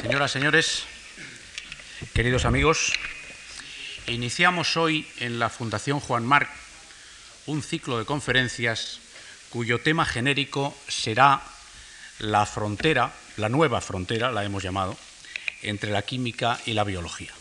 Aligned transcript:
Señoras, 0.00 0.32
señores, 0.32 0.84
queridos 2.14 2.46
amigos, 2.46 2.94
iniciamos 4.06 4.78
hoy 4.78 5.06
en 5.18 5.38
la 5.38 5.50
Fundación 5.50 6.00
Juan 6.00 6.24
Marc 6.24 6.48
un 7.44 7.62
ciclo 7.62 7.98
de 7.98 8.06
conferencias 8.06 8.98
cuyo 9.50 9.82
tema 9.82 10.06
genérico 10.06 10.74
será 10.88 11.42
la 12.18 12.46
frontera, 12.46 13.12
la 13.36 13.50
nueva 13.50 13.82
frontera, 13.82 14.32
la 14.32 14.42
hemos 14.42 14.62
llamado, 14.62 14.96
entre 15.60 15.90
la 15.90 16.00
química 16.00 16.58
y 16.64 16.72
la 16.72 16.84
biología. 16.84 17.32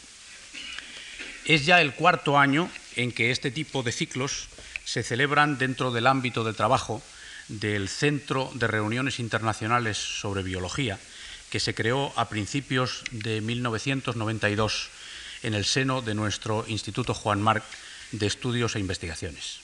Es 1.46 1.66
ya 1.66 1.80
el 1.80 1.94
cuarto 1.94 2.38
año 2.38 2.70
en 2.98 3.14
que 3.14 3.32
este 3.32 3.52
tipo 3.52 3.84
de 3.84 3.94
ciclos 3.94 4.50
se 4.84 5.02
celebran 5.02 5.58
dentro 5.58 5.92
del 5.92 6.08
ámbito 6.08 6.44
de 6.44 6.54
trabajo 6.54 7.02
del 7.48 7.88
Centro 7.88 8.52
de 8.54 8.68
Reuniones 8.68 9.20
Internacionales 9.20 9.98
sobre 9.98 10.44
Biología, 10.44 11.00
que 11.50 11.60
se 11.60 11.74
creó 11.74 12.14
a 12.16 12.30
principios 12.30 13.04
de 13.12 13.42
1992 13.42 14.90
en 15.44 15.54
el 15.54 15.66
seno 15.66 16.02
de 16.02 16.14
nuestro 16.14 16.66
Instituto 16.68 17.14
Juan 17.14 17.42
Marc 17.42 17.64
de 18.12 18.28
Estudios 18.28 18.76
e 18.76 18.80
Investigaciones. 18.80 19.60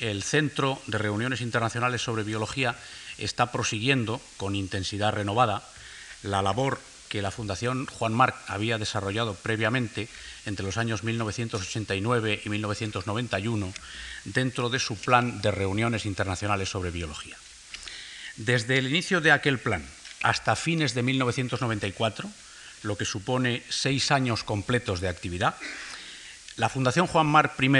El 0.00 0.22
Centro 0.22 0.80
de 0.86 0.98
Reuniones 0.98 1.40
Internacionales 1.40 2.02
sobre 2.02 2.24
Biología 2.24 2.76
está 3.18 3.52
prosiguiendo 3.52 4.20
con 4.36 4.54
intensidad 4.54 5.12
renovada 5.12 5.62
la 6.22 6.42
labor 6.42 6.80
que 7.08 7.22
la 7.22 7.32
Fundación 7.32 7.86
Juan 7.86 8.14
Marc 8.14 8.36
había 8.46 8.78
desarrollado 8.78 9.34
previamente 9.34 10.08
entre 10.46 10.64
los 10.64 10.76
años 10.76 11.02
1989 11.02 12.42
y 12.44 12.48
1991 12.48 13.72
dentro 14.24 14.70
de 14.70 14.78
su 14.78 14.96
plan 14.96 15.40
de 15.42 15.50
reuniones 15.50 16.06
internacionales 16.06 16.68
sobre 16.68 16.92
biología. 16.92 17.36
Desde 18.36 18.78
el 18.78 18.86
inicio 18.86 19.20
de 19.20 19.32
aquel 19.32 19.58
plan 19.58 19.84
hasta 20.22 20.56
fines 20.56 20.94
de 20.94 21.02
1994, 21.02 22.30
lo 22.82 22.96
que 22.96 23.04
supone 23.04 23.62
seis 23.68 24.10
años 24.10 24.44
completos 24.44 25.00
de 25.00 25.08
actividad, 25.08 25.56
la 26.56 26.68
Fundación 26.68 27.06
Juan 27.06 27.26
Marc 27.26 27.60
I 27.62 27.70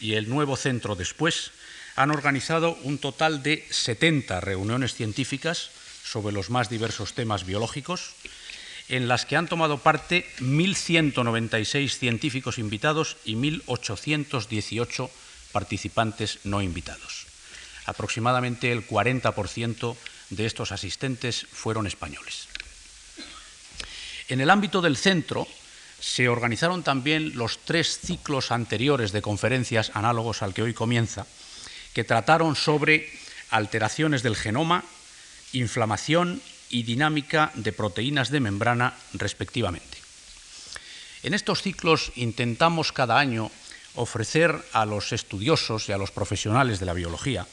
y 0.00 0.14
el 0.14 0.28
nuevo 0.28 0.56
centro 0.56 0.94
después 0.94 1.52
han 1.96 2.10
organizado 2.10 2.76
un 2.82 2.98
total 2.98 3.42
de 3.42 3.66
70 3.70 4.40
reuniones 4.40 4.94
científicas 4.94 5.70
sobre 6.04 6.34
los 6.34 6.50
más 6.50 6.68
diversos 6.68 7.14
temas 7.14 7.46
biológicos, 7.46 8.12
en 8.88 9.08
las 9.08 9.26
que 9.26 9.36
han 9.36 9.48
tomado 9.48 9.78
parte 9.78 10.26
1.196 10.40 11.88
científicos 11.88 12.58
invitados 12.58 13.16
y 13.24 13.34
1.818 13.34 15.10
participantes 15.50 16.38
no 16.44 16.62
invitados. 16.62 17.26
Aproximadamente 17.86 18.70
el 18.70 18.86
40% 18.86 19.96
de 20.30 20.46
estos 20.46 20.72
asistentes 20.72 21.46
fueron 21.50 21.86
españoles. 21.86 22.48
En 24.28 24.40
el 24.40 24.50
ámbito 24.50 24.82
del 24.82 24.96
centro 24.96 25.46
se 26.00 26.28
organizaron 26.28 26.82
también 26.82 27.36
los 27.36 27.58
tres 27.58 27.98
ciclos 27.98 28.50
anteriores 28.50 29.12
de 29.12 29.22
conferencias 29.22 29.92
análogos 29.94 30.42
al 30.42 30.52
que 30.52 30.62
hoy 30.62 30.74
comienza, 30.74 31.26
que 31.94 32.04
trataron 32.04 32.56
sobre 32.56 33.10
alteraciones 33.50 34.22
del 34.22 34.36
genoma, 34.36 34.84
inflamación 35.52 36.42
y 36.68 36.82
dinámica 36.82 37.52
de 37.54 37.72
proteínas 37.72 38.30
de 38.30 38.40
membrana, 38.40 38.94
respectivamente. 39.14 39.98
En 41.22 41.32
estos 41.32 41.62
ciclos 41.62 42.12
intentamos 42.16 42.92
cada 42.92 43.18
año 43.18 43.50
ofrecer 43.94 44.54
a 44.72 44.84
los 44.84 45.12
estudiosos 45.12 45.88
y 45.88 45.92
a 45.92 45.98
los 45.98 46.10
profesionales 46.10 46.80
de 46.80 46.86
la 46.86 46.92
biología 46.92 47.46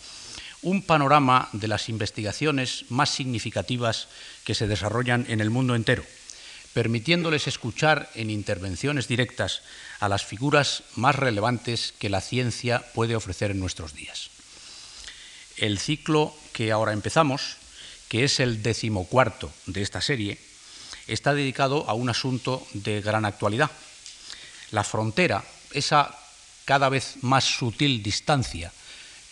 un 0.64 0.82
panorama 0.82 1.50
de 1.52 1.68
las 1.68 1.90
investigaciones 1.90 2.86
más 2.90 3.10
significativas 3.10 4.08
que 4.44 4.56
se 4.56 4.68
desarrollan 4.68 5.26
en 5.30 5.42
el 5.42 5.50
mundo 5.50 5.76
entero, 5.76 6.04
permitiéndoles 6.74 7.48
escuchar 7.48 8.10
en 8.16 8.30
intervenciones 8.30 9.08
directas 9.08 9.62
a 10.00 10.10
las 10.10 10.26
figuras 10.26 10.84
más 10.96 11.16
relevantes 11.16 11.94
que 12.00 12.10
la 12.10 12.22
ciencia 12.22 12.84
puede 12.94 13.16
ofrecer 13.16 13.52
en 13.52 13.60
nuestros 13.60 13.94
días. 13.94 14.30
El 15.58 15.78
ciclo 15.78 16.34
que 16.52 16.72
ahora 16.72 16.94
empezamos 16.94 17.58
que 18.14 18.24
es 18.24 18.40
el 18.40 18.62
decimocuarto 18.62 19.52
de 19.66 19.82
esta 19.82 20.00
serie, 20.00 20.38
está 21.08 21.34
dedicado 21.34 21.90
a 21.90 21.96
un 21.96 22.10
asunto 22.10 22.62
de 22.74 23.02
gran 23.02 23.26
actualidad. 23.26 23.72
La 24.70 24.84
frontera, 24.84 25.44
esa 25.72 26.16
cada 26.64 26.90
vez 26.90 27.16
más 27.22 27.44
sutil 27.44 28.04
distancia 28.04 28.72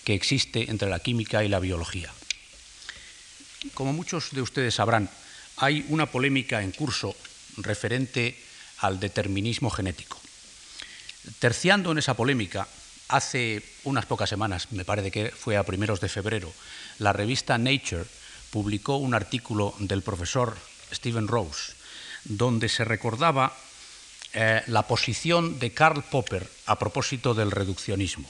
que 0.04 0.14
existe 0.14 0.70
entre 0.70 0.90
la 0.90 1.00
química 1.00 1.44
y 1.44 1.48
la 1.48 1.60
biología. 1.60 2.12
Como 3.74 3.94
muchos 3.94 4.32
de 4.32 4.42
ustedes 4.42 4.76
sabrán, 4.76 5.10
hay 5.58 5.86
una 5.90 6.08
polémica 6.08 6.62
en 6.64 6.72
curso 6.72 7.16
referente 7.58 8.38
al 8.80 9.00
determinismo 9.00 9.70
genético. 9.70 10.20
Terciando 11.40 11.92
en 11.92 12.00
esa 12.00 12.16
polémica, 12.16 12.68
hace 13.10 13.62
unas 13.84 14.06
pocas 14.06 14.30
semanas, 14.30 14.72
me 14.72 14.86
parece 14.86 15.12
que 15.12 15.30
fue 15.30 15.58
a 15.58 15.64
primeros 15.64 16.02
de 16.02 16.10
febrero, 16.10 16.52
la 16.98 17.14
revista 17.14 17.58
Nature 17.58 18.06
publicó 18.50 18.98
un 18.98 19.14
artículo 19.14 19.76
del 19.80 20.02
profesor 20.02 20.58
Stephen 20.92 21.28
Rose, 21.28 21.74
donde 22.24 22.70
se 22.70 22.84
recordaba 22.84 23.56
eh, 24.34 24.64
la 24.68 24.88
posición 24.88 25.60
de 25.60 25.74
Karl 25.74 26.04
Popper 26.04 26.50
a 26.66 26.80
propósito 26.80 27.34
del 27.34 27.52
reduccionismo. 27.52 28.30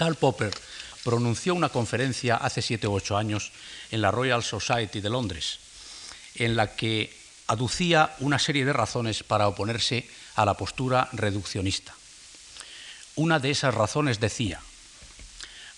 Karl 0.00 0.14
Popper 0.14 0.50
pronunció 1.04 1.54
una 1.54 1.68
conferencia 1.68 2.36
hace 2.36 2.62
siete 2.62 2.88
u 2.88 2.94
ocho 2.94 3.18
años 3.18 3.52
en 3.90 4.00
la 4.00 4.10
Royal 4.10 4.42
Society 4.42 5.02
de 5.02 5.10
Londres, 5.10 5.58
en 6.36 6.56
la 6.56 6.74
que 6.74 7.14
aducía 7.48 8.16
una 8.20 8.38
serie 8.38 8.64
de 8.64 8.72
razones 8.72 9.22
para 9.22 9.46
oponerse 9.46 10.08
a 10.36 10.46
la 10.46 10.54
postura 10.54 11.10
reduccionista. 11.12 11.92
Una 13.16 13.40
de 13.40 13.50
esas 13.50 13.74
razones 13.74 14.18
decía, 14.20 14.62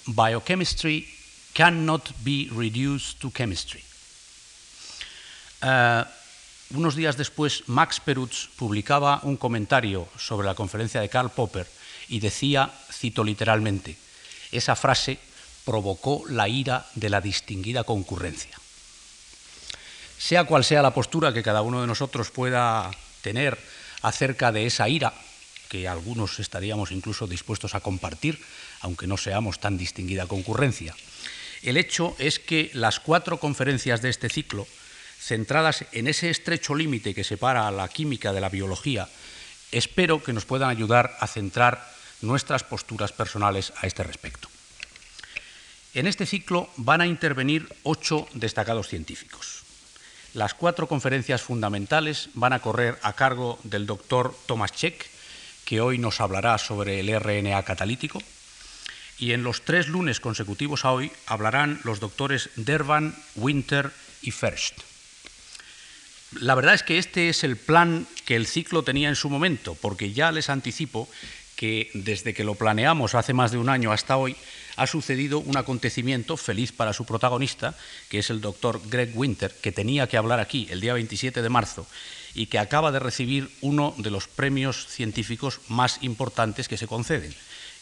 Biochemistry 0.07 1.13
cannot 1.53 2.11
be 2.23 2.47
reduced 2.55 3.19
to 3.19 3.33
chemistry. 3.33 3.83
Uh, 5.63 6.07
unos 6.79 6.95
días 6.95 7.17
después, 7.17 7.65
Max 7.67 7.99
Perutz 7.99 8.51
publicaba 8.55 9.19
un 9.25 9.37
comentario 9.37 10.07
sobre 10.17 10.47
la 10.47 10.55
conferencia 10.55 11.01
de 11.01 11.09
Karl 11.09 11.31
Popper 11.31 11.67
y 12.09 12.21
decía, 12.21 12.71
cito 12.93 13.25
literalmente, 13.25 13.97
esa 14.53 14.77
frase 14.77 15.19
provocó 15.65 16.25
la 16.29 16.49
ira 16.49 16.87
de 16.95 17.11
la 17.11 17.21
distinguida 17.21 17.85
concurrencia. 17.85 18.57
Sea 20.19 20.45
cual 20.45 20.65
sea 20.65 20.83
la 20.83 20.95
postura 20.95 21.33
que 21.33 21.43
cada 21.43 21.63
uno 21.63 21.81
de 21.81 21.87
nosotros 21.87 22.31
pueda 22.31 22.91
tener 23.23 23.59
acerca 24.03 24.53
de 24.53 24.67
esa 24.67 24.89
ira, 24.89 25.15
que 25.69 25.89
algunos 25.89 26.39
estaríamos 26.39 26.93
incluso 26.93 27.27
dispuestos 27.27 27.75
a 27.75 27.81
compartir, 27.81 28.39
aunque 28.81 29.07
no 29.07 29.17
seamos 29.17 29.59
tan 29.59 29.79
distinguida 29.79 30.27
concurrencia, 30.27 30.95
el 31.63 31.77
hecho 31.77 32.17
es 32.19 32.39
que 32.39 32.71
las 32.75 32.99
cuatro 32.99 33.39
conferencias 33.39 34.03
de 34.03 34.11
este 34.11 34.29
ciclo, 34.29 34.67
centradas 35.19 35.85
en 35.93 36.09
ese 36.09 36.29
estrecho 36.29 36.75
límite 36.75 37.15
que 37.15 37.23
separa 37.23 37.69
a 37.69 37.71
la 37.71 37.89
química 37.89 38.33
de 38.33 38.41
la 38.41 38.49
biología, 38.49 39.09
espero 39.71 40.23
que 40.23 40.33
nos 40.33 40.45
puedan 40.45 40.71
ayudar 40.71 41.17
a 41.21 41.29
centrar 41.29 41.92
nuestras 42.23 42.65
posturas 42.65 43.13
personales 43.13 43.73
a 43.81 43.87
este 43.87 44.03
respecto. 44.03 44.49
En 45.95 46.07
este 46.07 46.25
ciclo 46.25 46.71
van 46.77 47.03
a 47.03 47.07
intervenir 47.07 47.69
ocho 47.83 48.27
destacados 48.33 48.89
científicos. 48.89 49.63
Las 50.33 50.55
cuatro 50.55 50.89
conferencias 50.89 51.43
fundamentales 51.43 52.31
van 52.33 52.55
a 52.55 52.61
correr 52.61 52.99
a 53.03 53.13
cargo 53.13 53.59
del 53.65 53.87
doctor 53.87 54.35
Thomas 54.47 54.73
Check, 54.73 55.05
que 55.67 55.83
hoy 55.83 55.99
nos 55.99 56.21
hablará 56.23 56.57
sobre 56.57 57.01
el 57.01 57.21
RNA 57.21 57.63
catalítico, 57.65 58.23
y 59.19 59.33
en 59.33 59.45
los 59.45 59.63
tres 59.63 59.89
lunes 59.89 60.21
consecutivos 60.21 60.87
a 60.87 60.93
hoy 60.93 61.13
hablarán 61.27 61.81
los 61.85 62.01
doctores 62.01 62.49
Dervan, 62.57 63.15
Winter 63.37 63.93
y 64.23 64.31
First. 64.31 64.81
La 66.41 66.55
verdad 66.55 66.75
es 66.75 66.83
que 66.83 66.97
este 66.97 67.29
es 67.29 67.45
el 67.45 67.59
plan 67.59 68.07
que 68.25 68.37
el 68.37 68.47
ciclo 68.47 68.83
tenía 68.83 69.11
en 69.11 69.17
su 69.17 69.29
momento, 69.29 69.75
porque 69.75 70.13
ya 70.13 70.33
les 70.33 70.49
anticipo 70.49 71.09
que 71.57 71.91
desde 71.95 72.35
que 72.35 72.45
lo 72.45 72.55
planeamos 72.55 73.15
hace 73.15 73.33
más 73.33 73.53
de 73.53 73.59
un 73.59 73.69
año 73.69 73.93
hasta 73.93 74.17
hoy, 74.17 74.37
ha 74.77 74.87
sucedido 74.87 75.39
un 75.39 75.57
acontecimiento 75.57 76.37
feliz 76.37 76.73
para 76.73 76.93
su 76.93 77.05
protagonista, 77.05 77.75
que 78.09 78.19
es 78.19 78.31
el 78.31 78.41
doctor 78.41 78.81
Greg 78.89 79.13
Winter, 79.15 79.55
que 79.61 79.73
tenía 79.73 80.07
que 80.07 80.17
hablar 80.17 80.41
aquí 80.41 80.67
el 80.71 80.81
día 80.81 80.95
27 80.95 81.43
de 81.43 81.49
marzo 81.49 81.87
y 82.35 82.47
que 82.47 82.59
acaba 82.59 82.93
de 82.93 82.99
recibir 82.99 83.51
uno 83.61 83.95
de 83.99 84.11
los 84.11 84.29
premios 84.29 84.87
científicos 84.89 85.61
más 85.69 85.99
importantes 86.03 86.69
que 86.69 86.79
se 86.79 86.87
conceden, 86.87 87.35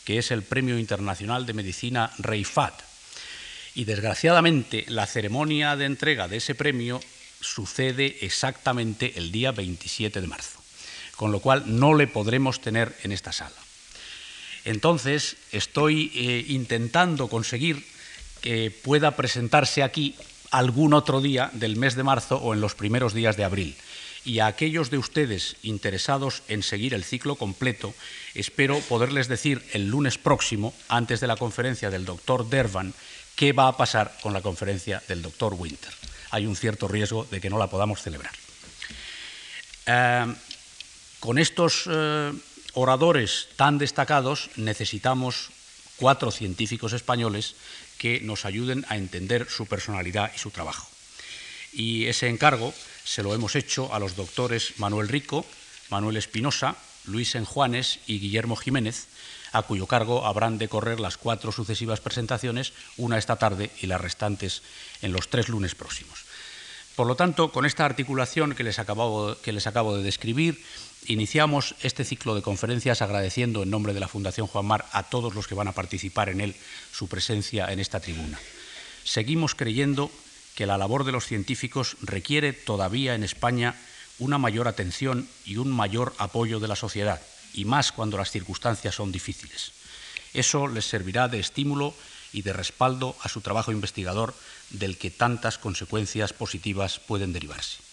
que 0.05 0.19
es 0.19 0.31
el 0.31 0.43
Premio 0.43 0.79
Internacional 0.79 1.47
de 1.47 1.55
Medicina 1.55 2.11
Rey 2.19 2.45
Fat. 2.45 2.75
Y 3.75 3.85
desgraciadamente 3.85 4.85
la 4.89 5.07
ceremonia 5.07 5.77
de 5.77 5.85
entrega 5.85 6.27
de 6.27 6.39
ese 6.39 6.55
premio 6.55 7.01
sucede 7.41 8.19
exactamente 8.23 9.15
el 9.17 9.33
día 9.33 9.53
27 9.53 10.21
de 10.21 10.27
marzo, 10.27 10.61
con 11.21 11.33
lo 11.33 11.41
cual 11.41 11.65
no 11.67 11.93
le 11.93 12.07
podremos 12.07 12.63
tener 12.63 12.97
en 13.03 13.13
esta 13.13 13.31
sala. 13.31 13.57
Entonces 14.65 15.37
estoy 15.53 16.11
eh, 16.15 16.47
intentando 16.49 17.29
conseguir 17.29 17.85
que 18.41 18.71
pueda 18.71 19.17
presentarse 19.17 19.83
aquí 19.83 20.17
algún 20.51 20.95
otro 20.95 21.21
día 21.21 21.51
del 21.53 21.77
mes 21.77 21.95
de 21.95 22.05
marzo 22.05 22.37
o 22.39 22.55
en 22.55 22.63
los 22.63 22.75
primeros 22.75 23.13
días 23.13 23.37
de 23.37 23.45
abril. 23.45 23.77
Y 24.25 24.39
a 24.39 24.47
aquellos 24.47 24.89
de 24.89 24.97
ustedes 24.97 25.57
interesados 25.63 26.43
en 26.49 26.63
seguir 26.63 26.95
el 26.95 27.05
ciclo 27.05 27.37
completo, 27.37 27.93
espero 28.35 28.81
poderles 28.89 29.29
decir 29.29 29.63
el 29.75 29.91
lunes 29.91 30.17
próximo, 30.17 30.73
antes 30.89 31.21
de 31.21 31.27
la 31.27 31.37
conferencia 31.37 31.91
del 31.91 32.07
doctor 32.07 32.49
Dervan, 32.49 32.95
qué 33.37 33.53
va 33.53 33.69
a 33.69 33.77
pasar 33.77 34.17
con 34.23 34.33
la 34.33 34.41
conferencia 34.41 35.03
del 35.07 35.21
doctor 35.21 35.53
Winter. 35.53 35.93
Hay 36.31 36.47
un 36.47 36.57
cierto 36.57 36.89
riesgo 36.89 37.27
de 37.31 37.43
que 37.43 37.51
no 37.51 37.59
la 37.59 37.67
podamos 37.67 38.01
celebrar. 38.01 38.33
Eh, 39.85 40.35
con 41.21 41.39
estos 41.39 41.85
eh, 41.87 42.33
oradores 42.75 43.49
tan 43.57 43.79
destacados 43.79 44.51
necesitamos 44.57 45.51
cuatro 45.97 46.31
científicos 46.31 46.95
españoles 46.95 47.55
que 47.99 48.21
nos 48.21 48.47
ayuden 48.47 48.87
a 48.89 48.97
entender 48.97 49.47
su 49.49 49.67
personalidad 49.67 50.33
y 50.35 50.39
su 50.39 50.51
trabajo. 50.51 50.89
Y 51.73 52.07
ese 52.07 52.29
encargo 52.29 52.75
se 53.05 53.23
lo 53.23 53.35
hemos 53.35 53.55
hecho 53.55 53.95
a 53.95 53.99
los 53.99 54.17
doctores 54.17 54.75
Manuel 54.79 55.09
Rico, 55.09 55.45
Manuel 55.91 56.17
Espinosa, 56.17 56.77
Luis 57.05 57.35
Enjuanes 57.35 58.01
y 58.07 58.19
Guillermo 58.19 58.57
Jiménez, 58.57 59.07
a 59.53 59.63
cuyo 59.63 59.87
cargo 59.87 60.27
habrán 60.27 60.59
de 60.59 60.69
correr 60.69 61.01
las 61.01 61.17
cuatro 61.17 61.53
sucesivas 61.53 62.01
presentaciones, 62.01 62.73
una 62.97 63.19
esta 63.19 63.37
tarde 63.37 63.71
y 63.81 63.87
las 63.87 64.01
restantes 64.01 64.63
en 65.03 65.13
los 65.13 65.29
tres 65.29 65.49
lunes 65.49 65.75
próximos. 65.75 66.25
Por 66.97 67.07
lo 67.07 67.17
tanto, 67.17 67.51
con 67.51 67.67
esta 67.67 67.85
articulación 67.85 68.55
que 68.55 68.65
les 68.65 68.79
acabo, 68.79 69.37
que 69.43 69.53
les 69.53 69.67
acabo 69.67 69.97
de 69.97 70.03
describir, 70.03 70.63
iniciamos 71.07 71.75
este 71.83 72.05
ciclo 72.05 72.35
de 72.35 72.43
conferencias 72.43 73.03
agradeciendo 73.03 73.63
en 73.63 73.71
nombre 73.71 73.95
de 73.95 74.01
la 74.01 74.09
Fundación 74.09 74.47
Juan 74.47 74.67
Mar 74.67 74.87
a 74.93 75.05
todos 75.05 75.35
los 75.35 75.47
que 75.47 75.55
van 75.55 75.69
a 75.69 75.73
participar 75.73 76.29
en 76.29 76.41
él 76.41 76.55
su 76.93 77.09
presencia 77.09 77.73
en 77.73 77.81
esta 77.81 78.01
tribuna. 78.01 78.39
Seguimos 79.05 79.55
creyendo 79.55 80.11
que 80.55 80.67
la 80.67 80.79
labor 80.79 81.05
de 81.05 81.13
los 81.13 81.27
científicos 81.27 81.97
requiere 82.03 82.53
todavía 82.53 83.15
en 83.15 83.25
España 83.25 83.77
una 84.19 84.39
mayor 84.39 84.69
atención 84.69 85.29
y 85.47 85.57
un 85.57 85.71
mayor 85.71 86.15
apoyo 86.19 86.61
de 86.61 86.69
la 86.69 86.77
sociedad, 86.77 87.21
y 87.55 87.65
más 87.65 87.93
cuando 87.93 88.19
las 88.19 88.31
circunstancias 88.31 88.95
son 88.95 89.11
difíciles. 89.11 89.73
Eso 90.35 90.69
les 90.69 90.85
servirá 90.85 91.29
de 91.29 91.41
estímulo 91.41 91.95
y 92.33 92.43
de 92.43 92.53
respaldo 92.53 93.17
a 93.23 93.29
su 93.29 93.41
trabajo 93.41 93.73
investigador 93.73 94.35
del 94.71 94.99
que 94.99 95.11
tantas 95.11 95.59
consecuencias 95.59 96.33
positivas 96.33 97.01
pueden 97.01 97.33
derivarse. 97.33 97.90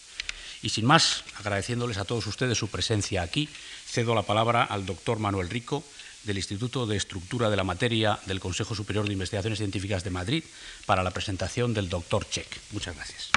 Y 0.62 0.70
sin 0.70 0.86
más, 0.86 1.24
agradeciéndoles 1.38 1.98
a 1.98 2.06
todos 2.06 2.26
ustedes 2.28 2.58
su 2.58 2.68
presencia 2.68 3.22
aquí, 3.22 3.48
cedo 3.86 4.16
la 4.16 4.24
palabra 4.24 4.64
al 4.64 4.86
doctor 4.86 5.20
Manuel 5.20 5.50
Rico 5.50 5.84
del 6.24 6.38
Instituto 6.38 6.86
de 6.86 6.98
Estructura 6.98 7.50
de 7.50 7.56
la 7.56 7.64
Materia 7.64 8.20
del 8.26 8.40
Consejo 8.40 8.76
Superior 8.76 9.08
de 9.08 9.14
Investigaciones 9.14 9.60
Científicas 9.60 10.04
de 10.04 10.10
Madrid 10.10 10.44
para 10.86 11.04
la 11.04 11.12
presentación 11.12 11.74
del 11.74 11.90
doctor 11.90 12.30
Check. 12.30 12.48
Muchas 12.72 12.96
gracias. 12.96 13.30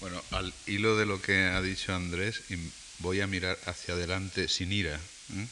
Bueno, 0.00 0.20
al 0.30 0.52
hilo 0.66 0.96
de 0.96 1.06
lo 1.06 1.20
que 1.20 1.44
ha 1.44 1.60
dicho 1.60 1.94
Andrés, 1.94 2.42
voy 2.98 3.20
a 3.20 3.26
mirar 3.26 3.58
hacia 3.66 3.94
adelante 3.94 4.48
sin 4.48 4.72
ira. 4.72 4.98
¿eh? 5.34 5.46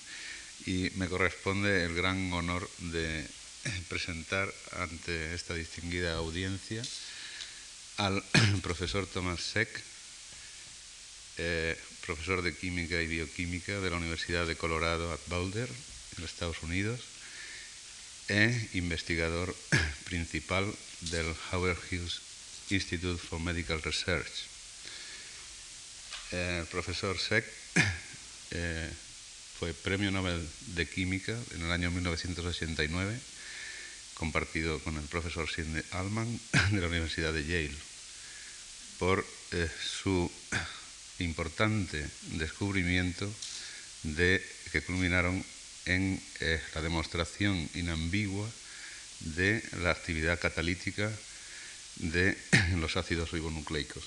Y 0.67 0.91
me 0.97 1.09
corresponde 1.09 1.85
el 1.85 1.95
gran 1.95 2.33
honor 2.33 2.69
de 2.79 3.27
presentar 3.89 4.53
ante 4.73 5.35
esta 5.35 5.55
distinguida 5.55 6.15
audiencia 6.15 6.83
al 7.97 8.23
profesor 8.62 9.07
Thomas 9.07 9.41
Seck, 9.41 9.69
eh, 11.39 11.79
profesor 12.07 12.43
de 12.43 12.55
Química 12.55 13.01
y 13.01 13.07
Bioquímica 13.07 13.81
de 13.81 13.91
la 13.91 13.97
Universidad 13.97 14.47
de 14.47 14.57
Colorado 14.57 15.12
at 15.12 15.21
Boulder, 15.27 15.69
en 16.19 16.25
Estados 16.25 16.62
Unidos, 16.62 17.01
e 18.29 18.69
investigador 18.75 19.55
principal 20.05 20.65
del 21.12 21.35
Howard 21.53 21.79
Hughes 21.91 22.21
Institute 22.71 23.19
for 23.19 23.41
Medical 23.41 23.83
Research. 23.83 24.49
El 26.31 26.67
profesor 26.67 27.19
Seck 27.19 27.45
eh, 28.53 28.91
fue 29.61 29.75
Premio 29.75 30.11
Nobel 30.11 30.41
de 30.69 30.89
Química 30.89 31.37
en 31.55 31.61
el 31.61 31.71
año 31.71 31.91
1989, 31.91 33.21
compartido 34.15 34.79
con 34.79 34.97
el 34.97 35.05
profesor 35.05 35.51
Sidney 35.51 35.83
Allman 35.91 36.41
de 36.71 36.81
la 36.81 36.87
Universidad 36.87 37.31
de 37.35 37.45
Yale, 37.45 37.77
por 38.99 39.23
eh, 39.53 39.69
su 39.85 40.33
importante 41.19 42.09
descubrimiento 42.39 43.31
de, 44.05 44.43
que 44.73 44.81
culminaron 44.81 45.45
en 45.85 46.19
eh, 46.41 46.62
la 46.75 46.81
demostración 46.81 47.69
inambigua 47.75 48.49
de 49.37 49.62
la 49.83 49.91
actividad 49.91 50.41
catalítica 50.41 51.12
de 51.97 52.35
los 52.79 52.97
ácidos 52.97 53.31
ribonucleicos. 53.31 54.05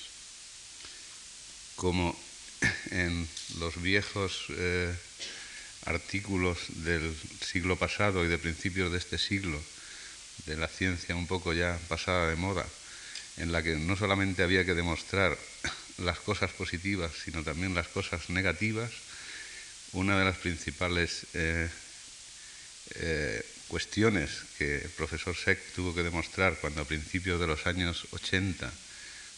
Como 1.76 2.20
en 2.90 3.28
los 3.60 3.80
viejos 3.84 4.46
eh, 4.50 4.96
artículos 5.86 6.60
del 6.84 7.16
siglo 7.42 7.78
pasado 7.78 8.24
y 8.24 8.28
de 8.28 8.38
principios 8.38 8.92
de 8.92 8.98
este 8.98 9.18
siglo, 9.18 9.62
de 10.46 10.58
la 10.58 10.68
ciencia 10.68 11.16
un 11.16 11.28
poco 11.28 11.54
ya 11.54 11.78
pasada 11.88 12.30
de 12.30 12.36
moda, 12.36 12.66
en 13.38 13.52
la 13.52 13.64
que 13.64 13.76
no 13.76 13.96
solamente 13.96 14.44
había 14.44 14.66
que 14.66 14.74
demostrar 14.74 15.38
las 15.98 16.20
cosas 16.20 16.52
positivas, 16.52 17.12
sino 17.24 17.44
también 17.44 17.76
las 17.76 17.88
cosas 17.88 18.30
negativas, 18.30 18.92
una 19.94 20.18
de 20.18 20.26
las 20.26 20.38
principales 20.38 21.26
eh, 21.34 21.70
eh, 22.96 23.46
cuestiones 23.68 24.30
que 24.58 24.78
el 24.78 24.90
profesor 24.90 25.36
Seck 25.36 25.60
tuvo 25.76 25.96
que 25.96 26.04
demostrar 26.04 26.58
cuando 26.60 26.82
a 26.82 26.86
principios 26.86 27.40
de 27.40 27.48
los 27.48 27.66
años 27.68 28.06
80 28.12 28.72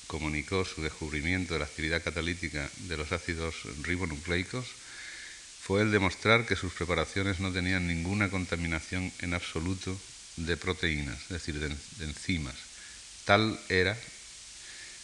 comunicó 0.07 0.65
su 0.65 0.81
descubrimiento 0.81 1.53
de 1.53 1.59
la 1.59 1.65
actividad 1.65 2.03
catalítica 2.03 2.69
de 2.88 2.97
los 2.97 3.12
ácidos 3.12 3.56
ribonucleicos, 3.81 4.65
fue 5.66 5.82
el 5.82 5.90
demostrar 5.90 6.46
que 6.46 6.56
sus 6.56 6.74
preparaciones 6.74 7.40
no 7.40 7.52
tenían 7.52 7.88
ninguna 7.88 8.30
contaminación 8.30 9.12
en 9.22 9.34
absoluto 9.34 10.00
de 10.38 10.58
proteínas, 10.58 11.20
es 11.24 11.30
decir, 11.30 11.58
de, 11.58 11.76
enzimas. 12.06 12.54
Tal 13.26 13.60
era 13.68 13.98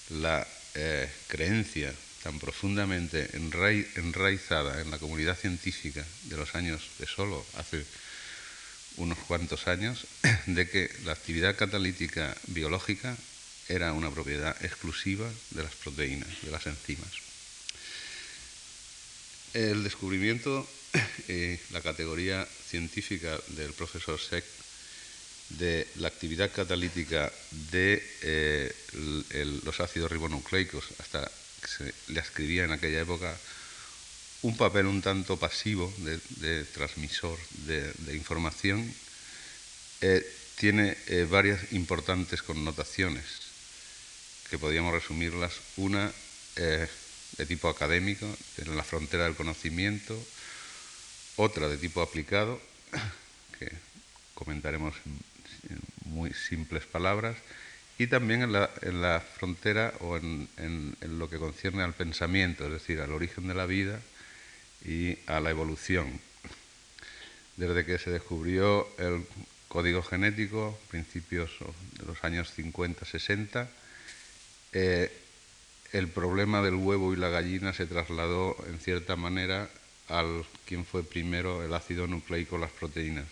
la 0.10 0.46
eh, 0.75 1.10
creencia 1.28 1.92
tan 2.22 2.38
profundamente 2.38 3.28
enraizada 3.34 4.81
en 4.81 4.92
la 4.92 5.00
comunidad 5.00 5.36
científica 5.36 6.06
de 6.25 6.38
los 6.38 6.54
años 6.54 6.92
de 7.00 7.08
solo 7.08 7.44
hace 7.58 7.84
unos 8.98 9.18
cuantos 9.18 9.68
años, 9.68 10.06
de 10.46 10.70
que 10.70 10.91
la 11.06 11.13
actividad 11.13 11.56
catalítica 11.56 12.38
biológica 12.46 13.18
era 13.68 13.94
una 13.94 14.12
propiedad 14.12 14.56
exclusiva 14.63 15.27
de 15.50 15.63
las 15.63 15.74
proteínas, 15.74 16.30
de 16.44 16.51
las 16.51 16.68
enzimas. 16.68 17.30
El 19.53 19.84
descubrimiento, 19.84 20.65
eh, 21.27 21.60
la 21.72 21.81
categoría 21.81 22.48
científica 22.70 23.38
del 23.50 23.74
profesor 23.74 24.20
Seck 24.20 24.46
de 25.50 25.86
la 25.98 26.08
actividad 26.08 26.50
catalítica 26.53 27.29
de 27.72 28.01
eh, 28.22 28.74
los 29.65 29.81
ácidos 29.81 30.10
ribonucleicos, 30.10 30.86
hasta 31.00 31.29
que 31.62 31.67
se 31.67 31.93
le 32.13 32.22
escribía 32.22 32.63
en 32.63 32.72
aquella 32.72 33.01
época 33.01 33.38
un 34.43 34.55
papel 34.55 34.86
un 34.86 35.01
tanto 35.01 35.38
pasivo 35.38 35.93
de, 35.98 36.63
transmisor 36.65 37.38
de, 37.67 38.15
información, 38.15 38.91
eh, 40.00 40.25
tiene 40.55 40.96
varias 41.29 41.74
importantes 41.74 42.41
connotaciones 42.41 43.25
que 44.50 44.58
podríamos 44.58 44.93
resumirlas. 44.93 45.53
Una 45.75 46.12
de 47.38 47.45
tipo 47.45 47.69
académico, 47.69 48.27
en 48.57 48.75
la 48.75 48.83
frontera 48.83 49.25
del 49.25 49.35
conocimiento, 49.35 50.17
otra 51.35 51.67
de 51.67 51.77
tipo 51.77 52.01
aplicado, 52.01 52.61
que 53.59 53.71
comentaremos 54.33 54.95
en 55.69 55.79
muy 56.05 56.33
simples 56.33 56.85
palabras, 56.85 57.38
y 57.97 58.07
también 58.07 58.41
en 58.41 58.51
la, 59.01 59.19
frontera 59.38 59.93
o 60.00 60.17
en, 60.17 60.50
en, 60.57 60.95
lo 61.19 61.29
que 61.29 61.38
concierne 61.38 61.83
al 61.83 61.93
pensamiento, 61.93 62.65
es 62.65 62.73
decir, 62.73 63.00
al 63.00 63.11
origen 63.11 63.47
de 63.47 63.53
la 63.53 63.67
vida 63.67 64.01
y 64.83 65.19
a 65.27 65.39
la 65.39 65.51
evolución. 65.51 66.19
Desde 67.57 67.85
que 67.85 68.00
se 68.00 68.09
descubrió 68.09 68.89
el 68.97 69.23
código 69.67 70.01
genético, 70.01 70.79
principios 70.89 71.51
de 72.00 72.05
los 72.05 72.23
años 72.23 72.51
50-60, 72.57 73.67
eh, 74.73 75.11
el 75.93 76.07
problema 76.07 76.62
del 76.62 76.75
huevo 76.75 77.13
y 77.13 77.17
la 77.17 77.29
gallina 77.29 77.74
se 77.74 77.86
trasladó 77.86 78.55
en 78.67 78.79
cierta 78.79 79.15
manera 79.15 79.69
al 80.07 80.45
quien 80.65 80.86
fue 80.86 81.03
primero 81.03 81.63
el 81.63 81.74
ácido 81.74 82.07
nucleico, 82.07 82.57
las 82.57 82.71
proteínas. 82.71 83.25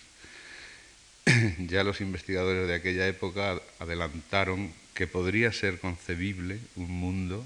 ya 1.59 1.83
los 1.83 2.01
investigadores 2.01 2.67
de 2.67 2.75
aquella 2.75 3.07
época 3.07 3.59
adelantaron 3.79 4.73
que 4.93 5.07
podría 5.07 5.51
ser 5.51 5.79
concebible 5.79 6.59
un 6.75 6.91
mundo 6.91 7.45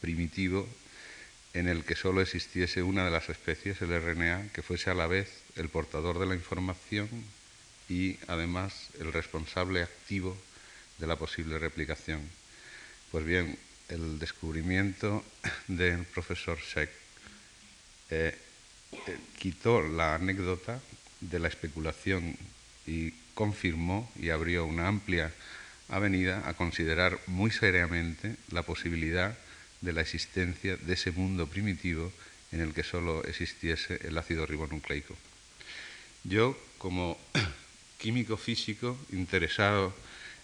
primitivo 0.00 0.68
en 1.54 1.68
el 1.68 1.84
que 1.84 1.96
solo 1.96 2.20
existiese 2.20 2.82
una 2.82 3.04
de 3.04 3.10
las 3.10 3.28
especies, 3.30 3.80
el 3.80 3.98
RNA, 4.00 4.48
que 4.52 4.62
fuese 4.62 4.90
a 4.90 4.94
la 4.94 5.06
vez 5.06 5.42
el 5.56 5.68
portador 5.68 6.18
de 6.18 6.26
la 6.26 6.34
información 6.34 7.08
y 7.88 8.18
además 8.26 8.88
el 9.00 9.12
responsable 9.12 9.82
activo 9.82 10.36
de 10.98 11.06
la 11.06 11.16
posible 11.16 11.58
replicación. 11.58 12.20
Pues 13.10 13.24
bien, 13.24 13.58
el 13.88 14.18
descubrimiento 14.18 15.24
del 15.68 16.04
profesor 16.04 16.58
Sheck 16.58 16.90
eh, 18.10 18.36
eh, 18.92 19.18
quitó 19.38 19.82
la 19.82 20.14
anécdota 20.14 20.80
de 21.20 21.38
la 21.38 21.48
especulación 21.48 22.36
y 22.86 23.12
confirmó 23.34 24.10
y 24.16 24.30
abrió 24.30 24.64
una 24.64 24.88
amplia 24.88 25.32
avenida 25.88 26.48
a 26.48 26.54
considerar 26.54 27.18
muy 27.26 27.50
seriamente 27.50 28.36
la 28.50 28.62
posibilidad 28.62 29.36
de 29.80 29.92
la 29.92 30.00
existencia 30.00 30.76
de 30.76 30.94
ese 30.94 31.12
mundo 31.12 31.46
primitivo 31.46 32.12
en 32.52 32.60
el 32.60 32.74
que 32.74 32.82
solo 32.82 33.24
existiese 33.24 34.00
el 34.06 34.16
ácido 34.18 34.46
ribonucleico. 34.46 35.14
Yo, 36.24 36.58
como 36.78 37.18
químico 37.98 38.36
físico 38.36 38.98
interesado 39.12 39.94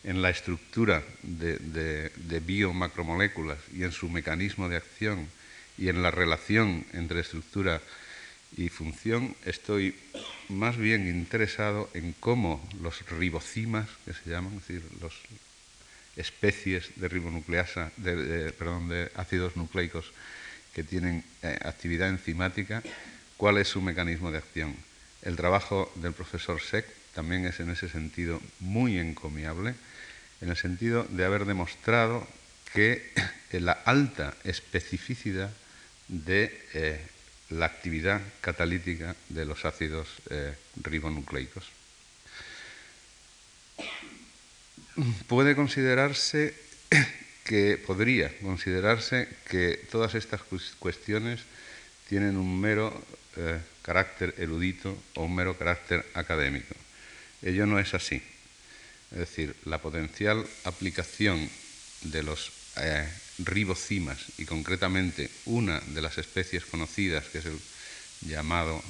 en 0.04 0.23
la 0.23 0.30
estructura 0.30 1.02
de, 1.23 2.11
biomacromoléculas 2.44 3.59
y 3.73 3.85
en 3.85 3.92
su 3.92 4.09
mecanismo 4.09 4.68
de 4.68 4.76
acción 4.76 5.28
y 5.78 5.88
en 5.88 6.02
la 6.02 6.11
relación 6.11 6.85
entre 6.92 7.21
estructura 7.21 7.80
y 8.56 8.68
función, 8.68 9.35
estoy 9.44 9.94
más 10.49 10.76
bien 10.76 11.09
interesado 11.09 11.88
en 11.94 12.14
cómo 12.18 12.68
los 12.82 13.09
ribocimas, 13.09 13.88
que 14.04 14.12
se 14.12 14.28
llaman, 14.28 14.54
es 14.54 14.68
decir, 14.68 14.82
las 15.00 15.12
especies 16.16 16.90
de 16.97 17.09
ribonucleasa, 17.09 17.90
de 17.97 19.11
ácidos 19.14 19.56
nucleicos 19.56 20.12
que 20.75 20.82
tienen 20.82 21.25
eh, 21.42 21.59
actividad 21.62 22.09
enzimática, 22.09 22.82
cuál 23.37 23.59
es 23.59 23.68
su 23.68 23.80
mecanismo 23.80 24.30
de 24.30 24.38
acción. 24.38 24.75
El 25.23 25.37
trabajo 25.37 25.92
del 25.97 26.12
profesor 26.12 26.61
Seck 26.61 26.87
también 27.14 27.47
es 27.47 27.61
en 27.61 27.71
ese 27.71 27.88
sentido 27.88 28.40
muy 28.61 28.99
encomiable, 28.99 29.75
en 30.42 30.50
el 30.50 30.56
sentido 30.56 31.06
de 31.08 31.25
haber 31.25 31.46
demostrado 31.46 32.26
que 32.75 33.12
la 33.52 33.72
alta 33.72 34.34
especificidad 34.44 35.50
de 36.08 36.61
eh, 36.75 37.00
la 37.50 37.66
actividad 37.66 38.20
catalítica 38.40 39.14
de 39.28 39.44
los 39.44 39.64
ácidos 39.64 40.08
eh, 40.30 40.54
ribonucleicos. 40.82 41.70
Puede 45.26 45.54
considerarse 45.54 46.54
que 47.44 47.78
podría 47.78 48.37
considerarse 48.38 49.28
que 49.49 49.80
todas 49.90 50.14
estas 50.14 50.42
cuestiones 50.78 51.40
tienen 52.08 52.37
un 52.37 52.61
mero 52.61 52.92
eh, 53.37 53.61
carácter 53.82 54.34
erudito 54.38 54.96
o 55.14 55.25
un 55.25 55.34
mero 55.34 55.56
carácter 55.56 56.04
académico. 56.14 56.75
Ello 57.42 57.64
no 57.66 57.78
es 57.78 57.94
así. 57.94 58.22
Es 59.12 59.19
decir, 59.19 59.54
la 59.64 59.78
potencial 59.78 60.47
aplicación 60.64 61.49
de 62.02 62.23
los 62.23 62.50
eh, 62.76 63.07
ribocimas 63.38 64.19
y 64.38 64.47
concretamente 64.47 65.31
una 65.45 65.81
de 65.81 66.00
las 66.00 66.19
especies 66.19 66.64
conocidas, 66.64 67.26
que 67.26 67.38
es 67.38 67.47
el 67.47 67.59
llamado 68.23 68.83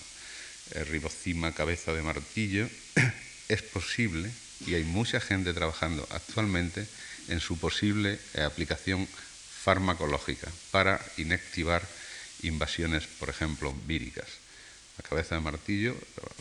eh, 0.72 0.84
ribocima 0.84 1.52
cabeza 1.52 1.92
de 1.92 2.02
martillo, 2.02 2.68
es 3.48 3.62
posible 3.62 4.30
y 4.66 4.74
hay 4.74 4.84
mucha 4.84 5.20
gente 5.20 5.52
trabajando 5.52 6.06
actualmente 6.10 6.86
en 7.28 7.40
su 7.40 7.58
posible 7.58 8.18
eh, 8.34 8.42
aplicación 8.42 9.06
farmacológica 9.06 10.48
para 10.70 11.00
inactivar 11.16 11.82
invasiones, 12.42 13.06
por 13.18 13.28
ejemplo, 13.28 13.74
víricas. 13.86 14.26
La 14.98 15.08
cabeza 15.08 15.34
de 15.34 15.40
martillo, 15.40 15.96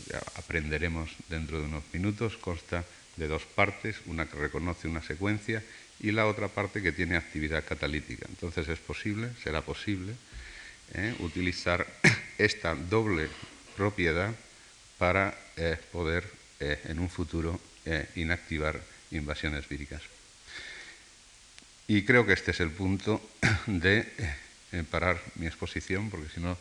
ya 0.08 0.18
aprenderemos 0.36 1.10
dentro 1.28 1.58
de 1.58 1.64
unos 1.64 1.84
minutos, 1.92 2.36
consta 2.36 2.84
de 3.16 3.28
dos 3.28 3.44
partes, 3.44 3.96
una 4.06 4.26
que 4.26 4.38
reconoce 4.38 4.88
una 4.88 5.02
secuencia 5.02 5.62
y 6.00 6.10
la 6.10 6.26
otra 6.26 6.48
parte 6.48 6.82
que 6.82 6.92
tiene 6.92 7.16
actividad 7.16 7.64
catalítica. 7.64 8.26
Entonces 8.28 8.68
es 8.68 8.78
posible, 8.78 9.30
será 9.42 9.62
posible, 9.62 10.14
eh, 10.94 11.14
utilizar 11.20 11.86
esta 12.38 12.74
doble 12.74 13.28
propiedad 13.76 14.34
para 14.98 15.34
eh, 15.56 15.78
poder 15.90 16.24
eh, 16.60 16.80
en 16.84 16.98
un 16.98 17.08
futuro 17.08 17.60
inactivar 18.14 18.80
invasiones 19.10 19.68
víricas. 19.68 20.02
Y 21.88 22.04
creo 22.04 22.24
que 22.24 22.32
este 22.32 22.52
es 22.52 22.60
el 22.60 22.70
punto 22.70 23.20
de 23.66 24.06
parar 24.88 25.20
mi 25.34 25.46
exposición, 25.46 26.08
porque 26.08 26.28
si 26.32 26.38
no, 26.38 26.56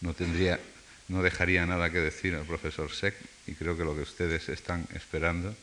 no 0.00 0.12
tendría, 0.12 0.58
no 1.06 1.22
dejaría 1.22 1.64
nada 1.66 1.92
que 1.92 2.00
decir 2.00 2.34
al 2.34 2.44
profesor 2.46 2.90
Seck, 2.90 3.14
y 3.46 3.54
creo 3.54 3.76
que 3.76 3.84
lo 3.84 3.94
que 3.94 4.02
ustedes 4.02 4.48
están 4.48 4.88
esperando 4.92 5.54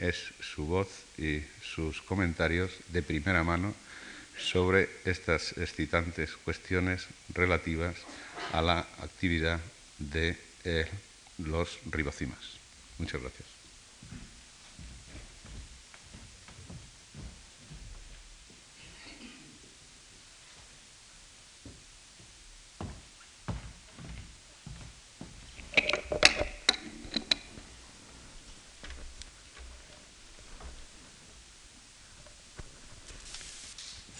es 0.00 0.16
su 0.40 0.66
voz 0.66 0.88
y 1.18 1.42
sus 1.62 2.00
comentarios 2.02 2.72
de 2.88 3.02
primera 3.02 3.44
mano 3.44 3.74
sobre 4.38 4.88
estas 5.04 5.56
excitantes 5.58 6.36
cuestiones 6.44 7.06
relativas 7.34 7.96
a 8.52 8.62
la 8.62 8.80
actividad 9.02 9.60
de 9.98 10.36
eh, 10.64 10.86
los 11.38 11.78
ribocimas. 11.90 12.40
Muchas 12.98 13.20
gracias. 13.20 13.59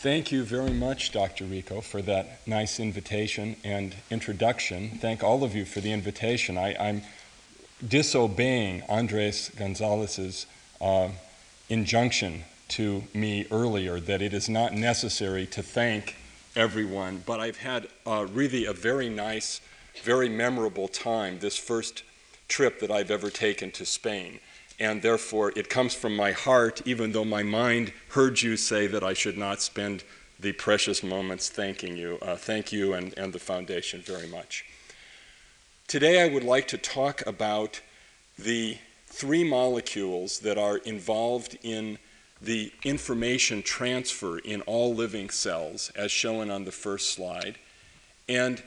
Thank 0.01 0.33
you 0.33 0.45
very 0.45 0.71
much, 0.73 1.13
Dr. 1.13 1.45
Rico, 1.45 1.83
for 1.83 2.01
that 2.01 2.41
nice 2.47 2.81
invitation 2.81 3.57
and 3.63 3.95
introduction. 4.11 4.93
Thank 4.99 5.23
all 5.23 5.45
of 5.45 5.55
you 5.55 5.67
for 5.67 5.83
the 5.83 5.93
invitation. 5.93 6.57
I, 6.57 6.71
am 6.71 7.03
disobeying 7.87 8.83
Andres 8.89 9.51
Gonzalez's 9.59 10.47
uh, 10.81 11.11
injunction 11.69 12.45
to 12.69 13.05
me 13.13 13.47
earlier 13.51 14.01
that 14.01 14.23
it 14.23 14.33
is 14.33 14.49
not 14.49 14.73
necessary 14.73 15.45
to 15.49 15.63
thank 15.63 16.17
everyone, 16.57 17.23
but 17.27 17.39
I've 17.39 17.59
had 17.59 17.87
uh, 18.07 18.27
really 18.33 18.65
a 18.65 18.73
very 18.73 19.11
nice, 19.11 19.61
very 20.03 20.31
memorable 20.31 20.89
time 20.89 21.41
this 21.41 21.59
first 21.59 22.05
trip 22.49 22.81
that 22.81 22.91
I've 22.91 23.11
ever 23.11 23.29
taken 23.29 23.71
to 23.73 23.85
Spain 23.85 24.41
and 24.81 25.03
therefore 25.03 25.53
it 25.55 25.69
comes 25.69 25.95
from 25.95 26.17
my 26.17 26.33
heart, 26.33 26.81
even 26.87 27.13
though 27.13 27.25
my 27.25 27.43
mind 27.43 27.93
heard 28.09 28.41
you 28.41 28.57
say 28.57 28.87
that 28.87 29.05
I 29.05 29.13
should 29.13 29.37
not 29.37 29.61
spend 29.61 30.03
the 30.41 30.53
precious 30.53 31.03
moments 31.03 31.51
thanking 31.51 31.99
you. 31.99 32.19
Uh, 32.23 32.35
thank 32.35 32.73
you 32.73 32.95
and, 32.95 33.17
and 33.19 33.33
the 33.33 33.39
foundation 33.39 34.01
very 34.01 34.27
much. 34.27 34.65
Today, 35.87 36.23
I 36.23 36.33
would 36.33 36.45
like 36.45 36.67
to 36.69 36.79
talk 36.79 37.25
about 37.27 37.81
the 38.39 38.79
three 39.07 39.45
molecules 39.45 40.39
that 40.39 40.57
are 40.57 40.79
involved 40.79 41.59
in 41.63 41.99
the 42.41 42.73
information 42.85 43.63
transfer 43.63 44.39
in 44.39 44.63
all 44.63 44.95
living 44.95 45.29
cells, 45.29 45.93
as 45.95 46.11
shown 46.11 46.51
on 46.51 46.65
the 46.65 46.73
first 46.73 47.13
slide, 47.13 47.57
and 48.29 48.63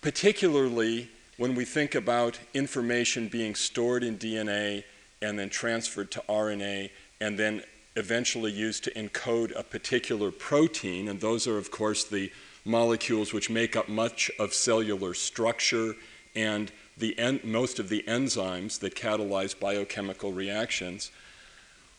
particularly 0.00 1.08
when 1.38 1.56
we 1.56 1.64
think 1.64 1.94
about 1.96 2.38
information 2.54 3.26
being 3.26 3.54
stored 3.56 4.04
in 4.04 4.16
DNA 4.16 4.84
and 5.22 5.38
then 5.38 5.48
transferred 5.50 6.10
to 6.12 6.22
RNA 6.28 6.90
and 7.20 7.38
then 7.38 7.62
eventually 7.96 8.52
used 8.52 8.84
to 8.84 8.90
encode 8.92 9.52
a 9.58 9.62
particular 9.62 10.30
protein. 10.30 11.08
And 11.08 11.20
those 11.20 11.46
are, 11.46 11.58
of 11.58 11.70
course, 11.70 12.04
the 12.04 12.32
molecules 12.64 13.32
which 13.32 13.50
make 13.50 13.76
up 13.76 13.88
much 13.88 14.30
of 14.38 14.54
cellular 14.54 15.14
structure 15.14 15.94
and 16.34 16.70
the 16.96 17.18
en- 17.18 17.40
most 17.42 17.78
of 17.78 17.88
the 17.88 18.04
enzymes 18.06 18.78
that 18.80 18.94
catalyze 18.94 19.58
biochemical 19.58 20.32
reactions. 20.32 21.10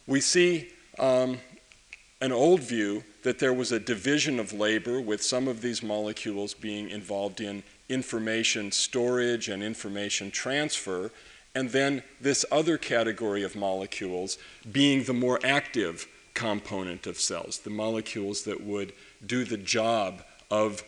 We 0.08 0.22
see 0.22 0.70
um, 1.00 1.40
an 2.22 2.32
old 2.32 2.62
view 2.62 3.04
that 3.24 3.40
there 3.40 3.54
was 3.54 3.72
a 3.72 3.80
division 3.80 4.40
of 4.40 4.54
labor 4.54 5.02
with 5.02 5.22
some 5.22 5.48
of 5.48 5.62
these 5.62 5.84
molecules 5.84 6.54
being 6.54 6.90
involved 6.90 7.42
in 7.42 7.64
information 7.90 8.72
storage 8.72 9.50
and 9.50 9.62
information 9.62 10.32
transfer, 10.32 11.12
and 11.54 11.70
then 11.72 12.04
this 12.20 12.46
other 12.52 12.78
category 12.78 13.44
of 13.44 13.56
molecules 13.56 14.38
being 14.72 15.04
the 15.04 15.14
more 15.14 15.40
active 15.44 16.08
component 16.34 17.06
of 17.08 17.20
cells, 17.20 17.60
the 17.60 17.70
molecules 17.70 18.44
that 18.44 18.64
would 18.64 18.94
do 19.26 19.44
the 19.44 19.58
job 19.58 20.24
of 20.50 20.84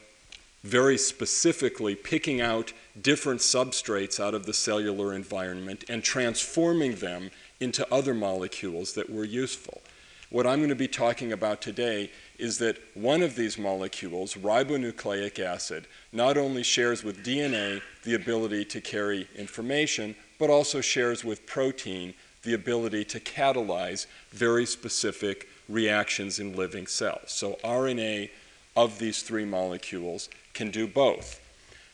very 0.63 0.97
specifically 0.97 1.93
picking 1.95 2.39
out 2.39 2.71
different 3.01 3.41
substrates 3.41 4.19
out 4.19 4.33
of 4.33 4.45
the 4.45 4.53
cellular 4.53 5.13
environment 5.13 5.83
and 5.89 6.03
transforming 6.03 6.95
them 6.95 7.29
into 7.59 7.85
other 7.93 8.13
molecules 8.13 8.93
that 8.93 9.09
were 9.09 9.25
useful. 9.25 9.81
What 10.29 10.47
I'm 10.47 10.59
going 10.59 10.69
to 10.69 10.75
be 10.75 10.87
talking 10.87 11.31
about 11.31 11.61
today 11.61 12.09
is 12.39 12.57
that 12.57 12.77
one 12.95 13.21
of 13.21 13.35
these 13.35 13.59
molecules, 13.59 14.33
ribonucleic 14.35 15.37
acid, 15.39 15.85
not 16.11 16.37
only 16.37 16.63
shares 16.63 17.03
with 17.03 17.23
DNA 17.23 17.81
the 18.03 18.15
ability 18.15 18.65
to 18.65 18.81
carry 18.81 19.27
information, 19.35 20.15
but 20.43 20.49
also 20.49 20.81
shares 20.81 21.23
with 21.23 21.45
protein 21.45 22.13
the 22.41 22.53
ability 22.53 23.05
to 23.05 23.17
catalyze 23.17 24.07
very 24.31 24.65
specific 24.65 25.47
reactions 25.69 26.37
in 26.37 26.53
living 26.53 26.85
cells. 26.85 27.27
So 27.27 27.57
RNA 27.63 28.29
of 28.75 28.99
these 28.99 29.23
three 29.23 29.45
molecules 29.45 30.27
can 30.53 30.69
do 30.69 30.85
both. 30.85 31.39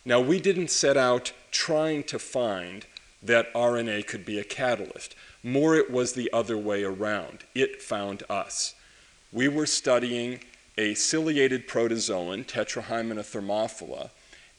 Now, 0.03 0.19
we 0.19 0.39
didn't 0.39 0.71
set 0.71 0.97
out 0.97 1.31
trying 1.51 2.01
to 2.05 2.17
find 2.17 2.87
that 3.21 3.53
RNA 3.53 4.07
could 4.07 4.25
be 4.25 4.39
a 4.39 4.43
catalyst. 4.43 5.13
More, 5.43 5.75
it 5.75 5.91
was 5.91 6.13
the 6.13 6.31
other 6.33 6.57
way 6.57 6.83
around. 6.83 7.43
It 7.53 7.83
found 7.83 8.23
us. 8.31 8.73
We 9.31 9.47
were 9.47 9.67
studying 9.67 10.39
a 10.75 10.95
ciliated 10.95 11.67
protozoan, 11.67 12.47
Tetrahymena 12.47 13.21
thermophila, 13.21 14.09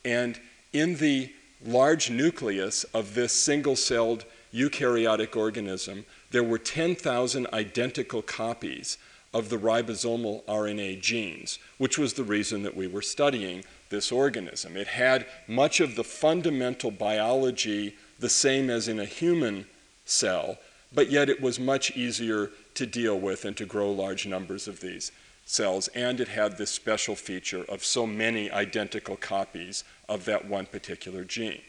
and 0.05 0.39
in 0.73 0.95
the 0.99 1.33
large 1.65 2.11
nucleus 2.11 2.85
of 2.85 3.15
this 3.15 3.33
single 3.33 3.77
celled 3.77 4.25
eukaryotic 4.53 5.37
organism, 5.37 6.05
there 6.31 6.43
were 6.43 6.59
10,000 6.59 7.47
identical 7.53 8.23
copies 8.23 8.99
of 9.33 9.49
the 9.49 9.59
ribosomal 9.59 10.43
RNA 10.45 11.01
genes, 11.01 11.59
which 11.79 11.99
was 11.99 12.15
the 12.15 12.25
reason 12.25 12.63
that 12.65 12.77
we 12.77 12.87
were 12.87 13.03
studying 13.03 13.65
this 13.91 14.11
organism. 14.11 14.77
It 14.77 14.89
had 14.89 15.27
much 15.47 15.81
of 15.81 15.95
the 15.95 16.05
fundamental 16.05 16.91
biology 16.91 17.97
the 18.19 18.29
same 18.29 18.71
as 18.71 18.89
in 18.89 18.99
a 18.99 19.05
human 19.05 19.67
cell, 20.05 20.59
but 20.93 21.11
yet 21.11 21.29
it 21.29 21.41
was 21.41 21.61
much 21.61 21.97
easier 21.97 22.51
to 22.75 22.87
deal 22.87 23.19
with 23.19 23.45
and 23.45 23.57
to 23.57 23.67
grow 23.67 23.91
large 23.91 24.27
numbers 24.27 24.67
of 24.67 24.81
these 24.81 25.13
cells, 25.45 25.89
and 25.89 26.21
it 26.21 26.29
had 26.29 26.57
this 26.57 26.71
special 26.71 27.17
feature 27.17 27.65
of 27.69 27.85
so 27.85 28.07
many 28.07 28.51
identical 28.51 29.17
copies 29.17 29.85
of 30.11 30.27
that 30.27 30.47
one 30.47 30.67
particular 30.67 31.25
gene. 31.25 31.63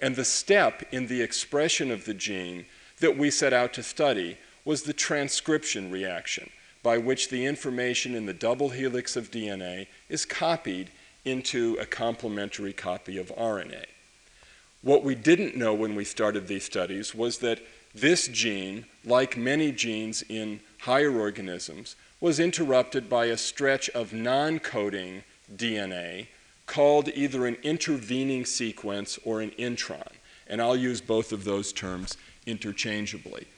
And 0.00 0.14
the 0.14 0.24
step 0.24 0.82
in 0.92 1.08
the 1.08 1.22
expression 1.22 1.90
of 1.90 2.04
the 2.04 2.14
gene 2.14 2.66
that 3.00 3.16
we 3.16 3.30
set 3.30 3.52
out 3.52 3.72
to 3.74 3.82
study 3.82 4.36
was 4.64 4.82
the 4.82 4.92
transcription 4.92 5.90
reaction, 5.90 6.50
by 6.82 6.98
which 6.98 7.30
the 7.30 7.46
information 7.46 8.14
in 8.14 8.26
the 8.26 8.34
double 8.34 8.68
helix 8.68 9.16
of 9.16 9.30
DNA 9.30 9.86
is 10.08 10.24
copied 10.26 10.90
into 11.24 11.76
a 11.80 11.86
complementary 11.86 12.72
copy 12.72 13.18
of 13.18 13.34
RNA. 13.36 13.86
What 14.82 15.02
we 15.02 15.14
didn't 15.14 15.56
know 15.56 15.74
when 15.74 15.94
we 15.94 16.04
started 16.04 16.46
these 16.46 16.64
studies 16.64 17.14
was 17.14 17.38
that 17.38 17.60
this 17.94 18.28
gene, 18.28 18.86
like 19.04 19.36
many 19.36 19.72
genes 19.72 20.22
in 20.28 20.60
higher 20.80 21.18
organisms, 21.18 21.96
was 22.20 22.38
interrupted 22.38 23.08
by 23.08 23.26
a 23.26 23.36
stretch 23.36 23.88
of 23.90 24.12
non 24.12 24.58
coding 24.58 25.24
DNA 25.54 26.28
called 26.70 27.08
either 27.16 27.46
an 27.46 27.56
intervening 27.64 28.44
sequence 28.44 29.18
or 29.24 29.40
an 29.40 29.50
intron. 29.58 30.06
And 30.46 30.62
I'll 30.62 30.76
use 30.76 31.00
both 31.00 31.32
of 31.32 31.42
those 31.42 31.72
terms 31.72 32.16
interchangeably. 32.46 33.48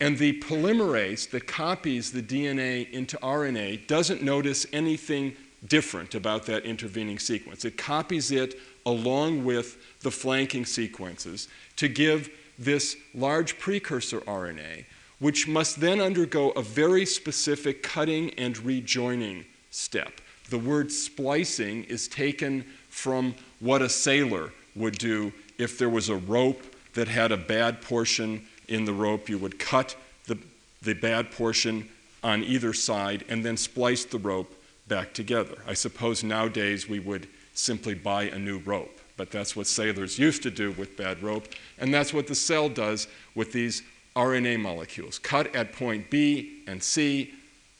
And 0.00 0.16
the 0.16 0.40
polymerase 0.40 1.28
that 1.30 1.48
copies 1.48 2.12
the 2.12 2.22
DNA 2.22 2.88
into 2.92 3.16
RNA 3.18 3.88
doesn't 3.88 4.22
notice 4.22 4.64
anything 4.72 5.34
different 5.66 6.14
about 6.14 6.46
that 6.46 6.64
intervening 6.64 7.18
sequence. 7.18 7.64
It 7.64 7.76
copies 7.76 8.30
it 8.30 8.54
along 8.86 9.44
with 9.44 10.00
the 10.02 10.12
flanking 10.12 10.64
sequences 10.64 11.48
to 11.76 11.88
give 11.88 12.30
this 12.60 12.96
large 13.12 13.58
precursor 13.58 14.20
RNA, 14.20 14.84
which 15.18 15.48
must 15.48 15.80
then 15.80 16.00
undergo 16.00 16.50
a 16.50 16.62
very 16.62 17.06
specific 17.06 17.82
cutting 17.82 18.30
and 18.38 18.56
rejoining 18.58 19.46
step. 19.70 20.20
The 20.50 20.58
word 20.58 20.92
splicing 20.92 21.84
is 21.84 22.08
taken 22.08 22.64
from 22.88 23.34
what 23.60 23.82
a 23.82 23.88
sailor 23.88 24.52
would 24.74 24.98
do 24.98 25.32
if 25.58 25.78
there 25.78 25.88
was 25.88 26.08
a 26.08 26.16
rope 26.16 26.62
that 26.94 27.08
had 27.08 27.32
a 27.32 27.36
bad 27.36 27.80
portion 27.80 28.46
in 28.68 28.84
the 28.84 28.92
rope. 28.92 29.28
You 29.28 29.38
would 29.38 29.58
cut 29.58 29.96
the, 30.26 30.38
the 30.82 30.94
bad 30.94 31.30
portion 31.30 31.88
on 32.22 32.42
either 32.44 32.72
side 32.72 33.24
and 33.28 33.44
then 33.44 33.56
splice 33.56 34.04
the 34.04 34.18
rope 34.18 34.54
back 34.88 35.12
together. 35.12 35.56
I 35.66 35.74
suppose 35.74 36.22
nowadays 36.22 36.88
we 36.88 37.00
would 37.00 37.28
simply 37.54 37.94
buy 37.94 38.24
a 38.24 38.38
new 38.38 38.58
rope, 38.58 39.00
but 39.16 39.30
that's 39.30 39.56
what 39.56 39.66
sailors 39.66 40.18
used 40.18 40.42
to 40.42 40.50
do 40.50 40.72
with 40.72 40.96
bad 40.96 41.22
rope, 41.22 41.48
and 41.78 41.92
that's 41.92 42.12
what 42.12 42.26
the 42.26 42.34
cell 42.34 42.68
does 42.68 43.08
with 43.34 43.52
these 43.52 43.82
RNA 44.16 44.60
molecules. 44.60 45.18
Cut 45.18 45.54
at 45.54 45.72
point 45.72 46.10
B 46.10 46.62
and 46.66 46.82
C, 46.82 47.32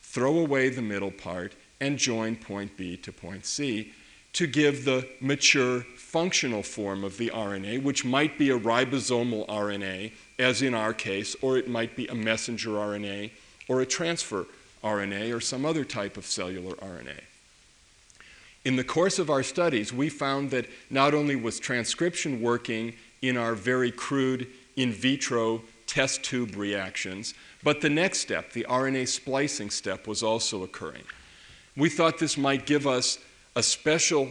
throw 0.03 0.39
away 0.39 0.69
the 0.69 0.83
middle 0.83 1.11
part, 1.11 1.55
and 1.83 1.99
join 1.99 2.37
point 2.37 2.77
B 2.77 2.97
to 2.99 3.13
point 3.13 3.45
C 3.45 3.93
to 4.35 4.47
give 4.47 4.85
the 4.85 5.07
mature 5.21 5.81
functional 5.97 6.63
form 6.63 7.05
of 7.05 7.19
the 7.19 7.29
RNA, 7.31 7.83
which 7.83 8.05
might 8.05 8.39
be 8.39 8.51
a 8.51 8.59
ribosomal 8.59 9.47
RNA, 9.49 10.13
as 10.39 10.63
in 10.63 10.75
our 10.75 10.95
case, 10.95 11.37
or 11.43 11.59
it 11.59 11.69
might 11.69 11.97
be 11.97 12.07
a 12.07 12.15
messenger 12.15 12.71
RNA 12.71 13.31
or 13.69 13.83
a 13.83 13.87
transfer 13.87 14.47
RNA 14.83 15.37
or 15.37 15.41
some 15.41 15.67
other 15.67 15.85
type 15.85 16.17
of 16.17 16.25
cellular 16.25 16.77
RNA. 16.77 17.21
In 18.65 18.77
the 18.77 18.85
course 18.85 19.19
of 19.19 19.29
our 19.29 19.43
studies, 19.43 19.93
we 19.93 20.09
found 20.09 20.51
that 20.53 20.67
not 20.89 21.15
only 21.15 21.35
was 21.35 21.59
transcription 21.59 22.41
working 22.41 22.95
in 23.23 23.37
our 23.37 23.55
very 23.55 23.91
crude 23.91 24.47
in 24.77 24.93
vitro 24.93 25.63
test 25.87 26.23
tube 26.23 26.55
reactions, 26.55 27.35
but 27.65 27.81
the 27.81 27.91
next 27.91 28.21
step, 28.21 28.53
the 28.53 28.67
RNA 28.69 29.09
splicing 29.09 29.71
step, 29.71 30.07
was 30.07 30.23
also 30.23 30.63
occurring. 30.63 31.03
We 31.77 31.89
thought 31.89 32.19
this 32.19 32.37
might 32.37 32.67
give 32.67 32.87
us 32.87 33.19
a 33.57 33.63
special 33.63 34.29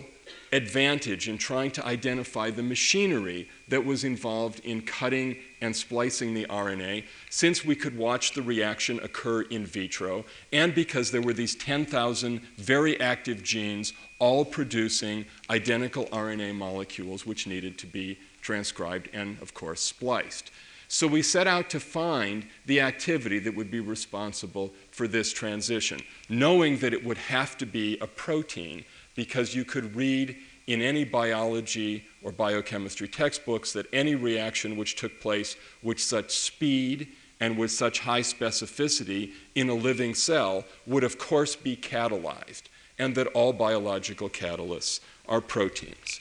advantage 0.54 1.30
in 1.30 1.38
trying 1.38 1.72
to 1.72 1.86
identify 1.86 2.52
the 2.52 2.62
machinery 2.62 3.50
that 3.70 3.86
was 3.86 4.04
involved 4.04 4.60
in 4.66 4.82
cutting 4.82 5.38
and 5.62 5.76
splicing 5.76 6.34
the 6.34 6.46
RNA, 6.46 7.06
since 7.30 7.64
we 7.64 7.76
could 7.76 7.98
watch 7.98 8.34
the 8.34 8.42
reaction 8.42 9.00
occur 9.00 9.42
in 9.44 9.66
vitro, 9.66 10.26
and 10.52 10.76
because 10.76 11.10
there 11.10 11.22
were 11.22 11.34
these 11.34 11.56
10,000 11.56 12.42
very 12.58 13.00
active 13.00 13.44
genes 13.44 13.94
all 14.20 14.44
producing 14.44 15.26
identical 15.50 16.06
RNA 16.08 16.54
molecules 16.56 17.26
which 17.26 17.48
needed 17.48 17.78
to 17.78 17.88
be 17.88 18.20
transcribed 18.42 19.10
and, 19.14 19.42
of 19.42 19.54
course, 19.54 19.82
spliced. 19.82 20.52
So 20.90 21.08
we 21.08 21.22
set 21.22 21.48
out 21.48 21.70
to 21.70 21.80
find 21.80 22.46
the 22.66 22.82
activity 22.82 23.40
that 23.40 23.56
would 23.56 23.72
be 23.72 23.80
responsible 23.80 24.74
for 24.92 25.08
this 25.08 25.34
transition, 25.34 26.02
knowing 26.30 26.78
that 26.78 26.94
it 26.94 27.04
would 27.04 27.18
have 27.18 27.58
to 27.58 27.66
be 27.66 27.98
a 28.00 28.08
protein 28.08 28.84
because 29.16 29.56
you 29.56 29.66
could 29.66 29.96
read 29.96 30.38
in 30.68 30.82
any 30.82 31.04
biology 31.04 32.06
or 32.24 32.32
biochemistry 32.32 33.08
textbooks 33.08 33.74
that 33.74 33.88
any 33.92 34.16
reaction 34.16 34.78
which 34.78 34.96
took 34.96 35.20
place 35.20 35.56
with 35.82 36.00
such 36.00 36.32
speed 36.32 37.08
and 37.40 37.58
with 37.58 37.72
such 37.72 38.00
high 38.00 38.22
specificity 38.22 39.32
in 39.56 39.68
a 39.68 39.74
living 39.74 40.14
cell 40.14 40.64
would, 40.86 41.04
of 41.04 41.18
course, 41.18 41.56
be 41.56 41.76
catalyzed, 41.76 42.64
and 43.00 43.16
that 43.16 43.28
all 43.28 43.52
biological 43.52 44.30
catalysts 44.30 45.00
are 45.28 45.42
proteins. 45.42 46.20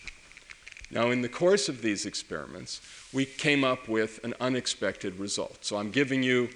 Now, 0.90 1.10
in 1.10 1.22
the 1.22 1.28
course 1.28 1.68
of 1.68 1.82
these 1.82 2.06
experiments, 2.06 2.80
we 3.12 3.24
came 3.24 3.62
up 3.64 3.88
with 3.88 4.18
an 4.24 4.34
unexpected 4.40 5.18
result. 5.18 5.58
So, 5.60 5.76
I'm 5.76 5.90
giving 5.90 6.22
you 6.22 6.48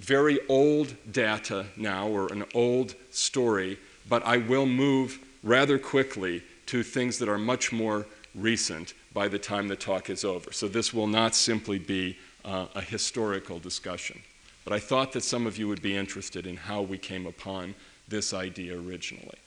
very 0.00 0.40
old 0.48 0.94
data 1.12 1.66
now, 1.76 2.08
or 2.08 2.32
an 2.32 2.44
old 2.54 2.94
story, 3.10 3.78
but 4.08 4.24
I 4.24 4.38
will 4.38 4.66
move 4.66 5.18
rather 5.42 5.78
quickly 5.78 6.42
to 6.66 6.82
things 6.82 7.18
that 7.18 7.28
are 7.28 7.38
much 7.38 7.72
more 7.72 8.06
recent 8.34 8.94
by 9.12 9.28
the 9.28 9.38
time 9.38 9.68
the 9.68 9.76
talk 9.76 10.08
is 10.08 10.24
over. 10.24 10.52
So 10.52 10.68
this 10.68 10.94
will 10.94 11.06
not 11.06 11.34
simply 11.34 11.78
be 11.78 12.16
uh, 12.44 12.66
a 12.74 12.80
historical 12.80 13.58
discussion. 13.58 14.20
But 14.64 14.72
I 14.72 14.78
thought 14.78 15.12
that 15.12 15.22
some 15.22 15.46
of 15.46 15.58
you 15.58 15.68
would 15.68 15.82
be 15.82 15.96
interested 15.96 16.46
in 16.46 16.56
how 16.56 16.82
we 16.82 16.98
came 16.98 17.26
upon 17.26 17.74
this 18.08 18.32
idea 18.32 18.78
originally. 18.78 19.38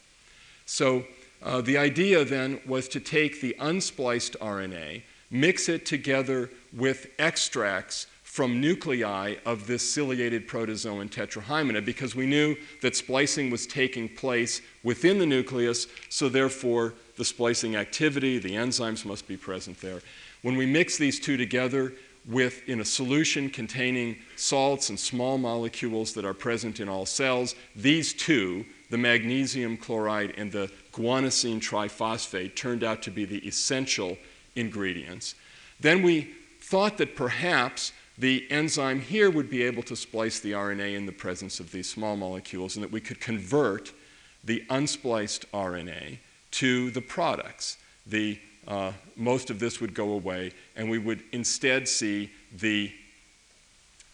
So 0.65 1.03
uh, 1.41 1.61
the 1.61 1.77
idea 1.77 2.25
then 2.25 2.59
was 2.65 2.87
to 2.89 2.99
take 2.99 3.41
the 3.41 3.55
unspliced 3.59 4.37
RNA, 4.39 5.03
mix 5.29 5.67
it 5.69 5.85
together 5.85 6.49
with 6.73 7.07
extracts 7.19 8.07
from 8.33 8.59
nuclei 8.59 9.35
of 9.45 9.67
this 9.67 9.87
ciliated 9.87 10.47
protozoan 10.47 11.07
tetrahymena 11.07 11.85
because 11.85 12.15
we 12.15 12.25
knew 12.25 12.55
that 12.81 12.95
splicing 12.95 13.51
was 13.51 13.67
taking 13.67 14.09
place 14.09 14.59
within 14.81 15.19
the 15.19 15.25
nucleus, 15.25 15.85
so 16.09 16.27
therefore 16.27 16.95
the 17.15 17.23
splicing 17.23 17.75
activity, 17.75 18.39
the 18.39 18.55
enzymes 18.55 19.05
must 19.05 19.27
be 19.27 19.37
present 19.37 19.79
there. 19.81 20.01
When 20.41 20.55
we 20.55 20.65
mix 20.65 20.97
these 20.97 21.19
two 21.19 21.37
together 21.37 21.93
with 22.25 22.67
in 22.67 22.79
a 22.79 22.85
solution 22.85 23.51
containing 23.51 24.17
salts 24.35 24.89
and 24.89 24.99
small 24.99 25.37
molecules 25.37 26.15
that 26.15 26.25
are 26.25 26.33
present 26.33 26.79
in 26.79 26.89
all 26.89 27.05
cells, 27.05 27.53
these 27.75 28.13
two, 28.13 28.65
the 28.89 28.97
magnesium 28.97 29.77
chloride 29.77 30.33
and 30.37 30.51
the 30.51 30.71
guanosine 30.91 31.61
triphosphate, 31.61 32.55
turned 32.55 32.83
out 32.83 33.03
to 33.03 33.11
be 33.11 33.25
the 33.25 33.47
essential 33.47 34.17
ingredients. 34.55 35.35
Then 35.79 36.01
we 36.01 36.33
thought 36.59 36.97
that 36.97 37.15
perhaps 37.15 37.91
the 38.17 38.45
enzyme 38.52 39.02
here 39.02 39.32
would 39.32 39.49
be 39.49 39.63
able 39.63 39.84
to 39.84 39.95
splice 39.95 40.39
the 40.39 40.52
RNA 40.52 40.95
in 40.95 41.06
the 41.06 41.12
presence 41.12 41.60
of 41.60 41.71
these 41.71 41.89
small 41.89 42.15
molecules 42.15 42.76
and 42.76 42.84
that 42.84 42.91
we 42.91 43.02
could 43.02 43.19
convert 43.19 43.91
the 44.43 44.63
unspliced 44.69 45.45
RNA 45.54 46.19
to 46.52 46.91
the 46.91 47.02
products. 47.02 47.78
The, 48.06 48.39
uh, 48.67 48.91
most 49.15 49.49
of 49.49 49.60
this 49.60 49.82
would 49.82 49.93
go 49.93 50.12
away, 50.12 50.52
and 50.76 50.89
we 50.89 50.99
would 50.99 51.23
instead 51.32 51.88
see 51.88 52.30
the 52.56 52.91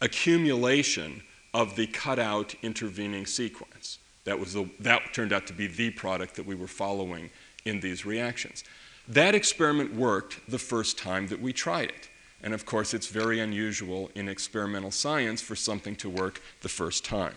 accumulation 0.02 1.22
of 1.54 1.76
the 1.76 1.88
cutout 1.88 2.56
intervening 2.62 3.26
sequence. 3.26 4.00
That, 4.24 4.40
was 4.40 4.54
the, 4.54 4.70
that 4.80 5.14
turned 5.14 5.34
out 5.34 5.48
to 5.48 5.54
be 5.54 5.68
the 5.68 5.90
product 5.90 6.36
that 6.36 6.46
we 6.46 6.56
were 6.56 6.68
following 6.68 7.32
in 7.66 7.80
these 7.80 8.06
reactions. 8.06 8.64
That 9.08 9.34
experiment 9.34 9.94
worked 9.94 10.40
the 10.50 10.60
first 10.60 10.98
time 10.98 11.28
that 11.28 11.42
we 11.42 11.52
tried 11.52 11.90
it. 11.90 12.09
And 12.44 12.54
of 12.54 12.66
course, 12.66 12.94
it's 12.94 13.08
very 13.08 13.40
unusual 13.40 14.10
in 14.16 14.30
experimental 14.30 14.92
science 14.92 15.42
for 15.42 15.56
something 15.56 15.96
to 15.98 16.10
work 16.10 16.42
the 16.62 16.70
first 16.70 17.04
time. 17.04 17.36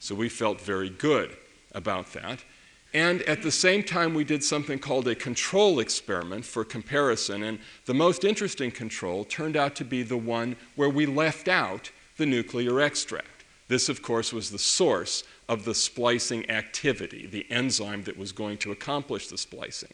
So 0.00 0.14
we 0.14 0.28
felt 0.28 0.60
very 0.60 0.90
good 0.90 1.36
about 1.72 2.12
that. 2.12 2.44
And 2.94 3.20
at 3.22 3.42
the 3.42 3.50
same 3.50 3.82
time, 3.82 4.14
we 4.14 4.24
did 4.24 4.42
something 4.42 4.78
called 4.78 5.08
a 5.08 5.14
control 5.14 5.78
experiment 5.78 6.44
for 6.44 6.64
comparison. 6.64 7.42
And 7.42 7.58
the 7.84 7.94
most 7.94 8.24
interesting 8.24 8.70
control 8.70 9.24
turned 9.24 9.56
out 9.56 9.74
to 9.76 9.84
be 9.84 10.02
the 10.02 10.16
one 10.16 10.56
where 10.76 10.88
we 10.88 11.04
left 11.04 11.48
out 11.48 11.90
the 12.16 12.26
nuclear 12.26 12.80
extract. 12.80 13.44
This, 13.68 13.90
of 13.90 14.02
course, 14.02 14.32
was 14.32 14.50
the 14.50 14.58
source 14.58 15.24
of 15.48 15.64
the 15.64 15.74
splicing 15.74 16.48
activity, 16.50 17.26
the 17.26 17.46
enzyme 17.50 18.04
that 18.04 18.16
was 18.16 18.32
going 18.32 18.56
to 18.58 18.72
accomplish 18.72 19.28
the 19.28 19.36
splicing. 19.36 19.92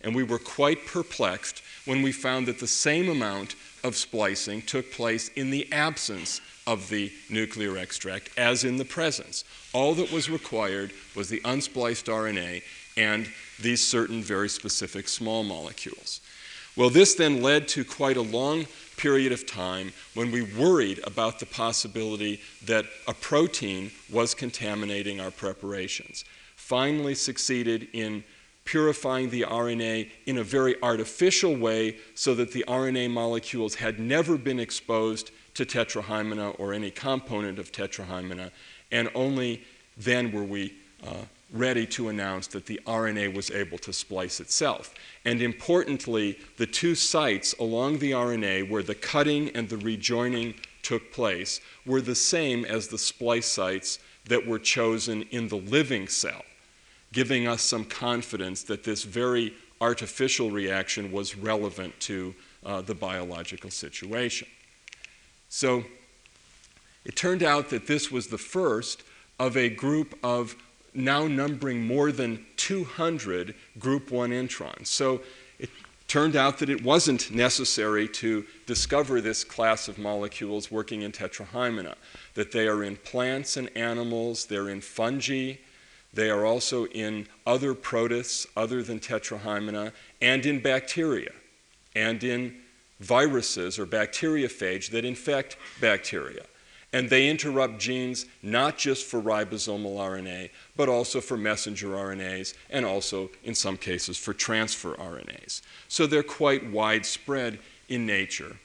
And 0.00 0.14
we 0.14 0.22
were 0.22 0.38
quite 0.38 0.86
perplexed 0.86 1.62
when 1.84 2.00
we 2.00 2.12
found 2.12 2.46
that 2.46 2.58
the 2.58 2.66
same 2.66 3.10
amount 3.10 3.54
of 3.84 3.96
splicing 3.96 4.62
took 4.62 4.92
place 4.92 5.28
in 5.36 5.50
the 5.50 5.70
absence 5.72 6.40
of 6.66 6.88
the 6.88 7.12
nuclear 7.28 7.76
extract 7.76 8.30
as 8.38 8.64
in 8.64 8.76
the 8.76 8.84
presence. 8.84 9.44
All 9.72 9.94
that 9.94 10.12
was 10.12 10.30
required 10.30 10.92
was 11.14 11.28
the 11.28 11.40
unspliced 11.40 12.06
RNA 12.06 12.62
and 12.96 13.28
these 13.60 13.86
certain 13.86 14.22
very 14.22 14.48
specific 14.48 15.08
small 15.08 15.42
molecules. 15.42 16.20
Well, 16.76 16.90
this 16.90 17.14
then 17.14 17.42
led 17.42 17.68
to 17.68 17.84
quite 17.84 18.16
a 18.16 18.22
long 18.22 18.66
period 18.96 19.32
of 19.32 19.46
time 19.46 19.92
when 20.14 20.30
we 20.30 20.42
worried 20.42 21.00
about 21.04 21.40
the 21.40 21.46
possibility 21.46 22.40
that 22.66 22.84
a 23.08 23.14
protein 23.14 23.90
was 24.12 24.34
contaminating 24.34 25.20
our 25.20 25.30
preparations. 25.30 26.24
Finally, 26.56 27.14
succeeded 27.14 27.88
in 27.92 28.22
purifying 28.70 29.28
the 29.30 29.42
RNA 29.42 30.08
in 30.26 30.38
a 30.38 30.44
very 30.44 30.80
artificial 30.80 31.56
way 31.56 31.96
so 32.14 32.36
that 32.36 32.52
the 32.52 32.64
RNA 32.68 33.10
molecules 33.10 33.74
had 33.74 33.98
never 33.98 34.38
been 34.38 34.60
exposed 34.60 35.32
to 35.54 35.66
tetrahymena 35.66 36.54
or 36.56 36.72
any 36.72 36.88
component 36.88 37.58
of 37.58 37.72
tetrahymena, 37.72 38.52
and 38.92 39.10
only 39.16 39.64
then 39.96 40.30
were 40.30 40.44
we 40.44 40.72
uh, 41.04 41.14
ready 41.52 41.84
to 41.84 42.10
announce 42.10 42.46
that 42.46 42.66
the 42.66 42.80
RNA 42.86 43.34
was 43.34 43.50
able 43.50 43.76
to 43.78 43.92
splice 43.92 44.38
itself. 44.38 44.94
And 45.24 45.42
importantly, 45.42 46.38
the 46.56 46.66
two 46.66 46.94
sites 46.94 47.56
along 47.58 47.98
the 47.98 48.12
RNA 48.12 48.70
where 48.70 48.84
the 48.84 48.94
cutting 48.94 49.48
and 49.48 49.68
the 49.68 49.78
rejoining 49.78 50.54
took 50.82 51.12
place 51.12 51.60
were 51.84 52.00
the 52.00 52.14
same 52.14 52.64
as 52.64 52.86
the 52.86 52.98
splice 52.98 53.46
sites 53.46 53.98
that 54.26 54.46
were 54.46 54.60
chosen 54.60 55.22
in 55.32 55.48
the 55.48 55.56
living 55.56 56.06
cell 56.06 56.42
giving 57.12 57.46
us 57.46 57.62
some 57.62 57.84
confidence 57.84 58.62
that 58.64 58.84
this 58.84 59.02
very 59.04 59.52
artificial 59.80 60.50
reaction 60.50 61.10
was 61.10 61.36
relevant 61.36 61.98
to 62.00 62.34
uh, 62.64 62.80
the 62.82 62.94
biological 62.94 63.70
situation. 63.70 64.46
So 65.48 65.84
it 67.04 67.16
turned 67.16 67.42
out 67.42 67.70
that 67.70 67.86
this 67.86 68.10
was 68.10 68.28
the 68.28 68.38
first 68.38 69.02
of 69.38 69.56
a 69.56 69.68
group 69.68 70.18
of 70.22 70.54
now 70.92 71.26
numbering 71.26 71.84
more 71.84 72.12
than 72.12 72.44
200 72.56 73.54
group 73.78 74.10
1 74.10 74.30
introns. 74.30 74.88
So 74.88 75.22
it 75.58 75.70
turned 76.08 76.36
out 76.36 76.58
that 76.58 76.68
it 76.68 76.84
wasn't 76.84 77.30
necessary 77.30 78.06
to 78.08 78.44
discover 78.66 79.20
this 79.20 79.44
class 79.44 79.88
of 79.88 79.98
molecules 79.98 80.70
working 80.70 81.02
in 81.02 81.12
tetrahymena, 81.12 81.94
that 82.34 82.52
they 82.52 82.68
are 82.68 82.84
in 82.84 82.96
plants 82.96 83.56
and 83.56 83.74
animals, 83.76 84.46
they're 84.46 84.68
in 84.68 84.80
fungi, 84.80 85.54
they 86.12 86.30
are 86.30 86.44
also 86.44 86.86
in 86.86 87.26
other 87.46 87.74
protists 87.74 88.46
other 88.56 88.82
than 88.82 88.98
tetrahymena 88.98 89.92
and 90.20 90.44
in 90.44 90.60
bacteria 90.60 91.32
and 91.94 92.24
in 92.24 92.56
viruses 92.98 93.78
or 93.78 93.86
bacteriophage 93.86 94.90
that 94.90 95.04
infect 95.04 95.56
bacteria. 95.80 96.44
And 96.92 97.08
they 97.08 97.28
interrupt 97.28 97.78
genes 97.78 98.26
not 98.42 98.76
just 98.76 99.06
for 99.06 99.22
ribosomal 99.22 99.96
RNA, 99.96 100.50
but 100.76 100.88
also 100.88 101.20
for 101.20 101.36
messenger 101.36 101.90
RNAs 101.90 102.54
and 102.68 102.84
also, 102.84 103.30
in 103.44 103.54
some 103.54 103.76
cases, 103.76 104.16
for 104.16 104.34
transfer 104.34 104.94
RNAs. 104.94 105.62
So 105.86 106.06
they're 106.06 106.24
quite 106.24 106.68
widespread 106.68 107.60
in 107.88 108.06
nature. 108.06 108.56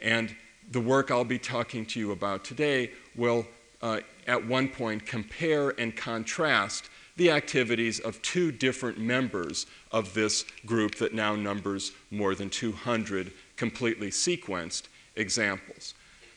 And 0.00 0.34
the 0.70 0.80
work 0.80 1.12
I'll 1.12 1.24
be 1.24 1.38
talking 1.38 1.86
to 1.86 2.00
you 2.00 2.10
about 2.10 2.44
today 2.44 2.90
will 3.14 3.46
uh, 3.82 4.00
at 4.26 4.46
one 4.46 4.68
point 4.68 5.06
compare 5.06 5.70
and 5.78 5.96
contrast 5.96 6.88
the 7.16 7.30
activities 7.30 7.98
of 7.98 8.22
two 8.22 8.52
different 8.52 8.98
members 8.98 9.66
of 9.90 10.14
this 10.14 10.44
group 10.64 10.94
that 10.96 11.12
now 11.12 11.34
numbers 11.34 11.92
more 12.10 12.34
than 12.34 12.48
200 12.48 13.32
completely 13.56 14.08
sequenced 14.08 14.84
examples. 15.16 15.94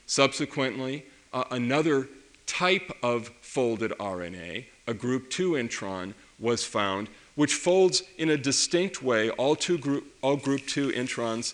Subsequently, 0.07 1.05
uh, 1.33 1.43
another 1.51 2.09
type 2.47 2.91
of 3.03 3.29
folded 3.41 3.91
RNA, 3.91 4.65
a 4.87 4.93
group 4.93 5.29
2 5.29 5.51
intron, 5.51 6.13
was 6.39 6.65
found, 6.65 7.07
which 7.35 7.53
folds 7.53 8.03
in 8.17 8.31
a 8.31 8.37
distinct 8.37 9.03
way. 9.03 9.29
All, 9.29 9.55
two 9.55 9.77
group, 9.77 10.05
all 10.21 10.35
group 10.35 10.65
2 10.65 10.89
introns 10.89 11.53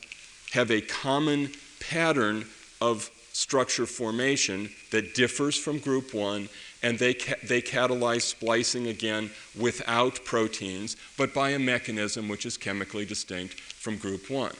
have 0.54 0.72
a 0.72 0.82
common 0.82 1.52
pattern 1.80 2.46
of 2.80 3.12
structure 3.38 3.86
formation 3.86 4.68
that 4.90 5.14
differs 5.14 5.56
from 5.56 5.78
group 5.78 6.12
1 6.12 6.50
and 6.82 6.98
they, 6.98 7.14
ca- 7.14 7.36
they 7.44 7.62
catalyze 7.62 8.24
splicing 8.24 8.88
again 8.88 9.30
without 9.56 10.26
proteins, 10.26 10.98
but 11.20 11.36
by 11.36 11.52
a 11.52 11.60
mechanism 11.60 12.28
which 12.28 12.48
is 12.48 12.58
chemically 12.58 13.06
distinct 13.06 13.54
from 13.60 13.96
group 13.96 14.28
1. 14.32 14.52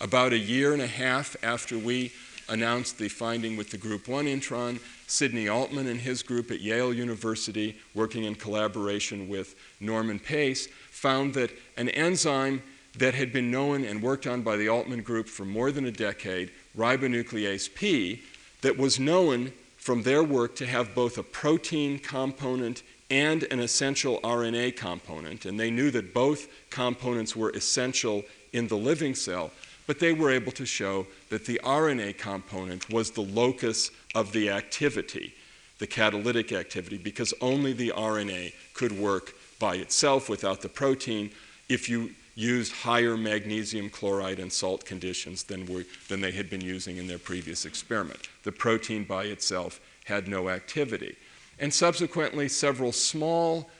About 0.00 0.32
a 0.32 0.38
year 0.38 0.72
and 0.72 0.80
a 0.80 0.86
half 0.86 1.34
after 1.42 1.76
we 1.76 2.12
announced 2.48 2.96
the 2.96 3.08
finding 3.08 3.56
with 3.56 3.70
the 3.70 3.76
group 3.76 4.06
1 4.06 4.26
intron, 4.26 4.78
Sidney 5.08 5.48
Altman 5.48 5.88
and 5.88 6.00
his 6.00 6.22
group 6.22 6.52
at 6.52 6.60
Yale 6.60 6.94
University, 6.94 7.76
working 7.92 8.22
in 8.22 8.36
collaboration 8.36 9.28
with 9.28 9.56
Norman 9.80 10.20
Pace, 10.20 10.68
found 10.92 11.34
that 11.34 11.50
an 11.76 11.88
enzyme 11.88 12.62
that 12.98 13.14
had 13.14 13.32
been 13.32 13.50
known 13.50 13.84
and 13.84 14.00
worked 14.00 14.28
on 14.28 14.42
by 14.42 14.56
the 14.56 14.68
Altman 14.68 15.02
group 15.02 15.28
for 15.28 15.44
more 15.44 15.72
than 15.72 15.86
a 15.86 15.90
decade 15.90 16.52
ribonuclease 16.76 17.74
P 17.74 18.22
that 18.62 18.76
was 18.76 19.00
known 19.00 19.52
from 19.76 20.02
their 20.02 20.22
work 20.22 20.56
to 20.56 20.66
have 20.66 20.94
both 20.94 21.16
a 21.16 21.22
protein 21.22 21.98
component 21.98 22.82
and 23.10 23.44
an 23.44 23.60
essential 23.60 24.20
RNA 24.22 24.76
component. 24.76 25.44
And 25.44 25.60
they 25.60 25.70
knew 25.70 25.90
that 25.92 26.12
both 26.12 26.48
components 26.70 27.36
were 27.36 27.50
essential 27.50 28.24
in 28.52 28.68
the 28.68 28.76
living 28.76 29.14
cell, 29.14 29.52
but 29.86 30.00
they 30.00 30.12
were 30.12 30.30
able 30.30 30.52
to 30.52 30.66
show 30.66 31.06
that 31.30 31.46
the 31.46 31.60
RNA 31.62 32.18
component 32.18 32.90
was 32.90 33.12
the 33.12 33.22
locus 33.22 33.90
of 34.14 34.32
the 34.32 34.50
activity, 34.50 35.34
the 35.78 35.86
catalytic 35.86 36.52
activity, 36.52 36.98
because 36.98 37.32
only 37.40 37.72
the 37.72 37.92
RNA 37.96 38.52
could 38.74 38.92
work 38.92 39.34
by 39.58 39.76
itself 39.76 40.28
without 40.28 40.62
the 40.62 40.68
protein. 40.68 41.30
If 41.68 41.88
you 41.88 42.10
used 42.36 42.70
higher 42.70 43.16
magnesium 43.16 43.88
chloride 43.88 44.38
and 44.38 44.52
salt 44.52 44.84
conditions 44.84 45.42
than, 45.42 45.66
than 46.08 46.20
they 46.20 46.30
had 46.30 46.48
been 46.48 46.60
using 46.60 46.98
in 46.98 47.08
their 47.08 47.18
previous 47.18 47.64
experiment. 47.64 48.28
The 48.44 48.52
protein 48.52 49.04
by 49.04 49.24
itself 49.24 49.80
had 50.04 50.28
no 50.28 50.50
activity. 50.50 51.16
And 51.58 51.72
subsequently, 51.72 52.48
several 52.48 52.92
small 52.92 53.70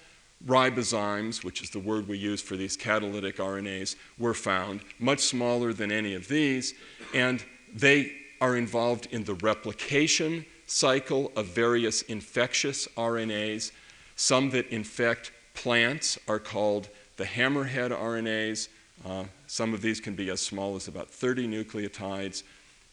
ribozymes, 0.46 1.44
which 1.44 1.62
is 1.62 1.70
the 1.70 1.78
word 1.78 2.08
we 2.08 2.16
use 2.16 2.40
for 2.40 2.56
these 2.56 2.76
catalytic 2.76 3.36
RNAs, 3.36 3.94
were 4.18 4.34
found, 4.34 4.80
much 4.98 5.20
smaller 5.20 5.74
than 5.74 5.92
any 5.92 6.14
of 6.14 6.26
these, 6.26 6.74
and 7.14 7.44
they 7.74 8.12
are 8.40 8.56
involved 8.56 9.08
in 9.10 9.24
the 9.24 9.34
replication 9.34 10.46
cycle 10.66 11.30
of 11.36 11.46
various 11.46 12.02
infectious 12.02 12.88
RNAs. 12.96 13.70
Some 14.16 14.50
that 14.50 14.66
infect 14.68 15.30
plants 15.54 16.18
are 16.26 16.38
called 16.38 16.88
the 17.16 17.24
hammerhead 17.24 17.90
RNAs, 17.90 18.68
uh, 19.04 19.24
some 19.46 19.74
of 19.74 19.82
these 19.82 20.00
can 20.00 20.14
be 20.14 20.30
as 20.30 20.40
small 20.40 20.76
as 20.76 20.88
about 20.88 21.10
30 21.10 21.48
nucleotides, 21.48 22.42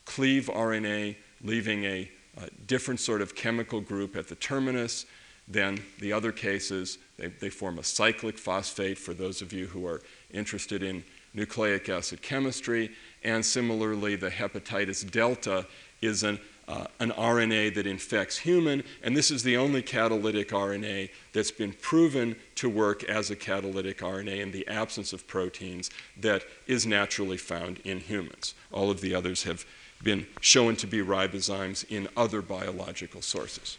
cleave 0.06 0.50
RNA, 0.54 1.16
leaving 1.42 1.84
a, 1.86 2.10
a 2.38 2.50
different 2.68 3.00
sort 3.00 3.22
of 3.22 3.36
chemical 3.36 3.82
group 3.82 4.16
at 4.16 4.28
the 4.28 4.36
terminus. 4.36 5.06
Then 5.48 5.82
the 6.00 6.14
other 6.14 6.32
cases, 6.32 6.98
they, 7.18 7.28
they 7.28 7.50
form 7.50 7.80
a 7.80 7.84
cyclic 7.84 8.38
phosphate 8.38 8.98
for 8.98 9.14
those 9.14 9.42
of 9.42 9.52
you 9.52 9.68
who 9.68 9.86
are 9.86 10.02
interested 10.32 10.84
in 10.84 11.04
nucleic 11.34 11.90
acid 11.90 12.22
chemistry. 12.22 12.92
And 13.24 13.46
similarly, 13.46 14.16
the 14.16 14.30
hepatitis 14.30 15.10
delta 15.10 15.66
is 16.02 16.24
an, 16.24 16.40
uh, 16.68 16.86
an 17.00 17.12
RNA 17.12 17.76
that 17.76 17.86
infects 17.86 18.38
human, 18.38 18.84
and 19.04 19.16
this 19.18 19.30
is 19.30 19.44
the 19.44 19.58
only 19.58 19.82
catalytic 19.82 20.50
RNA 20.50 21.10
that's 21.34 21.52
been 21.52 21.74
proven 21.74 22.36
to 22.56 22.70
work 22.70 23.04
as 23.04 23.30
a 23.30 23.36
catalytic 23.36 24.00
RNA 24.00 24.40
in 24.40 24.52
the 24.52 24.68
absence 24.68 25.14
of 25.14 25.28
proteins 25.28 25.90
that 26.20 26.44
is 26.68 26.86
naturally 26.86 27.38
found 27.38 27.80
in 27.80 28.00
humans. 28.00 28.54
All 28.72 28.90
of 28.90 29.02
the 29.02 29.14
others 29.14 29.44
have 29.44 29.66
been 30.04 30.26
shown 30.42 30.76
to 30.78 30.88
be 30.88 31.00
ribozymes 31.00 31.86
in 31.90 32.08
other 32.16 32.42
biological 32.42 33.22
sources. 33.22 33.78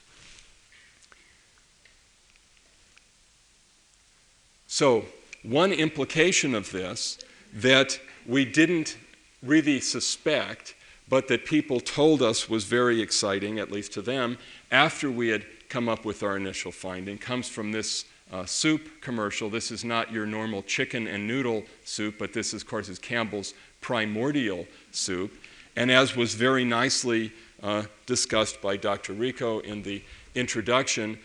So, 4.66 5.04
one 5.42 5.72
implication 5.72 6.54
of 6.54 6.72
this 6.72 7.18
that 7.52 8.00
we 8.26 8.44
didn't 8.44 8.96
really 9.42 9.80
suspect 9.80 10.74
but 11.08 11.28
that 11.28 11.44
people 11.44 11.80
told 11.80 12.22
us 12.22 12.48
was 12.48 12.64
very 12.64 13.00
exciting, 13.00 13.58
at 13.58 13.70
least 13.70 13.92
to 13.92 14.02
them, 14.02 14.38
after 14.70 15.10
we 15.10 15.28
had 15.28 15.44
come 15.68 15.88
up 15.88 16.04
with 16.04 16.22
our 16.22 16.36
initial 16.36 16.72
finding, 16.72 17.18
comes 17.18 17.48
from 17.48 17.72
this 17.72 18.04
uh, 18.32 18.44
soup 18.44 18.88
commercial. 19.00 19.50
This 19.50 19.70
is 19.70 19.84
not 19.84 20.10
your 20.10 20.26
normal 20.26 20.62
chicken 20.62 21.06
and 21.06 21.26
noodle 21.26 21.64
soup, 21.84 22.16
but 22.18 22.32
this, 22.32 22.54
is, 22.54 22.62
of 22.62 22.68
course, 22.68 22.88
is 22.88 22.98
Campbell's 22.98 23.54
primordial 23.80 24.66
soup. 24.92 25.32
And 25.76 25.90
as 25.90 26.16
was 26.16 26.34
very 26.34 26.64
nicely 26.64 27.32
uh, 27.62 27.84
discussed 28.06 28.62
by 28.62 28.76
Dr. 28.76 29.12
Rico 29.12 29.58
in 29.60 29.82
the 29.82 30.02
introduction, 30.34 31.18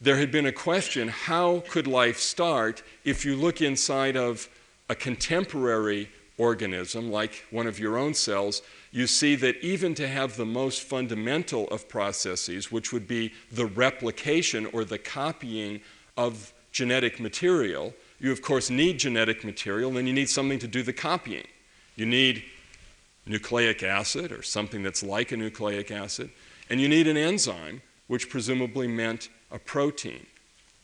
there 0.00 0.16
had 0.16 0.30
been 0.30 0.46
a 0.46 0.52
question 0.52 1.08
how 1.08 1.60
could 1.68 1.86
life 1.86 2.18
start 2.18 2.82
if 3.04 3.24
you 3.24 3.36
look 3.36 3.62
inside 3.62 4.16
of 4.16 4.48
a 4.88 4.94
contemporary 4.94 6.10
organism, 6.36 7.10
like 7.10 7.44
one 7.50 7.66
of 7.66 7.78
your 7.78 7.96
own 7.96 8.12
cells, 8.12 8.62
you 8.94 9.08
see 9.08 9.34
that 9.34 9.56
even 9.56 9.92
to 9.92 10.06
have 10.06 10.36
the 10.36 10.46
most 10.46 10.82
fundamental 10.82 11.66
of 11.66 11.88
processes, 11.88 12.70
which 12.70 12.92
would 12.92 13.08
be 13.08 13.32
the 13.50 13.66
replication 13.66 14.66
or 14.66 14.84
the 14.84 14.98
copying 14.98 15.80
of 16.16 16.52
genetic 16.70 17.18
material, 17.18 17.92
you 18.20 18.30
of 18.30 18.40
course 18.40 18.70
need 18.70 19.00
genetic 19.00 19.42
material, 19.42 19.88
and 19.88 19.98
then 19.98 20.06
you 20.06 20.12
need 20.12 20.30
something 20.30 20.60
to 20.60 20.68
do 20.68 20.84
the 20.84 20.92
copying. 20.92 21.44
You 21.96 22.06
need 22.06 22.44
nucleic 23.26 23.82
acid 23.82 24.30
or 24.30 24.42
something 24.42 24.84
that's 24.84 25.02
like 25.02 25.32
a 25.32 25.36
nucleic 25.36 25.90
acid, 25.90 26.30
and 26.70 26.80
you 26.80 26.88
need 26.88 27.08
an 27.08 27.16
enzyme, 27.16 27.82
which 28.06 28.30
presumably 28.30 28.86
meant 28.86 29.28
a 29.50 29.58
protein. 29.58 30.24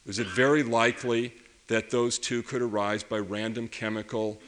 Is 0.05 0.18
it 0.18 0.27
very 0.27 0.64
likely 0.64 1.33
that 1.68 1.90
those 1.90 2.18
two 2.18 2.42
could 2.42 2.61
arise 2.61 3.05
by 3.05 3.18
random 3.20 3.68
chemical 3.68 4.40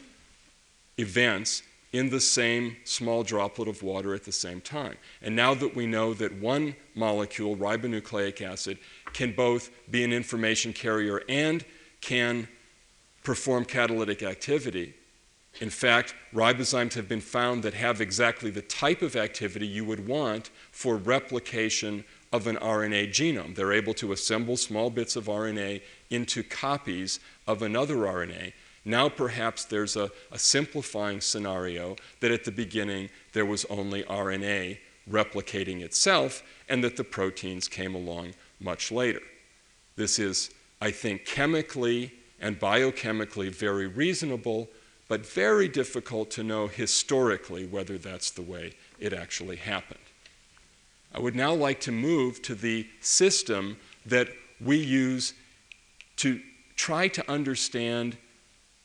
events 0.98 1.62
in 1.92 2.09
the 2.09 2.20
same 2.20 2.76
small 2.85 3.22
droplet 3.22 3.68
of 3.68 3.83
water 3.83 4.14
at 4.14 4.24
the 4.24 4.33
same 4.33 4.61
time. 4.61 4.96
And 5.20 5.37
now 5.37 5.55
that 5.55 5.76
we 5.76 5.87
know 5.87 6.14
that 6.14 6.33
one 6.40 6.74
molecule, 6.94 7.57
ribonucleic 7.57 8.40
acid, 8.40 8.78
can 9.12 9.33
both 9.33 9.70
be 9.90 10.02
an 10.05 10.12
information 10.12 10.72
carrier 10.72 11.22
and 11.28 11.64
can 12.00 12.48
perform 13.22 13.64
catalytic 13.64 14.22
activity, 14.22 14.94
in 15.61 15.70
fact, 15.70 16.14
ribozymes 16.35 16.94
have 16.94 17.09
been 17.09 17.20
found 17.20 17.62
that 17.62 17.74
have 17.74 18.00
exactly 18.00 18.50
the 18.50 18.62
type 18.62 19.02
of 19.02 19.16
activity 19.16 19.66
you 19.66 19.85
would 19.85 20.07
want 20.07 20.50
for 20.70 20.96
replication 20.96 22.05
of 22.33 22.46
an 22.46 22.57
RNA 22.57 23.11
genome. 23.11 23.55
They're 23.55 23.72
able 23.72 23.92
to 23.94 24.12
assemble 24.12 24.57
small 24.57 24.88
bits 24.88 25.14
of 25.14 25.26
RNA 25.26 25.83
into 26.09 26.42
copies 26.42 27.20
of 27.46 27.61
another 27.61 27.96
RNA 27.96 28.55
now, 28.85 29.09
perhaps 29.09 29.64
there's 29.64 29.97
a, 29.97 30.11
a, 30.33 30.38
simplifying 30.38 31.21
scenario 31.21 31.97
that 32.21 32.33
at 32.33 32.45
the 32.45 32.51
beginning 32.51 33.11
there 33.33 33.47
was 33.47 33.64
only 33.66 34.03
RNA 34.05 34.79
replicating 35.09 35.83
itself 35.83 36.42
and 36.68 36.83
that 36.83 36.97
the 36.97 37.05
proteins 37.05 37.68
came 37.68 37.95
along 37.95 38.35
much 38.59 38.90
later. 38.90 39.23
This 39.95 40.18
is, 40.18 40.51
I 40.81 40.90
think, 40.90 41.25
chemically 41.25 42.12
and 42.40 42.59
biochemically 42.59 43.51
very 43.51 43.87
reasonable, 43.87 44.68
but 45.07 45.25
very 45.25 45.68
difficult 45.68 46.31
to 46.33 46.42
know 46.42 46.66
historically 46.66 47.66
whether 47.66 47.99
that's 47.99 48.33
the 48.33 48.42
way 48.42 48.73
it 48.99 49.12
actually 49.12 49.57
happened. 49.57 50.01
I 51.14 51.21
would 51.21 51.37
now 51.37 51.55
like 51.55 51.81
to 51.83 51.92
move 51.92 52.42
to 52.42 52.57
the 52.57 52.88
system 53.01 53.77
that 54.07 54.29
we 54.61 54.79
use 54.79 55.35
to 56.16 56.40
try 56.75 57.07
to 57.09 57.31
understand 57.31 58.16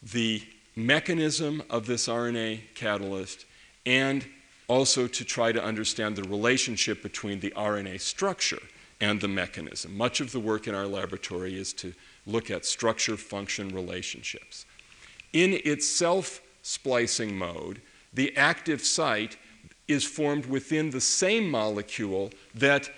the 0.01 0.41
mechanism 0.75 1.63
of 1.69 1.85
this 1.87 2.07
RNA 2.07 2.61
catalyst 2.75 3.45
and 3.85 4.25
also 4.67 5.07
to 5.07 5.23
try 5.23 5.51
to 5.51 5.63
understand 5.63 6.15
the 6.15 6.23
relationship 6.23 7.01
between 7.01 7.39
the 7.39 7.51
RNA 7.51 8.01
structure 8.01 8.61
and 8.99 9.21
the 9.21 9.27
mechanism. 9.27 9.95
Much 9.97 10.19
of 10.19 10.31
the 10.31 10.39
work 10.39 10.67
in 10.67 10.75
our 10.75 10.87
laboratory 10.87 11.57
is 11.57 11.73
to 11.73 11.93
look 12.25 12.51
at 12.51 12.65
structure 12.65 13.15
function 13.15 13.69
relationships. 13.69 14.65
In 15.33 15.59
its 15.63 15.87
self 15.87 16.41
splicing 16.61 17.37
mode, 17.37 17.81
the 18.13 18.35
active 18.35 18.81
site 18.83 19.37
is 19.87 20.03
formed 20.03 20.45
within 20.45 20.89
the 20.89 21.01
same 21.01 21.49
molecule 21.49 22.31
that 22.53 22.89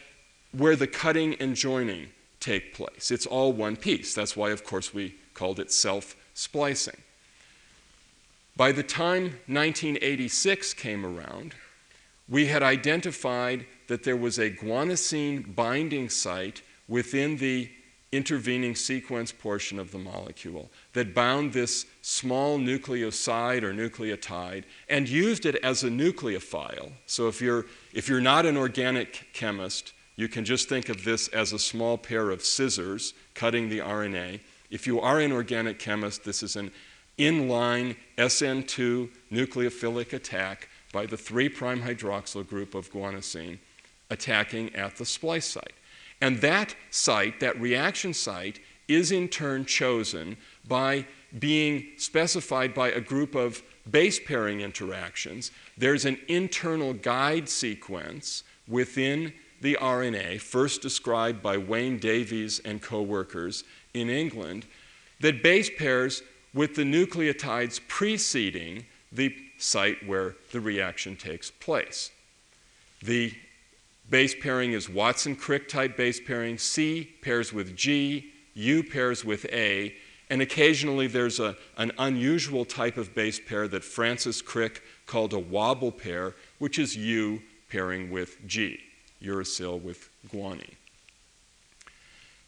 where 0.52 0.76
the 0.76 0.88
cutting 0.88 1.36
and 1.36 1.56
joining 1.56 2.08
take 2.40 2.74
place. 2.74 3.12
It's 3.12 3.26
all 3.26 3.54
one 3.54 3.76
piece. 3.76 4.16
That's 4.16 4.36
why, 4.36 4.50
of 4.50 4.64
course, 4.64 4.94
we 4.94 5.16
called 5.34 5.60
it 5.60 5.72
self 5.72 6.16
splicing. 6.40 7.02
By 8.56 8.72
the 8.72 8.84
time 8.84 9.24
1986 9.48 10.74
came 10.74 11.06
around, 11.06 11.54
we 12.30 12.46
had 12.46 12.64
identified 12.64 13.66
that 13.88 14.04
there 14.04 14.16
was 14.16 14.38
a 14.38 14.50
guanosine 14.50 15.54
binding 15.56 16.10
site 16.10 16.62
within 16.88 17.38
the 17.38 17.70
intervening 18.12 18.74
sequence 18.74 19.32
portion 19.32 19.80
of 19.80 19.92
the 19.92 19.98
molecule 19.98 20.72
that 20.94 21.14
bound 21.14 21.54
this 21.54 21.86
small 22.02 22.58
nucleoside 22.58 23.62
or 23.62 23.74
nucleotide 23.74 24.64
and 24.88 25.10
used 25.10 25.46
it 25.46 25.56
as 25.58 25.84
a 25.84 25.90
nucleophile. 25.90 26.92
So 27.06 27.28
if 27.28 27.42
you're, 27.42 27.66
if 27.94 28.08
you're 28.08 28.22
not 28.22 28.46
an 28.46 28.58
organic 28.58 29.28
chemist, 29.34 29.94
you 30.16 30.28
can 30.28 30.46
just 30.46 30.70
think 30.70 30.90
of 30.90 31.04
this 31.04 31.28
as 31.30 31.54
a 31.54 31.60
small 31.60 31.98
pair 31.98 32.30
of 32.32 32.44
scissors 32.44 33.14
cutting 33.36 33.70
the 33.70 33.80
RNA. 33.80 34.40
If 34.70 34.86
you 34.86 35.00
are 35.02 35.20
an 35.20 35.32
organic 35.32 35.80
chemist, 35.80 36.24
this 36.24 36.44
is 36.44 36.56
an 36.56 36.72
inline 37.18 37.96
SN2 38.18 39.10
nucleophilic 39.32 40.14
attack 40.14 40.70
by 40.92 41.06
the 41.06 41.18
3' 41.18 41.50
hydroxyl 41.50 42.48
group 42.48 42.76
of 42.76 42.92
guanosine 42.92 43.60
attacking 44.10 44.74
at 44.76 44.98
the 44.98 45.06
splice 45.06 45.46
site. 45.46 45.74
And 46.22 46.42
that 46.42 46.76
site, 46.90 47.40
that 47.40 47.60
reaction 47.60 48.14
site, 48.14 48.60
is 48.88 49.12
in 49.12 49.28
turn 49.28 49.66
chosen 49.66 50.36
by 50.68 51.06
being 51.38 51.88
specified 51.98 52.74
by 52.74 52.90
a 52.90 53.00
group 53.00 53.36
of 53.36 53.62
base 53.90 54.20
pairing 54.20 54.62
interactions. 54.62 55.52
There's 55.78 56.06
an 56.06 56.18
internal 56.28 56.94
guide 56.94 57.50
sequence 57.50 58.44
within 58.68 59.34
the 59.62 59.78
RNA, 59.80 60.42
first 60.42 60.82
described 60.82 61.42
by 61.42 61.58
Wayne 61.58 62.00
Davies 62.00 62.60
and 62.60 62.82
co 62.82 63.02
workers 63.02 63.64
in 63.94 64.10
England, 64.10 64.66
that 65.20 65.44
base 65.44 65.70
pairs 65.70 66.22
with 66.54 66.76
the 66.76 66.84
nucleotides 66.84 67.80
preceding 67.88 68.86
the 69.12 69.36
site 69.58 70.06
where 70.08 70.36
the 70.52 70.60
reaction 70.60 71.16
takes 71.16 71.52
place. 71.52 72.12
The 73.04 73.34
base 74.10 74.36
pairing 74.36 74.74
is 74.74 74.90
Watson 74.90 75.36
Crick 75.36 75.68
type 75.68 75.98
base 75.98 76.20
pairing. 76.20 76.58
C 76.58 77.10
pairs 77.22 77.54
with 77.54 77.76
G, 77.76 78.32
U 78.56 78.84
pairs 78.84 79.24
with 79.24 79.46
A, 79.46 79.96
and 80.30 80.42
occasionally 80.42 81.08
there's 81.08 81.40
a, 81.40 81.56
an 81.78 81.92
unusual 81.98 82.66
type 82.66 82.98
of 82.98 83.16
base 83.16 83.40
pair 83.40 83.68
that 83.68 83.84
Francis 83.84 84.42
Crick 84.42 84.84
called 85.06 85.34
a 85.34 85.40
wobble 85.40 85.92
pair, 85.92 86.36
which 86.60 86.78
is 86.78 86.96
U 86.96 87.42
pairing 87.70 88.12
with 88.12 88.38
G, 88.48 88.80
uracil 89.22 89.82
with 89.82 90.10
guanine. 90.32 90.76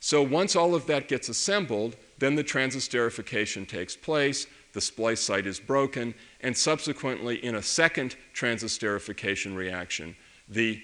So 0.01 0.23
once 0.23 0.55
all 0.55 0.73
of 0.73 0.87
that 0.87 1.07
gets 1.07 1.29
assembled, 1.29 1.95
then 2.17 2.35
the 2.35 2.43
transesterification 2.43 3.67
takes 3.67 3.95
place, 3.95 4.47
the 4.73 4.81
splice 4.81 5.21
site 5.21 5.45
is 5.45 5.59
broken, 5.59 6.15
and 6.41 6.57
subsequently, 6.57 7.43
in 7.45 7.55
a 7.55 7.61
second 7.61 8.15
transesterification 8.33 9.55
reaction, 9.55 10.15
the 10.49 10.81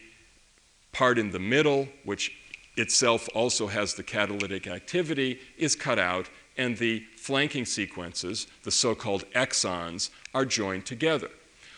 part 0.92 1.18
in 1.18 1.32
the 1.32 1.40
middle, 1.40 1.88
which 2.06 2.32
itself 2.76 3.28
also 3.34 3.66
has 3.66 3.96
the 3.96 4.04
catalytic 4.04 4.68
activity, 4.68 5.40
is 5.58 5.76
cut 5.76 5.98
out, 5.98 6.30
and 6.56 6.78
the 6.78 7.04
flanking 7.16 7.66
sequences, 7.66 8.46
the 8.64 8.72
so 8.72 8.94
called 8.94 9.26
exons, 9.32 10.12
are 10.36 10.46
joined 10.46 10.86
together. 10.86 11.30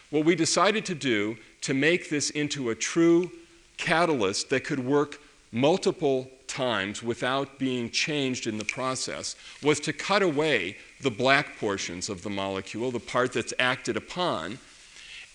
What 0.09 0.25
we 0.25 0.35
decided 0.35 0.85
to 0.85 0.95
do 0.95 1.37
to 1.61 1.73
make 1.73 2.09
this 2.09 2.31
into 2.31 2.69
a 2.69 2.75
true 2.75 3.31
catalyst 3.77 4.49
that 4.49 4.65
could 4.65 4.79
work 4.79 5.21
multiple 5.53 6.29
times 6.49 7.01
without 7.01 7.57
being 7.57 7.89
changed 7.89 8.47
in 8.47 8.57
the 8.57 8.65
process 8.65 9.35
was 9.63 9.79
to 9.79 9.93
cut 9.93 10.21
away 10.21 10.75
the 11.01 11.11
black 11.11 11.57
portions 11.57 12.09
of 12.09 12.23
the 12.23 12.29
molecule, 12.29 12.91
the 12.91 12.99
part 12.99 13.31
that's 13.31 13.53
acted 13.59 13.95
upon, 13.95 14.57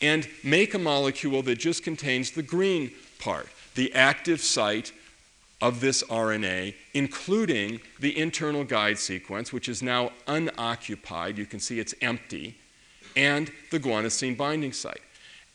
and 0.02 0.28
make 0.42 0.74
a 0.74 0.78
molecule 0.78 1.40
that 1.42 1.58
just 1.58 1.82
contains 1.82 2.32
the 2.32 2.42
green 2.42 2.90
part, 3.18 3.48
the 3.74 3.94
active 3.94 4.40
site 4.40 4.92
of 5.62 5.80
this 5.80 6.02
RNA, 6.04 6.74
including 6.92 7.80
the 7.98 8.18
internal 8.18 8.64
guide 8.64 8.98
sequence, 8.98 9.52
which 9.52 9.68
is 9.68 9.82
now 9.82 10.10
unoccupied. 10.26 11.38
You 11.38 11.46
can 11.46 11.60
see 11.60 11.80
it's 11.80 11.94
empty, 12.02 12.58
and 13.16 13.50
the 13.70 13.80
guanosine 13.80 14.36
binding 14.36 14.72
site. 14.72 15.00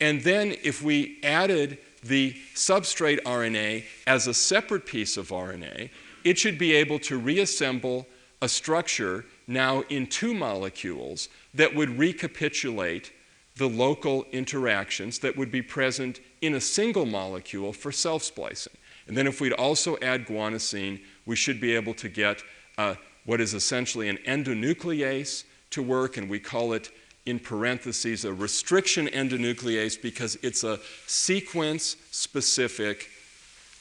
And 0.00 0.22
then, 0.22 0.56
if 0.64 0.82
we 0.82 1.18
added 1.22 1.78
the 2.02 2.34
substrate 2.54 3.22
RNA 3.22 3.84
as 4.06 4.26
a 4.26 4.34
separate 4.34 4.86
piece 4.86 5.16
of 5.16 5.28
RNA, 5.28 5.90
it 6.24 6.38
should 6.38 6.58
be 6.58 6.74
able 6.74 6.98
to 7.00 7.18
reassemble 7.18 8.06
a 8.42 8.48
structure 8.48 9.26
now 9.46 9.82
in 9.88 10.06
two 10.06 10.34
molecules 10.34 11.28
that 11.54 11.74
would 11.74 11.98
recapitulate 11.98 13.12
the 13.56 13.68
local 13.68 14.24
interactions 14.32 15.18
that 15.18 15.36
would 15.36 15.52
be 15.52 15.60
present 15.60 16.20
in 16.40 16.54
a 16.54 16.60
single 16.60 17.04
molecule 17.04 17.72
for 17.72 17.92
self 17.92 18.22
splicing. 18.22 18.72
And 19.06 19.16
then, 19.16 19.26
if 19.26 19.40
we'd 19.40 19.52
also 19.52 19.98
add 20.00 20.26
guanosine, 20.26 21.00
we 21.26 21.36
should 21.36 21.60
be 21.60 21.74
able 21.74 21.94
to 21.94 22.08
get 22.08 22.42
uh, 22.78 22.94
what 23.26 23.40
is 23.40 23.52
essentially 23.52 24.08
an 24.08 24.18
endonuclease 24.26 25.44
to 25.70 25.82
work, 25.82 26.16
and 26.16 26.30
we 26.30 26.38
call 26.38 26.72
it 26.72 26.90
in 27.26 27.38
parentheses 27.38 28.24
a 28.24 28.32
restriction 28.32 29.06
endonuclease 29.08 30.00
because 30.00 30.36
it's 30.42 30.64
a 30.64 30.78
sequence 31.06 31.96
specific 32.10 33.08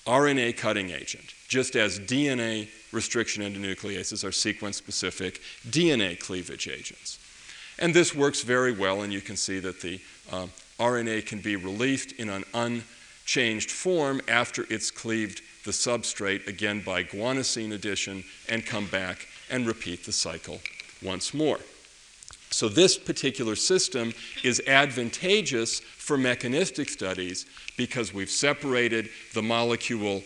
RNA 0.06 0.58
cutting 0.58 0.90
agent, 0.90 1.34
just 1.48 1.76
as 1.76 2.00
DNA 2.00 2.68
restriction 2.92 3.44
endonucleases 3.44 4.24
are 4.24 4.32
sequence 4.32 4.78
specific 4.78 5.42
DNA 5.70 6.20
cleavage 6.20 6.68
agents. 6.68 7.20
And 7.78 7.94
this 7.94 8.14
works 8.14 8.42
very 8.42 8.72
well, 8.72 9.04
and 9.04 9.14
you 9.14 9.22
can 9.22 9.38
see 9.38 9.60
that 9.60 9.82
the 9.82 10.02
uh, 10.32 10.48
RNA 10.80 11.26
can 11.26 11.40
be 11.40 11.56
released 11.56 12.14
in 12.14 12.30
an 12.30 12.44
unchanged 12.54 13.72
form 13.72 14.22
after 14.28 14.66
it's 14.70 14.92
cleaved 14.92 15.42
the 15.66 15.72
substrate, 15.72 16.48
again 16.48 16.82
by 16.82 17.04
guanosine 17.04 17.74
addition, 17.74 18.24
and 18.48 18.66
come 18.66 18.88
back 18.88 19.28
and 19.50 19.68
repeat 19.68 20.06
the 20.06 20.12
cycle 20.12 20.60
once 21.02 21.34
more. 21.34 21.60
So, 22.52 22.68
this 22.68 22.98
particular 22.98 23.56
system 23.56 24.14
is 24.44 24.62
advantageous 24.66 25.80
for 25.80 26.18
mechanistic 26.18 26.90
studies 26.90 27.46
because 27.78 28.14
we've 28.14 28.30
separated 28.30 29.10
the 29.34 29.44
molecule 29.44 30.24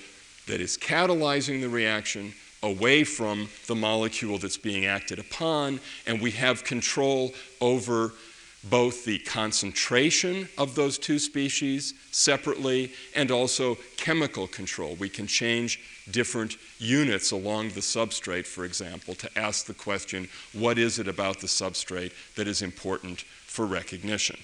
that 0.47 0.61
is 0.61 0.77
catalyzing 0.77 1.61
the 1.61 1.69
reaction 1.69 2.33
away 2.63 3.03
from 3.03 3.49
the 3.67 3.75
molecule 3.75 4.37
that's 4.37 4.57
being 4.57 4.85
acted 4.85 5.19
upon, 5.19 5.79
and 6.07 6.21
we 6.21 6.31
have 6.31 6.63
control 6.63 7.33
over 7.59 8.13
both 8.63 9.03
the 9.03 9.19
concentration 9.19 10.47
of 10.57 10.75
those 10.75 10.97
two 10.97 11.19
species 11.19 11.93
separately 12.11 12.91
and 13.15 13.29
also 13.29 13.77
chemical 13.97 14.47
control. 14.47 14.95
We 14.95 15.09
can 15.09 15.27
change 15.27 15.81
different 16.11 16.57
units 16.79 17.31
along 17.31 17.69
the 17.69 17.81
substrate, 17.81 18.45
for 18.45 18.63
example, 18.63 19.15
to 19.15 19.29
ask 19.37 19.65
the 19.65 19.73
question 19.73 20.29
what 20.53 20.77
is 20.77 20.99
it 20.99 21.07
about 21.07 21.39
the 21.39 21.47
substrate 21.47 22.13
that 22.35 22.47
is 22.47 22.61
important 22.61 23.21
for 23.21 23.65
recognition? 23.65 24.37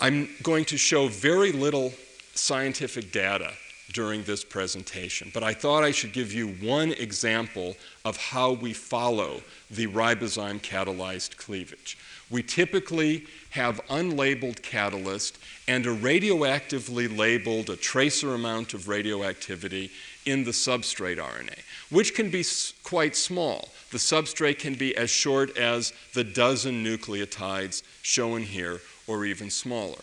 I'm 0.00 0.28
going 0.42 0.64
to 0.66 0.76
show 0.76 1.08
very 1.08 1.52
little 1.52 1.92
scientific 2.34 3.12
data 3.12 3.52
during 3.92 4.24
this 4.24 4.44
presentation, 4.44 5.30
but 5.34 5.42
I 5.42 5.54
thought 5.54 5.84
I 5.84 5.90
should 5.90 6.12
give 6.12 6.32
you 6.32 6.48
one 6.48 6.92
example 6.92 7.76
of 8.04 8.16
how 8.16 8.52
we 8.52 8.72
follow 8.72 9.42
the 9.70 9.86
ribozyme 9.86 10.60
catalyzed 10.60 11.36
cleavage. 11.36 11.98
We 12.30 12.42
typically 12.42 13.26
have 13.50 13.84
unlabeled 13.88 14.62
catalyst 14.62 15.38
and 15.68 15.86
a 15.86 15.94
radioactively 15.94 17.16
labeled, 17.16 17.68
a 17.68 17.76
tracer 17.76 18.34
amount 18.34 18.72
of 18.72 18.88
radioactivity 18.88 19.90
in 20.24 20.44
the 20.44 20.50
substrate 20.50 21.18
RNA, 21.18 21.58
which 21.90 22.14
can 22.14 22.30
be 22.30 22.44
quite 22.82 23.14
small. 23.16 23.68
The 23.90 23.98
substrate 23.98 24.58
can 24.58 24.74
be 24.74 24.96
as 24.96 25.10
short 25.10 25.56
as 25.58 25.92
the 26.14 26.24
dozen 26.24 26.82
nucleotides 26.82 27.82
shown 28.00 28.42
here, 28.42 28.80
or 29.06 29.26
even 29.26 29.50
smaller. 29.50 29.98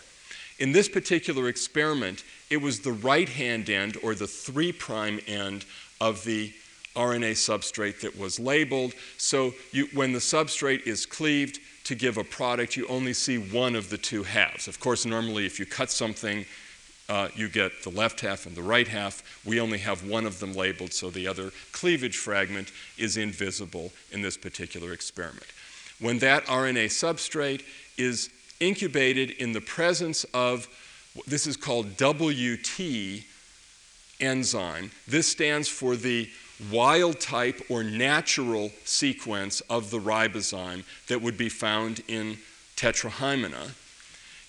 In 0.59 0.73
this 0.73 0.89
particular 0.89 1.47
experiment, 1.47 2.23
it 2.49 2.61
was 2.61 2.79
the 2.79 2.91
right 2.91 3.29
hand 3.29 3.69
end 3.69 3.97
or 4.03 4.15
the 4.15 4.27
3' 4.27 4.71
prime 4.71 5.19
end 5.27 5.65
of 6.01 6.23
the 6.23 6.53
RNA 6.95 7.31
substrate 7.33 8.01
that 8.01 8.17
was 8.17 8.39
labeled. 8.39 8.93
So 9.17 9.53
you, 9.71 9.87
when 9.93 10.11
the 10.11 10.19
substrate 10.19 10.87
is 10.87 11.05
cleaved 11.05 11.59
to 11.85 11.95
give 11.95 12.17
a 12.17 12.23
product, 12.23 12.75
you 12.75 12.87
only 12.87 13.13
see 13.13 13.37
one 13.37 13.75
of 13.75 13.89
the 13.89 13.97
two 13.97 14.23
halves. 14.23 14.67
Of 14.67 14.79
course, 14.79 15.05
normally 15.05 15.45
if 15.45 15.59
you 15.59 15.65
cut 15.65 15.91
something, 15.91 16.45
uh, 17.07 17.29
you 17.35 17.49
get 17.49 17.83
the 17.83 17.89
left 17.89 18.21
half 18.21 18.45
and 18.45 18.55
the 18.55 18.61
right 18.61 18.87
half. 18.87 19.23
We 19.45 19.59
only 19.59 19.79
have 19.79 20.07
one 20.07 20.25
of 20.25 20.39
them 20.39 20.53
labeled, 20.53 20.93
so 20.93 21.09
the 21.09 21.27
other 21.27 21.51
cleavage 21.71 22.17
fragment 22.17 22.71
is 22.97 23.17
invisible 23.17 23.91
in 24.11 24.21
this 24.21 24.37
particular 24.37 24.93
experiment. 24.93 25.47
When 25.99 26.19
that 26.19 26.45
RNA 26.45 26.85
substrate 26.85 27.63
is 27.97 28.29
incubated 28.59 29.31
in 29.31 29.53
the 29.53 29.61
presence 29.61 30.23
of 30.33 30.67
this 31.27 31.47
is 31.47 31.57
called 31.57 31.97
WT 31.97 33.23
enzyme. 34.19 34.91
This 35.07 35.27
stands 35.27 35.67
for 35.67 35.95
the 35.95 36.29
wild 36.71 37.19
type 37.19 37.61
or 37.69 37.83
natural 37.83 38.71
sequence 38.83 39.61
of 39.61 39.91
the 39.91 39.99
ribozyme 39.99 40.83
that 41.07 41.21
would 41.21 41.37
be 41.37 41.49
found 41.49 42.03
in 42.07 42.37
tetrahymena. 42.75 43.71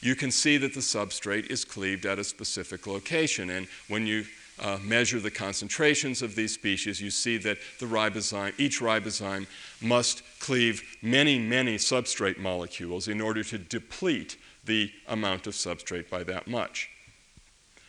You 0.01 0.14
can 0.16 0.31
see 0.31 0.57
that 0.57 0.75
the 0.75 0.81
substrate 0.81 1.51
is 1.51 1.64
cleaved 1.64 2.07
at 2.07 2.18
a 2.18 2.25
specific 2.25 2.87
location. 2.87 3.51
And 3.51 3.68
when 3.88 4.07
you 4.07 4.25
uh, 4.59 4.79
measure 4.83 5.20
the 5.20 5.31
concentrations 5.31 6.23
of 6.23 6.35
these 6.35 6.55
species, 6.55 7.01
you 7.01 7.11
see 7.11 7.37
that 7.38 7.59
the 7.79 7.87
ribozyme, 7.87 8.59
each 8.59 8.81
ribozyme 8.81 9.46
must 9.81 10.23
cleave 10.40 10.83
many, 11.03 11.38
many 11.38 11.77
substrate 11.77 12.38
molecules 12.38 13.09
in 13.09 13.20
order 13.20 13.44
to 13.44 13.59
deplete 13.59 14.37
the 14.64 14.90
amount 15.09 15.46
of 15.46 15.55
substrate 15.55 16.11
by 16.11 16.23
that 16.25 16.46
much. 16.46 16.90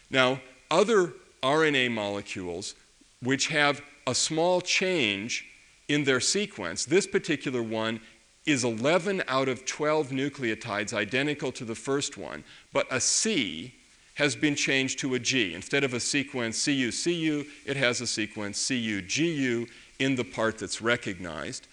Now, 0.09 0.41
other 0.69 1.13
RNA 1.43 1.91
molecules 1.91 2.75
which 3.21 3.47
have 3.47 3.81
a 4.07 4.15
small 4.15 4.61
change 4.61 5.45
in 5.87 6.03
their 6.03 6.19
sequence, 6.19 6.85
this 6.85 7.05
particular 7.05 7.61
one 7.61 7.99
is 8.45 8.63
11 8.63 9.23
out 9.27 9.47
of 9.47 9.65
12 9.65 10.09
nucleotides 10.09 10.93
identical 10.93 11.51
to 11.51 11.65
the 11.65 11.75
first 11.75 12.17
one, 12.17 12.43
but 12.73 12.87
a 12.89 12.99
C 12.99 13.73
has 14.15 14.35
been 14.35 14.55
changed 14.55 14.99
to 14.99 15.15
a 15.15 15.19
G. 15.19 15.53
Instead 15.53 15.83
of 15.83 15.93
a 15.93 15.99
sequence 15.99 16.65
CUCU, 16.65 17.45
it 17.65 17.77
has 17.77 18.01
a 18.01 18.07
sequence 18.07 18.59
CUGU 18.67 19.67
in 19.99 20.15
the 20.15 20.23
part 20.23 20.57
that's 20.57 20.81
recognized. 20.81 21.67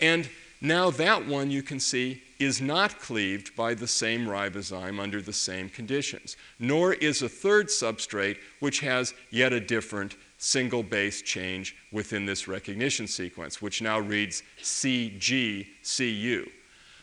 And 0.00 0.28
now 0.60 0.90
that 0.90 1.26
one 1.26 1.50
you 1.50 1.62
can 1.62 1.80
see 1.80 2.22
is 2.38 2.60
not 2.60 2.98
cleaved 3.00 3.54
by 3.54 3.74
the 3.74 3.86
same 3.86 4.26
ribozyme 4.26 5.00
under 5.00 5.22
the 5.22 5.32
same 5.32 5.68
conditions, 5.68 6.36
nor 6.58 6.94
is 6.94 7.22
a 7.22 7.28
third 7.28 7.68
substrate 7.68 8.38
which 8.60 8.80
has 8.80 9.14
yet 9.30 9.52
a 9.52 9.60
different 9.60 10.16
single 10.38 10.82
base 10.82 11.22
change 11.22 11.76
within 11.92 12.26
this 12.26 12.46
recognition 12.46 13.06
sequence, 13.06 13.62
which 13.62 13.80
now 13.80 13.98
reads 13.98 14.42
CGCU. 14.62 16.48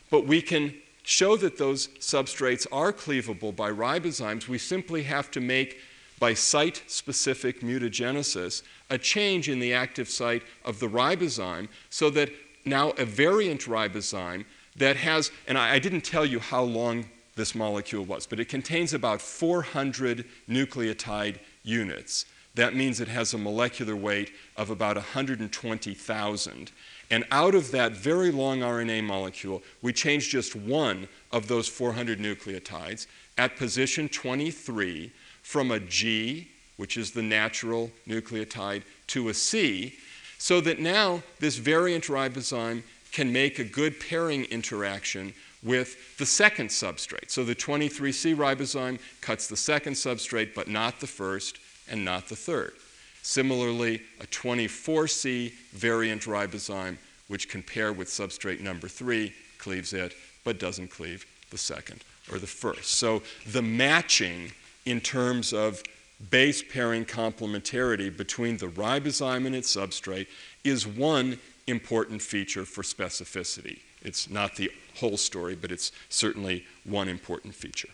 But 0.10 0.28
we 0.28 0.42
can 0.42 0.76
show 1.04 1.36
that 1.38 1.58
those 1.58 1.88
substrates 2.00 2.68
are 2.72 2.94
cleavable 2.94 3.56
by 3.56 3.72
ribozymes. 3.72 4.48
We 4.48 4.58
simply 4.58 5.04
have 5.04 5.32
to 5.32 5.42
make, 5.42 5.80
by 6.20 6.34
site 6.36 6.84
specific 6.88 7.62
mutagenesis, 7.62 8.62
a 8.90 8.98
change 8.98 9.50
in 9.50 9.60
the 9.60 9.74
active 9.74 10.10
site 10.10 10.44
of 10.64 10.80
the 10.80 10.88
ribozyme 10.88 11.68
so 11.90 12.10
that 12.12 12.30
now 12.66 12.92
a 12.92 13.06
variant 13.06 13.62
ribozyme 13.62 14.46
that 14.76 14.96
has, 14.98 15.32
and 15.48 15.58
I, 15.58 15.74
I 15.74 15.80
didn't 15.80 16.02
tell 16.02 16.26
you 16.26 16.40
how 16.40 16.64
long 16.64 17.06
this 17.36 17.56
molecule 17.56 18.04
was, 18.06 18.26
but 18.26 18.40
it 18.40 18.50
contains 18.50 18.94
about 18.94 19.22
400 19.22 20.26
nucleotide 20.50 21.40
units. 21.64 22.26
That 22.56 22.76
means 22.76 23.00
it 23.00 23.08
has 23.08 23.34
a 23.34 23.38
molecular 23.38 23.96
weight 23.96 24.32
of 24.58 24.70
about 24.70 24.98
120,000. 24.98 26.72
And 27.10 27.26
out 27.32 27.56
of 27.56 27.72
that 27.72 27.94
very 27.94 28.32
long 28.32 28.60
RNA 28.60 29.04
molecule, 29.06 29.64
we 29.82 29.94
change 29.94 30.30
just 30.30 30.56
one 30.56 31.08
of 31.32 31.48
those 31.48 31.68
400 31.68 32.20
nucleotides 32.20 33.08
at 33.38 33.56
position 33.56 34.10
23 34.10 35.12
from 35.44 35.72
a 35.72 35.80
G, 35.80 36.50
which 36.78 36.98
is 36.98 37.12
the 37.12 37.22
natural 37.22 37.90
nucleotide, 38.08 38.84
to 39.08 39.30
a 39.30 39.34
C, 39.34 39.96
so 40.38 40.60
that 40.62 40.80
now 40.80 41.24
this 41.40 41.58
variant 41.58 42.06
ribozyme 42.06 42.84
can 43.12 43.32
make 43.32 43.60
a 43.60 43.64
good 43.64 44.00
pairing 44.00 44.46
interaction 44.46 45.34
with 45.64 46.18
the 46.18 46.26
second 46.26 46.70
substrate. 46.70 47.30
So 47.30 47.44
the 47.44 47.56
23C 47.56 48.36
ribozyme 48.36 49.00
cuts 49.22 49.48
the 49.48 49.58
second 49.58 49.94
substrate, 49.94 50.56
but 50.56 50.68
not 50.68 51.00
the 51.00 51.08
first 51.08 51.60
and 51.90 52.04
not 52.04 52.28
the 52.28 52.36
third. 52.36 52.74
Similarly, 53.22 54.02
a 54.20 54.26
24C 54.26 55.52
variant 55.74 56.24
ribozyme, 56.24 56.98
which 57.28 57.48
can 57.50 57.62
pair 57.62 57.94
with 57.94 58.08
substrate 58.08 58.62
number 58.62 58.88
3, 58.88 59.32
cleaves 59.60 59.94
it, 59.94 60.16
but 60.44 60.60
doesn't 60.60 60.90
cleave 60.90 61.26
the 61.52 61.58
second 61.58 62.04
or 62.32 62.40
the 62.40 62.48
first. 62.48 62.86
So 62.86 63.22
the 63.52 63.62
matching 63.62 64.52
in 64.86 65.00
terms 65.02 65.54
of 65.54 65.84
base 66.30 66.64
pairing 66.64 67.06
complementarity 67.06 68.16
between 68.16 68.58
the 68.58 68.68
ribozyme 68.68 69.46
and 69.46 69.56
its 69.56 69.76
substrate 69.76 70.28
is 70.64 70.86
one 70.86 71.40
important 71.68 72.22
feature 72.22 72.66
for 72.66 72.82
specificity. 72.82 73.80
It's 74.02 74.30
not 74.30 74.56
the 74.56 74.72
whole 74.96 75.18
story, 75.18 75.56
but 75.56 75.72
it's 75.72 75.92
certainly 76.10 76.66
one 76.84 77.08
important 77.08 77.56
feature. 77.56 77.90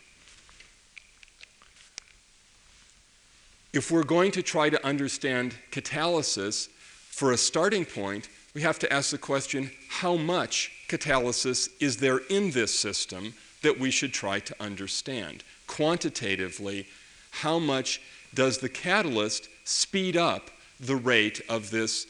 If 3.74 3.92
we're 3.92 4.04
going 4.04 4.32
to 4.32 4.42
try 4.42 4.70
to 4.70 4.86
understand 4.86 5.56
catalysis, 5.72 6.70
for 7.18 7.32
a 7.32 7.38
starting 7.38 7.84
point, 7.84 8.30
we 8.54 8.62
have 8.62 8.80
to 8.80 8.94
ask 8.94 9.12
the 9.12 9.18
question 9.18 9.72
how 9.90 10.16
much 10.16 10.72
catalysis 10.88 11.70
is 11.80 11.98
there 11.98 12.20
in 12.30 12.52
this 12.52 12.78
system 12.78 13.34
that 13.64 13.80
we 13.80 13.92
should 13.92 14.14
try 14.14 14.40
to 14.40 14.56
understand? 14.60 15.44
Quantitatively, 15.66 16.88
how 17.32 17.60
much 17.60 18.02
does 18.34 18.60
the 18.60 18.70
catalyst 18.70 19.50
speed 19.64 20.16
up 20.16 20.50
the 20.80 20.96
rate 20.96 21.42
of 21.50 21.72
this 21.72 22.06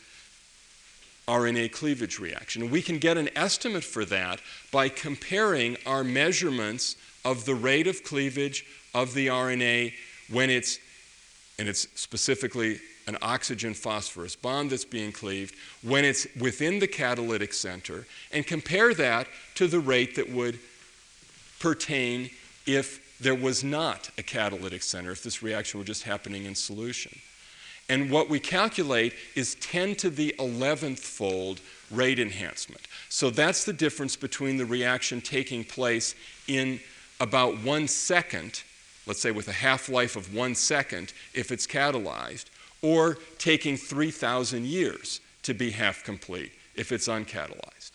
RNA 1.27 1.71
cleavage 1.71 2.19
reaction. 2.19 2.69
We 2.69 2.81
can 2.81 2.99
get 2.99 3.17
an 3.17 3.29
estimate 3.35 3.83
for 3.83 4.05
that 4.05 4.39
by 4.71 4.89
comparing 4.89 5.77
our 5.85 6.03
measurements 6.03 6.95
of 7.25 7.45
the 7.45 7.55
rate 7.55 7.87
of 7.87 8.03
cleavage 8.03 8.65
of 8.93 9.13
the 9.13 9.27
RNA 9.27 9.93
when 10.29 10.49
it's, 10.49 10.79
and 11.59 11.67
it's 11.67 11.87
specifically 11.95 12.79
an 13.07 13.17
oxygen 13.21 13.73
phosphorus 13.73 14.35
bond 14.35 14.69
that's 14.69 14.85
being 14.85 15.11
cleaved, 15.11 15.55
when 15.81 16.03
it's 16.05 16.27
within 16.39 16.79
the 16.79 16.87
catalytic 16.87 17.53
center, 17.53 18.05
and 18.31 18.45
compare 18.45 18.93
that 18.93 19.27
to 19.55 19.67
the 19.67 19.79
rate 19.79 20.15
that 20.15 20.29
would 20.29 20.59
pertain 21.59 22.29
if 22.65 23.19
there 23.19 23.35
was 23.35 23.63
not 23.63 24.09
a 24.17 24.23
catalytic 24.23 24.83
center, 24.83 25.11
if 25.11 25.23
this 25.23 25.41
reaction 25.41 25.79
were 25.79 25.85
just 25.85 26.03
happening 26.03 26.45
in 26.45 26.53
solution. 26.53 27.17
And 27.89 28.11
what 28.11 28.29
we 28.29 28.39
calculate 28.39 29.13
is 29.35 29.55
10 29.55 29.95
to 29.95 30.09
the 30.09 30.35
11th 30.39 30.99
fold 30.99 31.61
rate 31.89 32.19
enhancement. 32.19 32.81
So 33.09 33.29
that's 33.29 33.63
the 33.63 33.73
difference 33.73 34.15
between 34.15 34.57
the 34.57 34.65
reaction 34.65 35.21
taking 35.21 35.63
place 35.63 36.15
in 36.47 36.79
about 37.19 37.57
one 37.63 37.87
second, 37.87 38.61
let's 39.05 39.21
say 39.21 39.31
with 39.31 39.47
a 39.47 39.53
half 39.53 39.89
life 39.89 40.15
of 40.15 40.35
one 40.35 40.53
second 40.53 41.13
if 41.33 41.51
it's 41.51 41.65
catalyzed, 41.65 42.45
or 42.81 43.17
taking 43.37 43.77
3,000 43.77 44.65
years 44.65 45.21
to 45.43 45.53
be 45.53 45.71
half 45.71 46.03
complete 46.03 46.51
if 46.75 46.91
it's 46.91 47.07
uncatalyzed. 47.07 47.91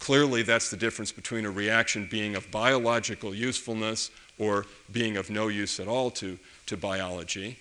Clearly, 0.00 0.42
that's 0.42 0.70
the 0.70 0.76
difference 0.76 1.12
between 1.12 1.44
a 1.44 1.50
reaction 1.50 2.08
being 2.10 2.34
of 2.34 2.50
biological 2.50 3.34
usefulness 3.34 4.10
or 4.38 4.64
being 4.92 5.16
of 5.16 5.28
no 5.28 5.48
use 5.48 5.80
at 5.80 5.88
all 5.88 6.10
to, 6.12 6.38
to 6.66 6.76
biology. 6.76 7.58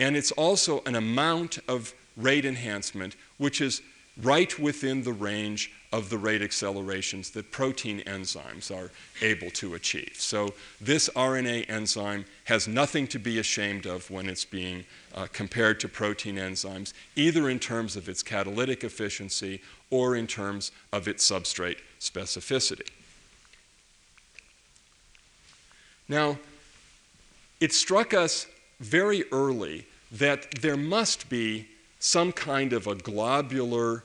And 0.00 0.16
it's 0.16 0.32
also 0.32 0.82
an 0.86 0.96
amount 0.96 1.58
of 1.68 1.92
rate 2.16 2.46
enhancement 2.46 3.16
which 3.36 3.60
is 3.60 3.82
right 4.22 4.58
within 4.58 5.02
the 5.02 5.12
range 5.12 5.70
of 5.92 6.08
the 6.08 6.16
rate 6.16 6.40
accelerations 6.40 7.30
that 7.30 7.50
protein 7.50 8.00
enzymes 8.06 8.74
are 8.74 8.90
able 9.20 9.50
to 9.50 9.74
achieve. 9.74 10.14
So, 10.14 10.54
this 10.80 11.10
RNA 11.10 11.68
enzyme 11.68 12.24
has 12.44 12.66
nothing 12.66 13.06
to 13.08 13.18
be 13.18 13.38
ashamed 13.38 13.86
of 13.86 14.10
when 14.10 14.28
it's 14.28 14.44
being 14.44 14.84
uh, 15.14 15.26
compared 15.32 15.80
to 15.80 15.88
protein 15.88 16.36
enzymes, 16.36 16.92
either 17.14 17.50
in 17.50 17.58
terms 17.58 17.94
of 17.94 18.08
its 18.08 18.22
catalytic 18.22 18.84
efficiency 18.84 19.60
or 19.90 20.16
in 20.16 20.26
terms 20.26 20.72
of 20.92 21.08
its 21.08 21.28
substrate 21.28 21.78
specificity. 22.00 22.88
Now, 26.08 26.38
it 27.60 27.72
struck 27.72 28.14
us 28.14 28.46
very 28.80 29.24
early 29.30 29.86
that 30.10 30.50
there 30.60 30.76
must 30.76 31.28
be 31.28 31.68
some 32.00 32.32
kind 32.32 32.72
of 32.72 32.86
a 32.86 32.94
globular 32.94 34.02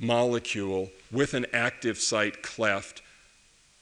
molecule 0.00 0.90
with 1.12 1.34
an 1.34 1.46
active 1.52 1.98
site 1.98 2.42
cleft 2.42 3.02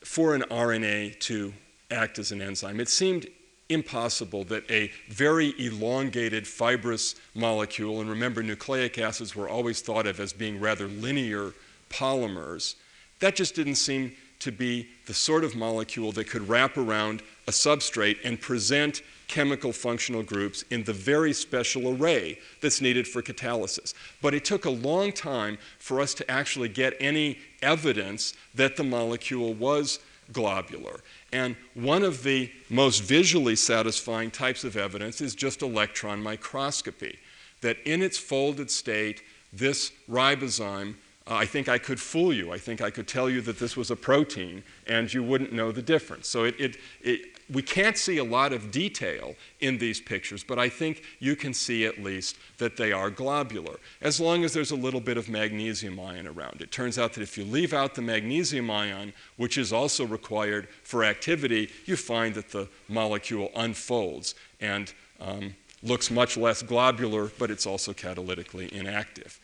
for 0.01 0.35
an 0.35 0.43
RNA 0.51 1.19
to 1.21 1.55
act 1.91 2.19
as 2.19 2.33
an 2.33 2.43
enzyme. 2.43 2.81
It 2.81 2.89
seemed 2.89 3.27
impossible 3.69 4.45
that 4.45 4.71
a 4.71 4.91
very 5.09 5.55
elongated 5.59 6.47
fibrous 6.47 7.15
molecule, 7.35 8.01
and 8.01 8.11
remember, 8.11 8.43
nucleic 8.43 8.99
acids 8.99 9.35
were 9.35 9.49
always 9.49 9.81
thought 9.81 10.07
of 10.07 10.21
as 10.21 10.33
being 10.33 10.61
rather 10.61 10.87
linear 10.87 11.53
polymers, 11.89 12.75
that 13.21 13.37
just 13.37 13.55
didn't 13.55 13.77
seem 13.77 14.13
to 14.41 14.53
be 14.53 14.89
the 15.07 15.15
sort 15.15 15.45
of 15.45 15.57
molecule 15.57 16.13
that 16.13 16.29
could 16.29 16.47
wrap 16.49 16.77
around 16.77 17.23
a 17.47 17.51
substrate 17.51 18.19
and 18.25 18.41
present 18.41 19.01
chemical 19.29 19.73
functional 19.73 20.23
groups 20.23 20.65
in 20.71 20.85
the 20.85 20.93
very 20.93 21.33
special 21.33 21.95
array 21.95 22.39
that's 22.61 22.81
needed 22.81 23.07
for 23.07 23.23
catalysis. 23.23 23.95
But 24.23 24.35
it 24.35 24.45
took 24.45 24.65
a 24.65 24.71
long 24.71 25.13
time 25.13 25.59
for 25.79 26.01
us 26.01 26.15
to 26.15 26.31
actually 26.31 26.69
get 26.69 26.95
any 27.01 27.39
evidence 27.63 28.35
that 28.55 28.77
the 28.77 28.85
molecule 28.85 29.55
was 29.55 30.01
globular. 30.33 31.01
And 31.33 31.57
one 31.75 32.03
of 32.03 32.23
the 32.23 32.51
most 32.71 33.03
visually 33.03 33.57
satisfying 33.57 34.31
types 34.31 34.65
of 34.65 34.77
evidence 34.77 35.21
is 35.21 35.35
just 35.35 35.63
electron 35.63 36.23
microscopy, 36.23 37.19
that 37.61 37.79
in 37.85 38.03
its 38.03 38.19
folded 38.19 38.71
state, 38.71 39.23
this 39.53 39.93
ribozyme 40.11 40.95
uh, 41.27 41.37
I 41.37 41.47
think 41.47 41.69
I 41.69 41.79
could 41.79 41.99
fool 41.99 42.33
you. 42.33 42.53
I 42.53 42.59
think 42.59 42.83
I 42.83 42.91
could 42.91 43.09
tell 43.09 43.31
you 43.31 43.41
that 43.43 43.59
this 43.59 43.77
was 43.77 43.91
a 43.91 43.97
protein 43.97 44.63
and 44.87 45.13
you 45.13 45.23
wouldn't 45.23 45.53
know 45.53 45.73
the 45.73 45.81
difference. 45.81 46.29
So 46.29 46.45
it, 46.45 46.55
it, 46.59 46.77
it, 47.03 47.34
we 47.53 47.63
can't 47.63 47.99
see 47.99 48.19
a 48.19 48.25
lot 48.25 48.53
of 48.53 48.71
detail 48.71 49.35
in 49.61 49.79
these 49.79 50.01
pictures, 50.01 50.43
but 50.43 50.59
I 50.59 50.69
think 50.69 51.03
you 51.19 51.37
can 51.37 51.53
see 51.53 51.85
at 51.85 52.03
least 52.03 52.37
that 52.59 52.77
they 52.77 52.93
are 52.93 53.11
globular, 53.11 53.77
as 54.01 54.19
long 54.21 54.45
as 54.45 54.53
there's 54.53 54.71
a 54.71 54.77
little 54.77 55.01
bit 55.01 55.17
of 55.17 55.29
magnesium 55.29 56.01
ion 56.01 56.27
around. 56.27 56.63
It 56.63 56.73
turns 56.73 56.99
out 56.99 57.13
that 57.15 57.23
if 57.23 57.37
you 57.37 57.45
leave 57.45 57.75
out 57.75 57.95
the 57.95 58.03
magnesium 58.03 58.71
ion, 58.71 59.13
which 59.37 59.59
is 59.59 59.73
also 59.73 60.07
required 60.07 60.69
for 60.83 61.05
activity, 61.05 61.71
you 61.85 61.97
find 61.97 62.35
that 62.35 62.51
the 62.51 62.69
molecule 62.89 63.51
unfolds 63.55 64.35
and 64.61 64.93
um, 65.21 65.55
looks 65.83 66.11
much 66.11 66.37
less 66.37 66.63
globular, 66.63 67.31
but 67.39 67.51
it's 67.51 67.67
also 67.67 67.93
catalytically 67.93 68.73
inactive. 68.73 69.39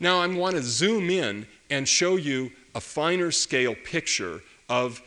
Now, 0.00 0.20
I 0.20 0.26
want 0.26 0.56
to 0.56 0.62
zoom 0.62 1.10
in 1.10 1.46
and 1.70 1.88
show 1.88 2.16
you 2.16 2.52
a 2.74 2.80
finer 2.80 3.30
scale 3.30 3.74
picture 3.74 4.42
of 4.68 5.02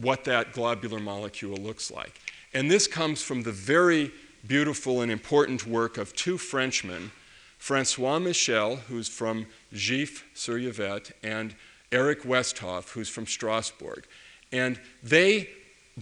what 0.00 0.24
that 0.24 0.52
globular 0.52 1.00
molecule 1.00 1.56
looks 1.56 1.90
like. 1.90 2.20
And 2.54 2.70
this 2.70 2.86
comes 2.86 3.22
from 3.22 3.42
the 3.42 3.52
very 3.52 4.12
beautiful 4.46 5.02
and 5.02 5.10
important 5.10 5.66
work 5.66 5.98
of 5.98 6.14
two 6.14 6.38
Frenchmen, 6.38 7.10
Francois 7.58 8.18
Michel, 8.18 8.76
who's 8.76 9.08
from 9.08 9.46
Gif 9.72 10.24
sur 10.34 10.58
Yvette, 10.58 11.10
and 11.22 11.54
Eric 11.90 12.22
Westhof, 12.22 12.90
who's 12.90 13.08
from 13.08 13.26
Strasbourg. 13.26 14.06
And 14.52 14.80
they, 15.02 15.50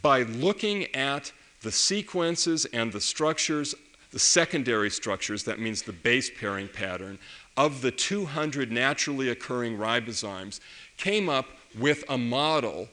by 0.03 0.23
looking 0.23 0.95
at 0.95 1.33
the 1.63 1.73
sequences 1.73 2.67
and 2.67 2.93
the 2.93 3.01
structures, 3.01 3.75
the 4.13 4.19
secondary 4.19 4.91
structures, 4.91 5.45
that 5.45 5.59
means 5.59 5.83
the 5.83 5.93
base 5.93 6.31
pairing 6.31 6.69
pattern, 6.69 7.19
of 7.57 7.81
the 7.81 7.91
200 7.91 8.71
naturally 8.71 9.31
occurring 9.31 9.79
ribozymes, 9.79 10.61
came 10.99 11.29
up 11.29 11.47
with 11.79 12.05
a 12.09 12.19
model 12.19 12.89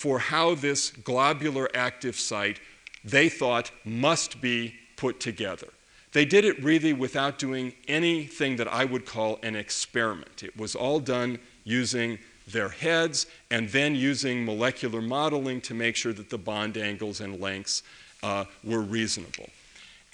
for 0.00 0.18
how 0.18 0.54
this 0.54 0.92
globular 0.92 1.68
active 1.74 2.16
site 2.16 2.58
they 3.04 3.28
thought 3.28 3.70
must 3.84 4.40
be 4.40 4.74
put 4.96 5.20
together. 5.20 5.66
They 6.12 6.24
did 6.24 6.46
it 6.46 6.64
really 6.64 6.94
without 6.94 7.38
doing 7.38 7.74
anything 7.86 8.56
that 8.56 8.66
I 8.66 8.86
would 8.86 9.04
call 9.04 9.38
an 9.42 9.56
experiment. 9.56 10.42
It 10.42 10.56
was 10.56 10.74
all 10.74 11.00
done 11.00 11.38
using 11.64 12.18
their 12.48 12.70
heads 12.70 13.26
and 13.50 13.68
then 13.68 13.94
using 13.94 14.42
molecular 14.42 15.02
modeling 15.02 15.60
to 15.60 15.74
make 15.74 15.96
sure 15.96 16.14
that 16.14 16.30
the 16.30 16.38
bond 16.38 16.78
angles 16.78 17.20
and 17.20 17.38
lengths 17.38 17.82
uh, 18.22 18.46
were 18.64 18.80
reasonable. 18.80 19.50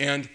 And 0.01 0.29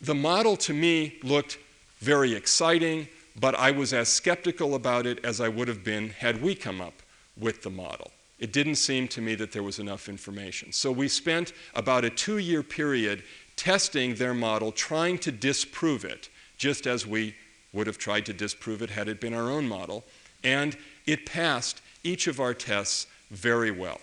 the 0.00 0.14
model 0.14 0.56
to 0.58 0.72
me 0.72 1.16
looked 1.24 1.58
very 1.98 2.32
exciting, 2.32 3.08
but 3.40 3.56
I 3.56 3.72
was 3.72 3.92
as 3.92 4.08
skeptical 4.08 4.76
about 4.76 5.04
it 5.04 5.24
as 5.24 5.40
I 5.40 5.48
would 5.48 5.66
have 5.66 5.82
been 5.82 6.10
had 6.10 6.40
we 6.40 6.54
come 6.54 6.80
up 6.80 6.94
with 7.36 7.62
the 7.62 7.70
model. 7.70 8.12
It 8.38 8.52
didn't 8.52 8.76
seem 8.76 9.08
to 9.08 9.20
me 9.20 9.34
that 9.36 9.52
there 9.52 9.62
was 9.62 9.78
enough 9.78 10.08
information. 10.08 10.72
So 10.72 10.90
we 10.90 11.08
spent 11.08 11.52
about 11.74 12.04
a 12.04 12.10
two 12.10 12.38
year 12.38 12.62
period 12.62 13.22
testing 13.56 14.14
their 14.16 14.34
model, 14.34 14.72
trying 14.72 15.18
to 15.18 15.32
disprove 15.32 16.04
it, 16.04 16.28
just 16.58 16.86
as 16.86 17.06
we 17.06 17.34
would 17.72 17.86
have 17.86 17.98
tried 17.98 18.26
to 18.26 18.32
disprove 18.32 18.82
it 18.82 18.90
had 18.90 19.08
it 19.08 19.20
been 19.20 19.34
our 19.34 19.50
own 19.50 19.68
model. 19.68 20.04
And 20.42 20.76
it 21.06 21.26
passed 21.26 21.80
each 22.02 22.26
of 22.26 22.40
our 22.40 22.54
tests 22.54 23.06
very 23.30 23.70
well. 23.70 24.00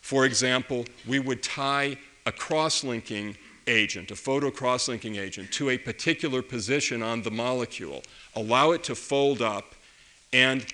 For 0.00 0.26
example, 0.26 0.84
we 1.06 1.18
would 1.18 1.42
tie 1.42 1.96
a 2.26 2.32
cross 2.32 2.84
linking 2.84 3.36
agent, 3.66 4.10
a 4.10 4.16
photo 4.16 4.50
cross 4.50 4.88
linking 4.88 5.16
agent, 5.16 5.50
to 5.52 5.70
a 5.70 5.78
particular 5.78 6.42
position 6.42 7.02
on 7.02 7.22
the 7.22 7.30
molecule, 7.30 8.02
allow 8.34 8.72
it 8.72 8.82
to 8.84 8.94
fold 8.94 9.40
up, 9.40 9.74
and 10.32 10.66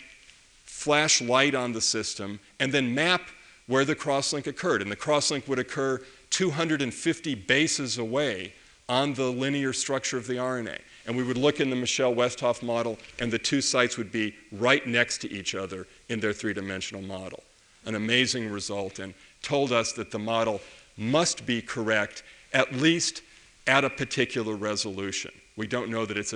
flash 0.80 1.20
light 1.20 1.54
on 1.54 1.74
the 1.74 1.80
system, 1.80 2.40
and 2.58 2.72
then 2.72 2.94
map 2.94 3.20
where 3.66 3.84
the 3.84 3.94
crosslink 3.94 4.46
occurred. 4.46 4.80
And 4.80 4.90
the 4.90 4.96
crosslink 4.96 5.46
would 5.46 5.58
occur 5.58 6.00
250 6.30 7.34
bases 7.34 7.98
away 7.98 8.54
on 8.88 9.12
the 9.12 9.30
linear 9.30 9.74
structure 9.74 10.16
of 10.16 10.26
the 10.26 10.36
RNA. 10.36 10.78
And 11.06 11.18
we 11.18 11.22
would 11.22 11.36
look 11.36 11.60
in 11.60 11.68
the 11.68 11.76
Michel 11.76 12.14
Westhof 12.14 12.62
model, 12.62 12.98
and 13.18 13.30
the 13.30 13.38
two 13.38 13.60
sites 13.60 13.98
would 13.98 14.10
be 14.10 14.34
right 14.52 14.86
next 14.86 15.18
to 15.18 15.30
each 15.30 15.54
other 15.54 15.86
in 16.08 16.18
their 16.18 16.32
three 16.32 16.54
dimensional 16.54 17.02
model. 17.02 17.42
An 17.84 17.94
amazing 17.94 18.50
result, 18.50 19.00
and 19.00 19.12
told 19.42 19.72
us 19.72 19.92
that 19.92 20.10
the 20.10 20.18
model 20.18 20.62
must 20.96 21.44
be 21.44 21.60
correct 21.60 22.22
at 22.54 22.72
least 22.72 23.20
at 23.66 23.84
a 23.84 23.90
particular 23.90 24.56
resolution. 24.56 25.30
We 25.56 25.66
don't 25.66 25.90
know 25.90 26.06
that 26.06 26.16
it's 26.16 26.32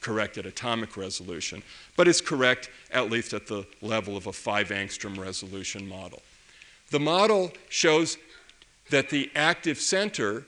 correct 0.00 0.38
at 0.38 0.46
atomic 0.46 0.96
resolution, 0.96 1.62
but 1.96 2.08
it's 2.08 2.20
correct 2.20 2.70
at 2.90 3.10
least 3.10 3.32
at 3.32 3.46
the 3.46 3.66
level 3.80 4.16
of 4.16 4.26
a 4.26 4.32
5 4.32 4.68
angstrom 4.68 5.18
resolution 5.18 5.86
model. 5.88 6.22
The 6.90 7.00
model 7.00 7.52
shows 7.68 8.18
that 8.90 9.10
the 9.10 9.30
active 9.34 9.78
center 9.80 10.44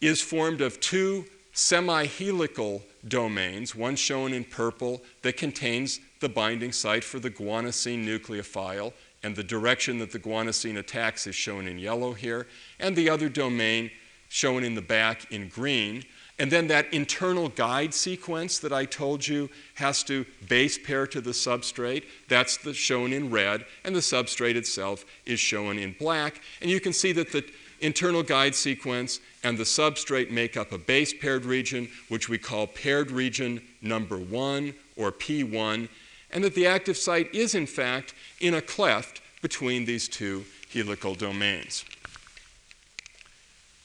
is 0.00 0.20
formed 0.20 0.60
of 0.60 0.80
two 0.80 1.24
semi 1.52 2.06
helical 2.06 2.82
domains, 3.06 3.74
one 3.74 3.96
shown 3.96 4.32
in 4.32 4.44
purple 4.44 5.02
that 5.22 5.36
contains 5.36 6.00
the 6.20 6.28
binding 6.28 6.72
site 6.72 7.04
for 7.04 7.18
the 7.18 7.30
guanosine 7.30 8.04
nucleophile, 8.04 8.92
and 9.22 9.36
the 9.36 9.44
direction 9.44 9.98
that 9.98 10.12
the 10.12 10.18
guanosine 10.18 10.78
attacks 10.78 11.26
is 11.26 11.34
shown 11.34 11.66
in 11.66 11.78
yellow 11.78 12.12
here, 12.12 12.46
and 12.78 12.94
the 12.94 13.08
other 13.08 13.28
domain 13.28 13.90
shown 14.28 14.64
in 14.64 14.74
the 14.74 14.82
back 14.82 15.30
in 15.32 15.48
green. 15.48 16.04
And 16.40 16.50
then 16.50 16.68
that 16.68 16.90
internal 16.90 17.50
guide 17.50 17.92
sequence 17.92 18.60
that 18.60 18.72
I 18.72 18.86
told 18.86 19.28
you 19.28 19.50
has 19.74 20.02
to 20.04 20.24
base 20.48 20.78
pair 20.78 21.06
to 21.08 21.20
the 21.20 21.32
substrate. 21.32 22.04
That's 22.28 22.56
the, 22.56 22.72
shown 22.72 23.12
in 23.12 23.30
red, 23.30 23.66
and 23.84 23.94
the 23.94 24.00
substrate 24.00 24.54
itself 24.54 25.04
is 25.26 25.38
shown 25.38 25.78
in 25.78 25.94
black. 25.98 26.40
And 26.62 26.70
you 26.70 26.80
can 26.80 26.94
see 26.94 27.12
that 27.12 27.30
the 27.30 27.44
internal 27.82 28.22
guide 28.22 28.54
sequence 28.54 29.20
and 29.44 29.58
the 29.58 29.64
substrate 29.64 30.30
make 30.30 30.56
up 30.56 30.72
a 30.72 30.78
base 30.78 31.12
paired 31.12 31.44
region, 31.44 31.90
which 32.08 32.30
we 32.30 32.38
call 32.38 32.66
paired 32.66 33.10
region 33.10 33.60
number 33.82 34.16
one 34.16 34.72
or 34.96 35.12
P1, 35.12 35.90
and 36.30 36.42
that 36.42 36.54
the 36.54 36.66
active 36.66 36.96
site 36.96 37.34
is, 37.34 37.54
in 37.54 37.66
fact, 37.66 38.14
in 38.40 38.54
a 38.54 38.62
cleft 38.62 39.20
between 39.42 39.84
these 39.84 40.08
two 40.08 40.46
helical 40.72 41.14
domains. 41.14 41.84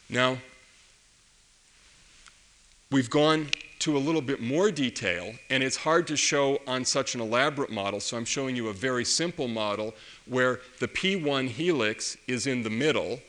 Now, 0.10 0.38
we've 2.92 3.10
gone 3.10 3.50
to 3.80 3.98
a 3.98 4.00
little 4.00 4.22
bit 4.22 4.42
more 4.42 4.72
detail, 4.72 5.34
and 5.50 5.62
it's 5.62 5.78
hard 5.78 6.08
to 6.08 6.16
show 6.16 6.60
on 6.66 6.86
such 6.86 7.14
an 7.14 7.22
elaborate 7.22 7.72
model, 7.72 8.00
so 8.00 8.18
I'm 8.18 8.26
showing 8.26 8.56
you 8.56 8.70
a 8.70 8.74
very 8.74 9.06
simple 9.06 9.48
model 9.48 9.94
where 10.26 10.62
the 10.80 10.88
P1 10.88 11.50
helix 11.50 12.18
is 12.28 12.48
in 12.48 12.64
the 12.64 12.70
middle 12.70 13.20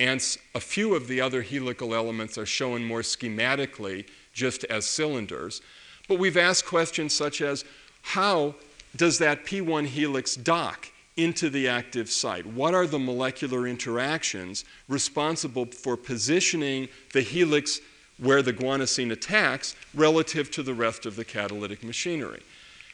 and 0.00 0.38
a 0.54 0.60
few 0.60 0.94
of 0.94 1.08
the 1.08 1.20
other 1.20 1.42
helical 1.42 1.94
elements 1.94 2.38
are 2.38 2.46
shown 2.46 2.82
more 2.82 3.02
schematically 3.02 4.06
just 4.32 4.64
as 4.64 4.86
cylinders. 4.86 5.60
But 6.08 6.18
we've 6.18 6.38
asked 6.38 6.64
questions 6.64 7.12
such 7.12 7.42
as 7.42 7.66
how 8.00 8.54
does 8.96 9.18
that 9.18 9.44
P1 9.44 9.86
helix 9.86 10.36
dock 10.36 10.88
into 11.18 11.50
the 11.50 11.68
active 11.68 12.10
site? 12.10 12.46
What 12.46 12.74
are 12.74 12.86
the 12.86 12.98
molecular 12.98 13.66
interactions 13.66 14.64
responsible 14.88 15.66
for 15.66 15.98
positioning 15.98 16.88
the 17.12 17.20
helix 17.20 17.80
where 18.20 18.42
the 18.42 18.52
guanosine 18.52 19.10
attacks 19.10 19.74
relative 19.94 20.50
to 20.52 20.62
the 20.62 20.74
rest 20.74 21.06
of 21.06 21.16
the 21.16 21.24
catalytic 21.24 21.82
machinery? 21.82 22.42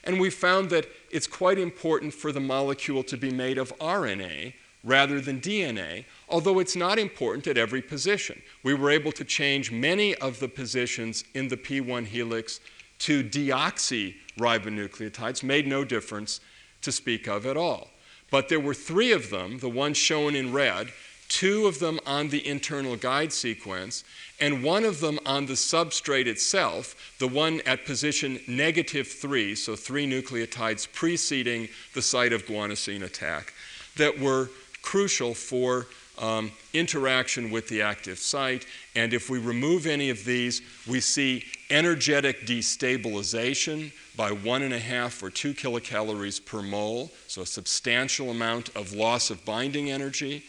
And 0.05 0.19
we 0.21 0.31
found 0.31 0.71
that 0.71 0.87
it's 1.11 1.27
quite 1.27 1.59
important 1.59 2.15
for 2.15 2.33
the 2.33 2.41
molecule 2.41 3.03
to 3.03 3.17
be 3.17 3.31
made 3.31 3.59
of 3.59 3.77
RNA 3.79 4.55
rather 4.85 5.21
than 5.21 5.41
DNA, 5.41 6.05
although 6.29 6.61
it's 6.61 6.77
not 6.77 6.99
important 6.99 7.47
at 7.49 7.59
every 7.59 7.83
position. 7.83 8.41
We 8.63 8.73
were 8.73 8.91
able 8.91 9.11
to 9.13 9.25
change 9.25 9.73
many 9.73 10.15
of 10.15 10.39
the 10.39 10.49
positions 10.49 11.25
in 11.35 11.49
the 11.49 11.57
P1 11.57 12.07
helix 12.07 12.61
to 13.01 13.25
deoxyribonucleotides, 13.25 15.43
made 15.43 15.67
no 15.67 15.85
difference 15.85 16.41
to 16.83 16.93
speak 16.93 17.27
of 17.27 17.45
at 17.45 17.57
all. 17.57 17.91
But 18.31 18.49
there 18.49 18.61
were 18.61 18.75
three 18.75 19.11
of 19.13 19.31
them, 19.31 19.59
the 19.59 19.69
ones 19.69 19.97
shown 19.97 20.37
in 20.37 20.53
red, 20.53 20.93
two 21.29 21.67
of 21.67 21.81
them 21.81 21.99
on 22.07 22.29
the 22.29 22.47
internal 22.47 22.95
guide 22.97 23.33
sequence, 23.33 24.05
and 24.41 24.63
one 24.63 24.85
of 24.85 25.01
them 25.01 25.19
on 25.25 25.47
the 25.47 25.55
substrate 25.55 26.27
itself, 26.27 27.15
the 27.19 27.29
one 27.29 27.61
at 27.67 27.87
position 27.87 28.39
negative 28.47 29.09
three, 29.09 29.55
so 29.55 29.75
three 29.75 30.07
nucleotides 30.07 30.91
preceding 30.93 31.69
the 31.95 32.03
site 32.03 32.33
of 32.33 32.47
guanosine 32.47 33.03
attack, 33.03 33.53
that 33.97 34.19
were 34.19 34.51
crucial 34.83 35.35
for 35.35 35.87
um, 36.19 36.51
interaction 36.73 37.51
with 37.51 37.69
the 37.69 37.83
active 37.83 38.19
site. 38.19 38.67
And 38.95 39.13
if 39.13 39.29
we 39.29 39.39
remove 39.39 39.87
any 39.87 40.11
of 40.11 40.25
these, 40.25 40.63
we 40.87 41.01
see 41.01 41.45
energetic 41.71 42.47
destabilization 42.47 43.93
by 44.17 44.33
one 44.33 44.63
and 44.63 44.73
a 44.73 44.79
half 44.79 45.23
or 45.23 45.31
two 45.31 45.53
kilocalories 45.53 46.45
per 46.45 46.63
mole, 46.63 47.11
so 47.27 47.43
a 47.43 47.47
substantial 47.47 48.31
amount 48.31 48.75
of 48.77 48.93
loss 48.93 49.31
of 49.31 49.45
binding 49.45 49.91
energy 49.91 50.45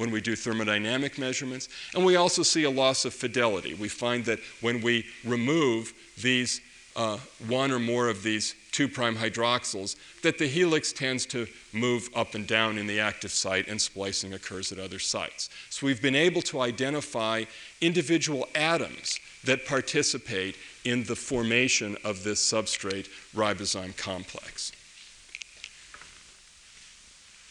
when 0.00 0.10
we 0.10 0.22
do 0.22 0.32
thermodynamic 0.32 1.18
measurements. 1.18 1.68
And 1.94 2.06
we 2.06 2.16
also 2.16 2.42
see 2.42 2.64
a 2.64 2.70
loss 2.70 3.04
of 3.04 3.12
fidelity. 3.12 3.74
We 3.74 3.88
find 3.88 4.24
that 4.24 4.38
when 4.62 4.80
we 4.80 5.04
remove 5.26 5.92
these 6.16 6.62
uh, 6.96 7.18
one 7.48 7.70
or 7.70 7.78
more 7.78 8.08
of 8.08 8.22
these 8.22 8.54
2' 8.72 8.88
prime 8.88 9.14
hydroxyls, 9.14 9.96
that 10.22 10.38
the 10.38 10.46
helix 10.46 10.94
tends 10.94 11.26
to 11.26 11.46
move 11.74 12.08
up 12.16 12.34
and 12.34 12.46
down 12.46 12.78
in 12.78 12.86
the 12.86 12.98
active 12.98 13.30
site 13.30 13.68
and 13.68 13.78
splicing 13.78 14.32
occurs 14.32 14.72
at 14.72 14.78
other 14.78 14.98
sites. 14.98 15.50
So 15.68 15.86
we've 15.86 16.00
been 16.00 16.16
able 16.16 16.40
to 16.42 16.62
identify 16.62 17.44
individual 17.82 18.48
atoms 18.54 19.20
that 19.44 19.66
participate 19.66 20.56
in 20.84 21.04
the 21.04 21.14
formation 21.14 21.98
of 22.04 22.24
this 22.24 22.40
substrate 22.40 23.08
ribozyme 23.36 23.94
complex. 23.98 24.72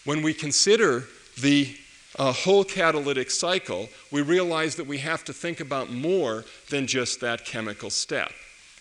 When 0.03 0.23
we 0.23 0.33
consider 0.33 1.03
the 1.39 1.77
uh, 2.19 2.33
whole 2.33 2.65
catalytic 2.65 3.31
cycle, 3.31 3.89
we 4.11 4.21
realize 4.21 4.75
that 4.75 4.85
we 4.85 4.97
have 4.97 5.23
to 5.23 5.33
think 5.33 5.61
about 5.61 5.89
more 5.89 6.43
than 6.69 6.85
just 6.85 7.21
that 7.21 7.45
chemical 7.45 7.89
step. 7.89 8.31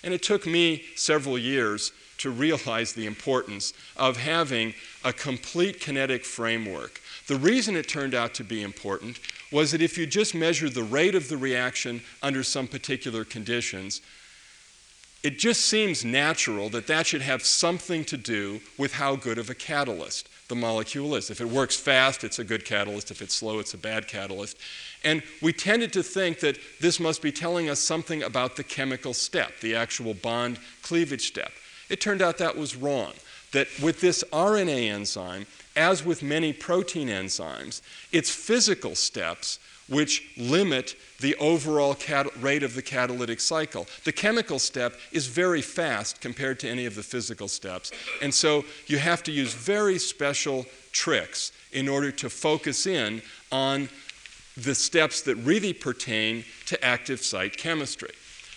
And 0.03 0.13
it 0.13 0.23
took 0.23 0.45
me 0.45 0.83
several 0.97 1.39
years 1.39 1.93
to 2.19 2.31
realize 2.31 2.93
the 2.93 3.07
importance 3.07 3.73
of 3.97 4.17
having 4.17 4.75
a 5.05 5.13
complete 5.13 5.79
kinetic 5.79 6.25
framework. 6.25 7.01
The 7.29 7.37
reason 7.37 7.77
it 7.77 7.89
turned 7.89 8.15
out 8.15 8.35
to 8.35 8.45
be 8.45 8.63
important 8.63 9.21
was 9.53 9.71
that 9.71 9.83
if 9.83 9.97
you 9.97 10.05
just 10.05 10.35
measure 10.35 10.69
the 10.69 10.83
rate 10.83 11.15
of 11.15 11.29
the 11.29 11.37
reaction 11.37 12.03
under 12.23 12.43
some 12.43 12.67
particular 12.67 13.25
conditions, 13.25 14.01
it 15.23 15.39
just 15.39 15.67
seems 15.67 16.05
natural 16.05 16.69
that 16.71 16.89
that 16.89 17.07
should 17.07 17.23
have 17.23 17.45
something 17.45 18.05
to 18.07 18.17
do 18.17 18.61
with 18.77 18.95
how 18.95 19.15
good 19.15 19.39
of 19.39 19.49
a 19.49 19.55
catalyst 19.55 20.29
the 20.49 20.55
molecule 20.55 21.15
is. 21.15 21.31
If 21.31 21.41
it 21.41 21.49
works 21.49 21.77
fast, 21.77 22.25
it's 22.25 22.39
a 22.39 22.45
good 22.45 22.65
catalyst. 22.65 23.11
If 23.11 23.23
it's 23.23 23.35
slow, 23.35 23.59
it's 23.59 23.75
a 23.75 23.79
bad 23.79 24.09
catalyst. 24.09 24.57
And 25.05 25.23
we 25.43 25.53
tended 25.53 25.93
to 25.93 26.03
think 26.03 26.41
that 26.41 26.59
this 26.81 26.99
must 26.99 27.23
be 27.23 27.31
telling 27.31 27.69
us 27.69 27.79
something 27.79 28.23
about 28.23 28.57
the 28.57 28.65
chemical 28.65 29.15
step, 29.15 29.61
the 29.61 29.77
actual 29.77 30.15
bond 30.15 30.59
cleavage 30.83 31.29
step. 31.29 31.53
It 31.89 32.01
turned 32.01 32.23
out 32.23 32.39
that 32.39 32.57
was 32.57 32.77
wrong. 32.77 33.13
That 33.53 33.69
with 33.83 34.01
this 34.01 34.25
RNA 34.33 34.91
enzyme, 34.91 35.47
as 35.77 36.05
with 36.05 36.23
many 36.23 36.53
protein 36.53 37.09
enzymes, 37.09 37.81
it's 38.13 38.31
physical 38.31 38.95
steps 38.95 39.59
which 39.89 40.23
limit 40.37 40.97
the 41.21 41.35
overall 41.37 41.95
cat- 41.95 42.27
rate 42.43 42.63
of 42.63 42.75
the 42.75 42.83
catalytic 42.83 43.41
cycle. 43.41 43.87
The 44.05 44.13
chemical 44.13 44.59
step 44.59 44.95
is 45.13 45.27
very 45.27 45.63
fast 45.63 46.21
compared 46.21 46.61
to 46.61 46.69
any 46.69 46.87
of 46.87 46.95
the 46.95 47.03
physical 47.03 47.49
steps, 47.49 47.91
and 48.23 48.33
so 48.33 48.65
you 48.87 48.99
have 48.99 49.23
to 49.25 49.33
use 49.33 49.55
very 49.55 49.99
special 49.99 50.67
tricks 50.93 51.53
in 51.73 51.89
order 51.89 52.11
to 52.13 52.31
focus 52.31 52.87
in 52.87 53.23
on 53.53 53.89
the 54.57 54.75
steps 54.75 55.23
that 55.23 55.37
really 55.37 55.73
pertain 55.73 56.45
to 56.67 56.83
active 56.85 57.23
site 57.23 57.57
chemistry. 57.57 58.11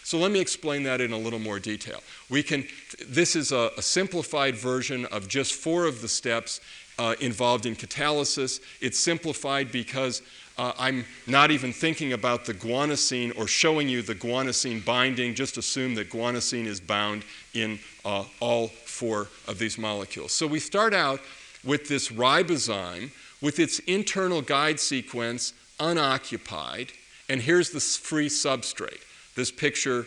So 0.04 0.18
let 0.18 0.32
me 0.32 0.40
explain 0.40 0.84
that 0.84 1.00
in 1.00 1.14
a 1.14 1.18
little 1.18 1.40
more 1.40 1.60
detail. 1.60 2.02
We 2.30 2.42
can, 2.42 2.66
this 3.08 3.36
is 3.36 3.52
a, 3.52 3.72
a 3.78 3.82
simplified 3.82 4.56
version 4.56 5.06
of 5.06 5.28
just 5.28 5.54
four 5.54 5.86
of 5.86 6.02
the 6.02 6.08
steps 6.08 6.60
uh, 6.98 7.16
involved 7.20 7.66
in 7.66 7.76
catalysis. 7.76 8.60
It's 8.82 9.00
simplified 9.00 9.72
because 9.72 10.22
uh, 10.58 10.74
I'm 10.78 11.06
not 11.28 11.52
even 11.52 11.74
thinking 11.74 12.14
about 12.14 12.46
the 12.46 12.54
guanosine 12.54 13.38
or 13.38 13.48
showing 13.48 13.90
you 13.90 14.02
the 14.02 14.16
guanosine 14.16 14.84
binding. 14.84 15.34
Just 15.34 15.58
assume 15.58 15.96
that 15.96 16.10
guanosine 16.10 16.66
is 16.66 16.80
bound 16.80 17.24
in 17.54 17.80
uh, 18.06 18.26
all 18.40 18.68
four 18.68 19.28
of 19.48 19.58
these 19.60 19.78
molecules. 19.78 20.34
So 20.34 20.46
we 20.48 20.60
start 20.60 20.94
out 20.94 21.20
with 21.64 21.88
this 21.88 22.10
ribozyme 22.10 23.12
with 23.42 23.60
its 23.60 23.80
internal 23.80 24.42
guide 24.42 24.80
sequence 24.80 25.54
unoccupied, 25.80 26.92
and 27.28 27.42
here's 27.42 27.72
the 27.72 27.80
free 27.80 28.30
substrate. 28.30 29.02
This 29.36 29.52
picture 29.52 30.06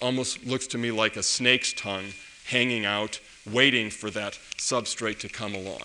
almost 0.00 0.44
looks 0.46 0.66
to 0.68 0.78
me 0.78 0.90
like 0.90 1.16
a 1.16 1.22
snake's 1.22 1.72
tongue 1.72 2.12
hanging 2.46 2.84
out 2.84 3.18
waiting 3.50 3.90
for 3.90 4.10
that 4.10 4.34
substrate 4.58 5.18
to 5.20 5.28
come 5.28 5.54
along. 5.54 5.82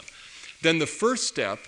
Then 0.62 0.80
the 0.80 0.86
first 0.86 1.28
step 1.28 1.60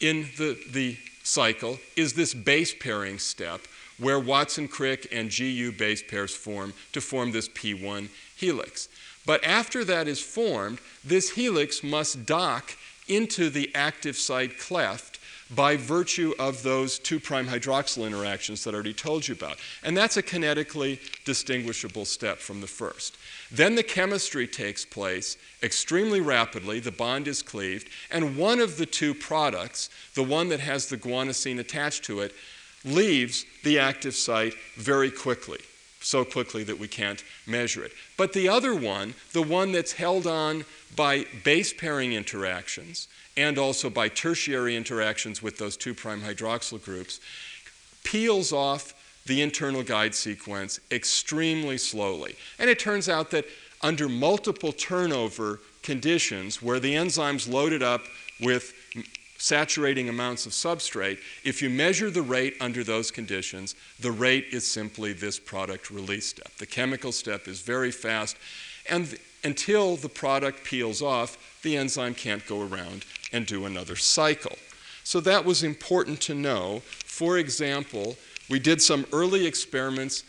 in 0.00 0.28
the, 0.38 0.58
the 0.70 0.96
cycle 1.28 1.78
is 1.96 2.14
this 2.14 2.34
base 2.34 2.74
pairing 2.74 3.18
step 3.18 3.60
where 3.98 4.18
Watson 4.18 4.68
Crick 4.68 5.08
and 5.12 5.30
GU 5.30 5.72
base 5.72 6.02
pairs 6.02 6.34
form 6.34 6.72
to 6.92 7.00
form 7.00 7.32
this 7.32 7.48
P1 7.48 8.08
helix. 8.36 8.88
But 9.26 9.44
after 9.44 9.84
that 9.84 10.08
is 10.08 10.20
formed, 10.20 10.78
this 11.04 11.30
helix 11.30 11.82
must 11.82 12.24
dock 12.24 12.76
into 13.08 13.50
the 13.50 13.70
active 13.74 14.16
site 14.16 14.58
cleft 14.58 15.18
by 15.54 15.76
virtue 15.76 16.34
of 16.38 16.62
those 16.62 16.98
2' 16.98 17.20
prime 17.20 17.46
hydroxyl 17.46 18.06
interactions 18.06 18.64
that 18.64 18.74
I 18.74 18.74
already 18.74 18.92
told 18.92 19.26
you 19.26 19.34
about. 19.34 19.58
And 19.82 19.96
that's 19.96 20.16
a 20.16 20.22
kinetically 20.22 20.98
distinguishable 21.24 22.04
step 22.04 22.38
from 22.38 22.60
the 22.60 22.66
first. 22.66 23.16
Then 23.50 23.76
the 23.76 23.82
chemistry 23.82 24.46
takes 24.46 24.84
place 24.84 25.36
extremely 25.62 26.20
rapidly, 26.20 26.80
the 26.80 26.92
bond 26.92 27.26
is 27.26 27.42
cleaved, 27.42 27.88
and 28.10 28.36
one 28.36 28.60
of 28.60 28.76
the 28.76 28.86
two 28.86 29.14
products, 29.14 29.88
the 30.14 30.22
one 30.22 30.48
that 30.50 30.60
has 30.60 30.88
the 30.88 30.98
guanosine 30.98 31.58
attached 31.58 32.04
to 32.04 32.20
it, 32.20 32.34
leaves 32.84 33.44
the 33.64 33.78
active 33.78 34.14
site 34.14 34.54
very 34.76 35.10
quickly, 35.10 35.58
so 36.00 36.24
quickly 36.24 36.62
that 36.64 36.78
we 36.78 36.88
can't 36.88 37.24
measure 37.46 37.84
it. 37.84 37.92
But 38.16 38.32
the 38.32 38.48
other 38.48 38.74
one, 38.74 39.14
the 39.32 39.42
one 39.42 39.72
that's 39.72 39.92
held 39.92 40.26
on 40.26 40.64
by 40.94 41.24
base 41.42 41.72
pairing 41.72 42.12
interactions 42.12 43.08
and 43.36 43.56
also 43.56 43.88
by 43.88 44.08
tertiary 44.08 44.76
interactions 44.76 45.42
with 45.42 45.58
those 45.58 45.76
2' 45.76 45.94
prime 45.94 46.20
hydroxyl 46.20 46.84
groups, 46.84 47.20
peels 48.04 48.52
off 48.52 48.94
the 49.28 49.40
internal 49.40 49.82
guide 49.82 50.14
sequence 50.14 50.80
extremely 50.90 51.78
slowly. 51.78 52.34
And 52.58 52.68
it 52.68 52.78
turns 52.78 53.08
out 53.08 53.30
that 53.30 53.44
under 53.80 54.08
multiple 54.08 54.72
turnover 54.72 55.60
conditions, 55.82 56.60
where 56.60 56.80
the 56.80 56.96
enzyme's 56.96 57.46
loaded 57.46 57.82
up 57.82 58.02
with 58.40 58.74
saturating 59.38 60.08
amounts 60.08 60.46
of 60.46 60.52
substrate, 60.52 61.18
if 61.44 61.62
you 61.62 61.70
measure 61.70 62.10
the 62.10 62.22
rate 62.22 62.56
under 62.60 62.82
those 62.82 63.10
conditions, 63.10 63.76
the 64.00 64.10
rate 64.10 64.46
is 64.50 64.66
simply 64.66 65.12
this 65.12 65.38
product 65.38 65.90
release 65.90 66.26
step. 66.26 66.52
The 66.56 66.66
chemical 66.66 67.12
step 67.12 67.46
is 67.46 67.60
very 67.60 67.92
fast, 67.92 68.36
and 68.90 69.06
th- 69.06 69.22
until 69.44 69.94
the 69.96 70.08
product 70.08 70.64
peels 70.64 71.00
off, 71.00 71.60
the 71.62 71.76
enzyme 71.76 72.14
can't 72.14 72.44
go 72.46 72.62
around 72.62 73.04
and 73.32 73.46
do 73.46 73.64
another 73.64 73.94
cycle. 73.94 74.58
So 75.04 75.20
that 75.20 75.44
was 75.44 75.62
important 75.62 76.20
to 76.22 76.34
know. 76.34 76.82
For 76.84 77.38
example, 77.38 78.16
we 78.48 78.58
did 78.58 78.80
some 78.80 79.06
early 79.12 79.46
experiments 79.46 80.24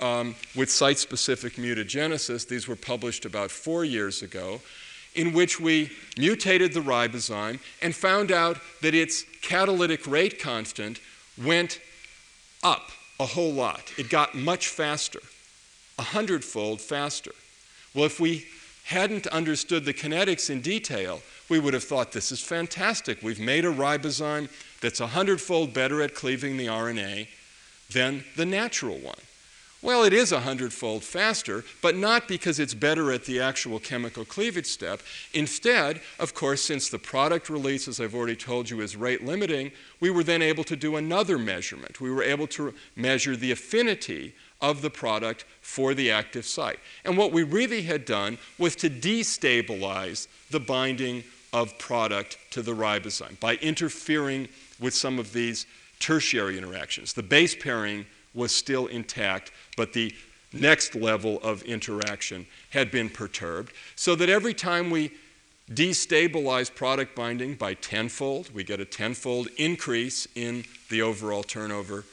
um, 0.00 0.34
with 0.54 0.70
site 0.70 0.98
specific 0.98 1.54
mutagenesis. 1.54 2.46
These 2.46 2.66
were 2.68 2.76
published 2.76 3.24
about 3.24 3.50
four 3.50 3.84
years 3.84 4.22
ago 4.22 4.60
in 5.14 5.32
which 5.32 5.58
we 5.58 5.90
mutated 6.18 6.72
the 6.72 6.80
ribozyme 6.80 7.58
and 7.82 7.94
found 7.94 8.30
out 8.30 8.58
that 8.82 8.94
its 8.94 9.24
catalytic 9.42 10.06
rate 10.06 10.38
constant 10.38 11.00
went 11.42 11.80
up 12.62 12.90
a 13.18 13.26
whole 13.26 13.52
lot. 13.52 13.92
It 13.98 14.10
got 14.10 14.34
much 14.34 14.68
faster, 14.68 15.20
a 15.98 16.02
hundredfold 16.02 16.80
faster. 16.80 17.32
Well, 17.94 18.04
if 18.04 18.20
we 18.20 18.46
hadn't 18.84 19.26
understood 19.28 19.84
the 19.84 19.94
kinetics 19.94 20.50
in 20.50 20.60
detail, 20.60 21.22
we 21.48 21.58
would 21.58 21.74
have 21.74 21.84
thought 21.84 22.12
this 22.12 22.30
is 22.30 22.40
fantastic. 22.40 23.22
We've 23.22 23.40
made 23.40 23.64
a 23.64 23.72
ribozyme 23.72 24.48
that's 24.80 25.00
a 25.00 25.08
hundredfold 25.08 25.72
better 25.72 26.02
at 26.02 26.14
cleaving 26.14 26.56
the 26.56 26.66
RNA 26.66 27.28
than 27.92 28.24
the 28.36 28.46
natural 28.46 28.98
one. 28.98 29.16
Well, 29.82 30.04
it 30.04 30.12
is 30.12 30.32
a 30.32 30.40
hundredfold 30.40 31.04
faster, 31.04 31.62
but 31.82 31.96
not 31.96 32.26
because 32.26 32.58
it's 32.58 32.74
better 32.74 33.12
at 33.12 33.24
the 33.24 33.40
actual 33.40 33.78
chemical 33.78 34.24
cleavage 34.24 34.66
step. 34.66 35.00
Instead, 35.32 36.00
of 36.18 36.34
course, 36.34 36.62
since 36.62 36.88
the 36.88 36.98
product 36.98 37.48
release, 37.50 37.86
as 37.86 38.00
I've 38.00 38.14
already 38.14 38.36
told 38.36 38.68
you, 38.68 38.80
is 38.80 38.96
rate 38.96 39.24
limiting, 39.24 39.70
we 40.00 40.10
were 40.10 40.24
then 40.24 40.42
able 40.42 40.64
to 40.64 40.76
do 40.76 40.96
another 40.96 41.38
measurement. 41.38 42.00
We 42.00 42.10
were 42.10 42.22
able 42.22 42.46
to 42.48 42.74
measure 42.96 43.36
the 43.36 43.52
affinity 43.52 44.34
of 44.60 44.82
the 44.82 44.90
product 44.90 45.44
for 45.60 45.94
the 45.94 46.10
active 46.10 46.46
site. 46.46 46.80
And 47.04 47.16
what 47.16 47.30
we 47.30 47.42
really 47.42 47.82
had 47.82 48.06
done 48.06 48.38
was 48.58 48.74
to 48.76 48.90
destabilize 48.90 50.26
the 50.50 50.58
binding 50.60 51.22
of 51.52 51.78
product 51.78 52.38
to 52.50 52.62
the 52.62 52.74
ribozyme 52.74 53.38
by 53.40 53.56
interfering 53.56 54.48
with 54.80 54.94
some 54.94 55.18
of 55.18 55.32
these 55.32 55.66
tertiary 55.98 56.58
interactions. 56.58 57.12
The 57.12 57.22
base 57.22 57.54
pairing 57.54 58.06
was 58.34 58.54
still 58.54 58.86
intact, 58.86 59.52
but 59.76 59.92
the 59.92 60.14
next 60.52 60.94
level 60.94 61.40
of 61.42 61.62
interaction 61.62 62.46
had 62.70 62.90
been 62.90 63.08
perturbed, 63.08 63.72
so 63.94 64.14
that 64.14 64.28
every 64.28 64.54
time 64.54 64.90
we 64.90 65.10
destabilize 65.70 66.72
product 66.72 67.16
binding 67.16 67.54
by 67.54 67.74
tenfold, 67.74 68.50
we 68.54 68.62
get 68.62 68.78
a 68.80 68.84
tenfold 68.84 69.48
increase 69.56 70.28
in 70.34 70.64
the 70.90 71.02
overall 71.02 71.42
turnover. 71.42 72.04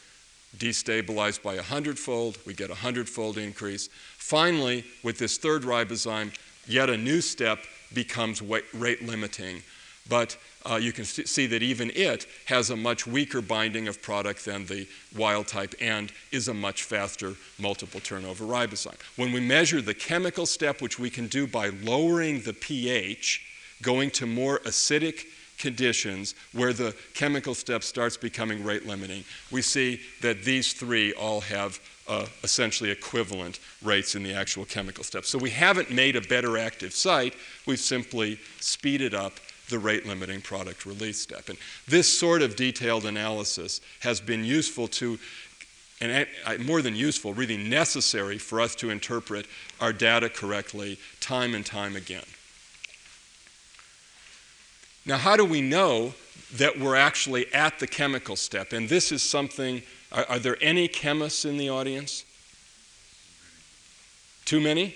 Destabilized 0.58 1.42
by 1.42 1.56
a 1.56 1.62
hundredfold, 1.62 2.38
we 2.46 2.54
get 2.54 2.70
a 2.70 2.76
hundredfold 2.76 3.38
increase. 3.38 3.90
Finally, 4.18 4.86
with 5.04 5.18
this 5.18 5.38
third 5.38 5.64
ribozyme, 5.64 6.32
yet 6.68 6.90
a 6.90 6.98
new 6.98 7.22
step 7.22 7.60
becomes 7.94 8.42
rate 8.42 9.04
limiting. 9.04 9.62
But 10.10 10.38
uh, 10.70 10.76
you 10.76 10.92
can 10.92 11.06
see 11.06 11.48
that 11.48 11.64
even 11.64 11.92
it 11.96 12.28
has 12.46 12.70
a 12.70 12.76
much 12.76 13.08
weaker 13.08 13.42
binding 13.42 13.88
of 13.88 14.02
product 14.02 14.46
than 14.46 14.66
the 14.66 14.88
wild 15.16 15.48
type 15.48 15.76
and 15.80 16.12
is 16.32 16.48
a 16.48 16.54
much 16.54 16.84
faster 16.84 17.36
multiple 17.60 18.00
turnover 18.02 18.46
ribozyme. 18.46 18.98
When 19.16 19.32
we 19.32 19.40
measure 19.40 19.82
the 19.82 19.94
chemical 19.94 20.46
step, 20.46 20.82
which 20.82 21.00
we 21.00 21.10
can 21.10 21.28
do 21.28 21.48
by 21.48 21.70
lowering 21.70 22.42
the 22.42 22.54
pH, 22.54 23.46
going 23.82 24.12
to 24.12 24.26
more 24.26 24.60
acidic 24.60 25.26
conditions 25.58 26.36
where 26.52 26.74
the 26.74 26.96
chemical 27.14 27.54
step 27.54 27.84
starts 27.84 28.18
becoming 28.18 28.64
rate 28.64 28.86
limiting, 28.86 29.24
we 29.52 29.62
see 29.62 30.02
that 30.22 30.44
these 30.44 30.74
three 30.74 31.14
all 31.14 31.40
have 31.42 31.80
uh, 32.08 32.26
essentially 32.44 32.92
equivalent 32.92 33.60
rates 33.82 34.16
in 34.16 34.24
the 34.24 34.34
actual 34.34 34.66
chemical 34.66 35.04
step. 35.04 35.24
So 35.24 35.38
we 35.38 35.50
haven't 35.50 35.90
made 35.90 36.18
a 36.18 36.22
better 36.22 36.58
active 36.58 36.94
site, 36.94 37.36
we've 37.66 37.80
simply 37.80 38.40
speeded 38.60 39.14
up 39.14 39.40
the 39.74 39.80
rate 39.80 40.06
limiting 40.06 40.40
product 40.40 40.86
release 40.86 41.20
step. 41.20 41.50
And 41.50 41.58
this 41.88 42.08
sort 42.08 42.44
of 42.44 42.56
detailed 42.56 43.06
analysis 43.06 43.82
has 44.02 44.22
been 44.22 44.46
useful 44.46 44.88
to, 44.90 45.18
and 46.00 46.28
more 46.60 46.84
than 46.84 46.96
useful, 46.96 47.34
really 47.34 47.58
necessary 47.58 48.38
for 48.38 48.62
us 48.62 48.76
to 48.76 48.92
interpret 48.92 49.48
our 49.82 49.92
data 49.92 50.30
correctly 50.30 51.00
time 51.20 51.56
and 51.56 51.66
time 51.66 51.96
again. 51.96 52.24
Now, 55.08 55.18
how 55.18 55.36
do 55.36 55.44
we 55.44 55.62
know 55.62 56.14
that 56.54 56.80
we're 56.80 56.96
actually 56.96 57.52
at 57.52 57.80
the 57.80 57.88
chemical 57.88 58.36
step? 58.36 58.74
And 58.74 58.88
this 58.88 59.12
is 59.12 59.24
something, 59.24 59.82
are, 60.12 60.26
are 60.30 60.40
there 60.40 60.58
any 60.62 60.88
chemists 60.88 61.46
in 61.46 61.58
the 61.58 61.70
audience? 61.70 62.26
Too 64.46 64.62
many? 64.62 64.96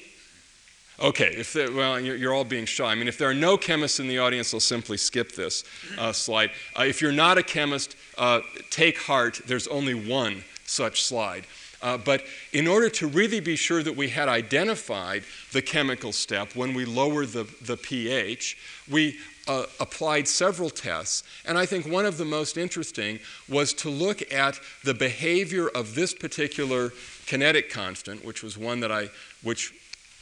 Okay, 1.00 1.36
if 1.38 1.54
well, 1.54 2.00
you're, 2.00 2.34
all 2.34 2.44
being 2.44 2.66
shy. 2.66 2.92
I 2.92 2.96
mean, 2.96 3.08
if 3.08 3.20
there 3.20 3.30
are 3.30 3.34
no 3.34 3.56
chemists 3.56 4.00
in 4.00 4.08
the 4.08 4.18
audience, 4.18 4.52
I'll 4.52 4.60
simply 4.60 4.98
skip 4.98 5.34
this 5.34 5.64
uh, 5.96 6.12
slide. 6.12 6.50
Uh, 6.78 6.86
if 6.86 7.04
you're 7.04 7.12
not 7.12 7.38
a 7.38 7.44
chemist, 7.44 7.96
uh, 8.18 8.42
take 8.72 8.98
heart. 8.98 9.40
There's 9.46 9.68
only 9.68 9.94
one 9.94 10.44
such 10.66 11.04
slide. 11.04 11.46
Uh, 11.84 12.00
but 12.00 12.24
in 12.52 12.68
order 12.68 12.90
to 12.90 13.06
really 13.06 13.40
be 13.40 13.56
sure 13.56 13.84
that 13.84 13.96
we 13.96 14.10
had 14.10 14.28
identified 14.28 15.24
the 15.52 15.62
chemical 15.62 16.12
step 16.12 16.56
when 16.56 16.74
we 16.74 16.84
lowered 16.84 17.28
the, 17.28 17.48
the 17.62 17.78
pH, 17.78 18.58
we 18.90 19.18
uh, 19.48 19.66
applied 19.80 20.28
several 20.28 20.72
tests. 20.72 21.22
And 21.46 21.60
I 21.60 21.68
think 21.68 21.86
one 21.86 22.08
of 22.08 22.18
the 22.18 22.26
most 22.26 22.58
interesting 22.58 23.20
was 23.48 23.72
to 23.76 23.90
look 23.92 24.34
at 24.34 24.60
the 24.84 24.96
behavior 24.96 25.68
of 25.70 25.94
this 25.94 26.16
particular 26.16 26.92
kinetic 27.28 27.70
constant, 27.70 28.26
which 28.26 28.42
was 28.42 28.58
one 28.58 28.80
that 28.80 28.92
I, 28.92 29.10
which 29.44 29.74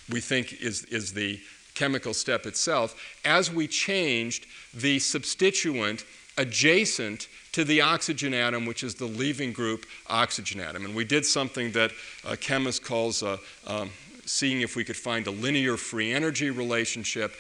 we 0.10 0.20
think 0.20 0.62
is, 0.62 0.84
is 0.86 1.14
the 1.14 1.40
chemical 1.74 2.14
step 2.14 2.46
itself, 2.46 2.96
as 3.26 3.52
we 3.52 3.68
changed 3.68 4.46
the 4.74 5.00
substituent 5.00 6.06
adjacent 6.38 7.28
to 7.52 7.64
the 7.64 7.82
oxygen 7.82 8.34
atom, 8.34 8.66
which 8.66 8.84
is 8.84 8.96
the 8.96 9.06
leaving 9.06 9.54
group 9.54 9.86
oxygen 10.08 10.60
atom. 10.60 10.86
And 10.86 10.96
we 10.96 11.06
did 11.06 11.26
something 11.26 11.72
that 11.72 11.92
a 12.28 12.36
chemist 12.36 12.84
calls 12.84 13.24
a, 13.24 13.40
um, 13.66 13.90
seeing 14.26 14.62
if 14.62 14.76
we 14.76 14.84
could 14.84 14.98
find 14.98 15.28
a 15.28 15.32
linear 15.32 15.78
free 15.78 16.12
energy 16.12 16.50
relationship. 16.50 17.34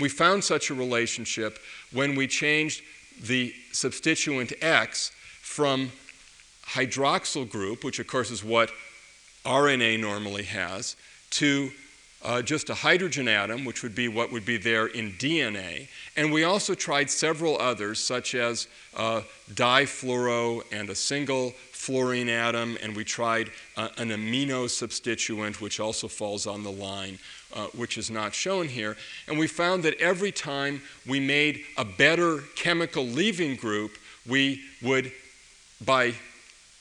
We 0.00 0.08
found 0.08 0.42
such 0.42 0.70
a 0.70 0.74
relationship 0.74 1.58
when 1.92 2.14
we 2.14 2.26
changed 2.26 2.82
the 3.22 3.54
substituent 3.72 4.52
X 4.60 5.12
from 5.40 5.92
hydroxyl 6.64 7.48
group, 7.48 7.84
which 7.84 7.98
of 7.98 8.06
course 8.06 8.30
is 8.30 8.42
what 8.42 8.70
RNA 9.44 10.00
normally 10.00 10.44
has, 10.44 10.96
to 11.30 11.70
uh, 12.22 12.42
just 12.42 12.68
a 12.70 12.74
hydrogen 12.74 13.28
atom, 13.28 13.64
which 13.64 13.82
would 13.82 13.94
be 13.94 14.08
what 14.08 14.30
would 14.32 14.44
be 14.44 14.56
there 14.56 14.86
in 14.86 15.12
DNA. 15.12 15.88
And 16.16 16.32
we 16.32 16.44
also 16.44 16.74
tried 16.74 17.10
several 17.10 17.58
others, 17.58 17.98
such 17.98 18.34
as 18.34 18.68
uh, 18.96 19.22
difluoro 19.54 20.62
and 20.72 20.90
a 20.90 20.94
single 20.94 21.54
fluorine 21.80 22.28
atom, 22.28 22.76
and 22.82 22.94
we 22.94 23.04
tried 23.04 23.50
uh, 23.78 23.88
an 23.96 24.10
amino 24.10 24.68
substituent, 24.68 25.62
which 25.62 25.80
also 25.80 26.08
falls 26.08 26.46
on 26.46 26.62
the 26.62 26.70
line, 26.70 27.18
uh, 27.54 27.66
which 27.68 27.96
is 27.96 28.10
not 28.10 28.34
shown 28.34 28.68
here. 28.68 28.98
And 29.26 29.38
we 29.38 29.46
found 29.46 29.82
that 29.84 29.98
every 29.98 30.30
time 30.30 30.82
we 31.06 31.20
made 31.20 31.62
a 31.78 31.84
better 31.86 32.40
chemical 32.54 33.06
leaving 33.06 33.56
group, 33.56 33.96
we 34.28 34.60
would, 34.82 35.10
by 35.82 36.12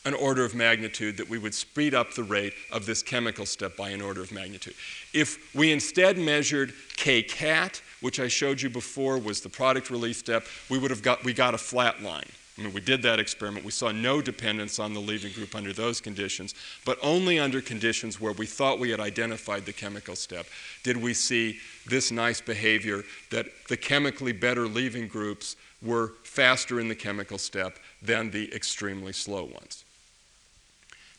an 0.09 0.15
order 0.15 0.43
of 0.43 0.55
magnitude 0.55 1.15
that 1.17 1.29
we 1.29 1.37
would 1.37 1.53
speed 1.53 1.93
up 1.93 2.13
the 2.15 2.23
rate 2.23 2.53
of 2.71 2.85
this 2.85 3.03
chemical 3.03 3.45
step 3.45 3.77
by 3.77 3.89
an 3.89 4.01
order 4.01 4.21
of 4.21 4.31
magnitude. 4.31 4.73
If 5.13 5.55
we 5.55 5.71
instead 5.71 6.17
measured 6.17 6.73
kcat, 6.97 7.81
which 8.01 8.19
I 8.19 8.27
showed 8.27 8.59
you 8.61 8.71
before 8.71 9.19
was 9.19 9.39
the 9.41 9.49
product 9.49 9.91
release 9.91 10.17
step, 10.17 10.47
we 10.67 10.79
would 10.79 10.89
have 10.89 11.03
got 11.03 11.23
we 11.23 11.33
got 11.33 11.53
a 11.53 11.59
flat 11.59 12.01
line. 12.01 12.25
I 12.57 12.63
mean, 12.63 12.73
we 12.73 12.81
did 12.81 13.03
that 13.03 13.19
experiment. 13.19 13.63
We 13.63 13.71
saw 13.71 13.91
no 13.91 14.21
dependence 14.21 14.79
on 14.79 14.93
the 14.93 14.99
leaving 14.99 15.31
group 15.31 15.55
under 15.55 15.71
those 15.71 16.01
conditions, 16.01 16.55
but 16.85 16.97
only 17.01 17.39
under 17.39 17.61
conditions 17.61 18.19
where 18.19 18.33
we 18.33 18.45
thought 18.45 18.79
we 18.79 18.89
had 18.89 18.99
identified 18.99 19.65
the 19.65 19.71
chemical 19.71 20.15
step 20.15 20.45
did 20.83 20.97
we 20.97 21.13
see 21.13 21.59
this 21.87 22.11
nice 22.11 22.41
behavior 22.41 23.03
that 23.29 23.45
the 23.69 23.77
chemically 23.77 24.33
better 24.33 24.67
leaving 24.67 25.07
groups 25.07 25.55
were 25.81 26.13
faster 26.23 26.79
in 26.79 26.89
the 26.89 26.95
chemical 26.95 27.37
step 27.37 27.79
than 28.01 28.31
the 28.31 28.53
extremely 28.53 29.13
slow 29.13 29.43
ones. 29.43 29.85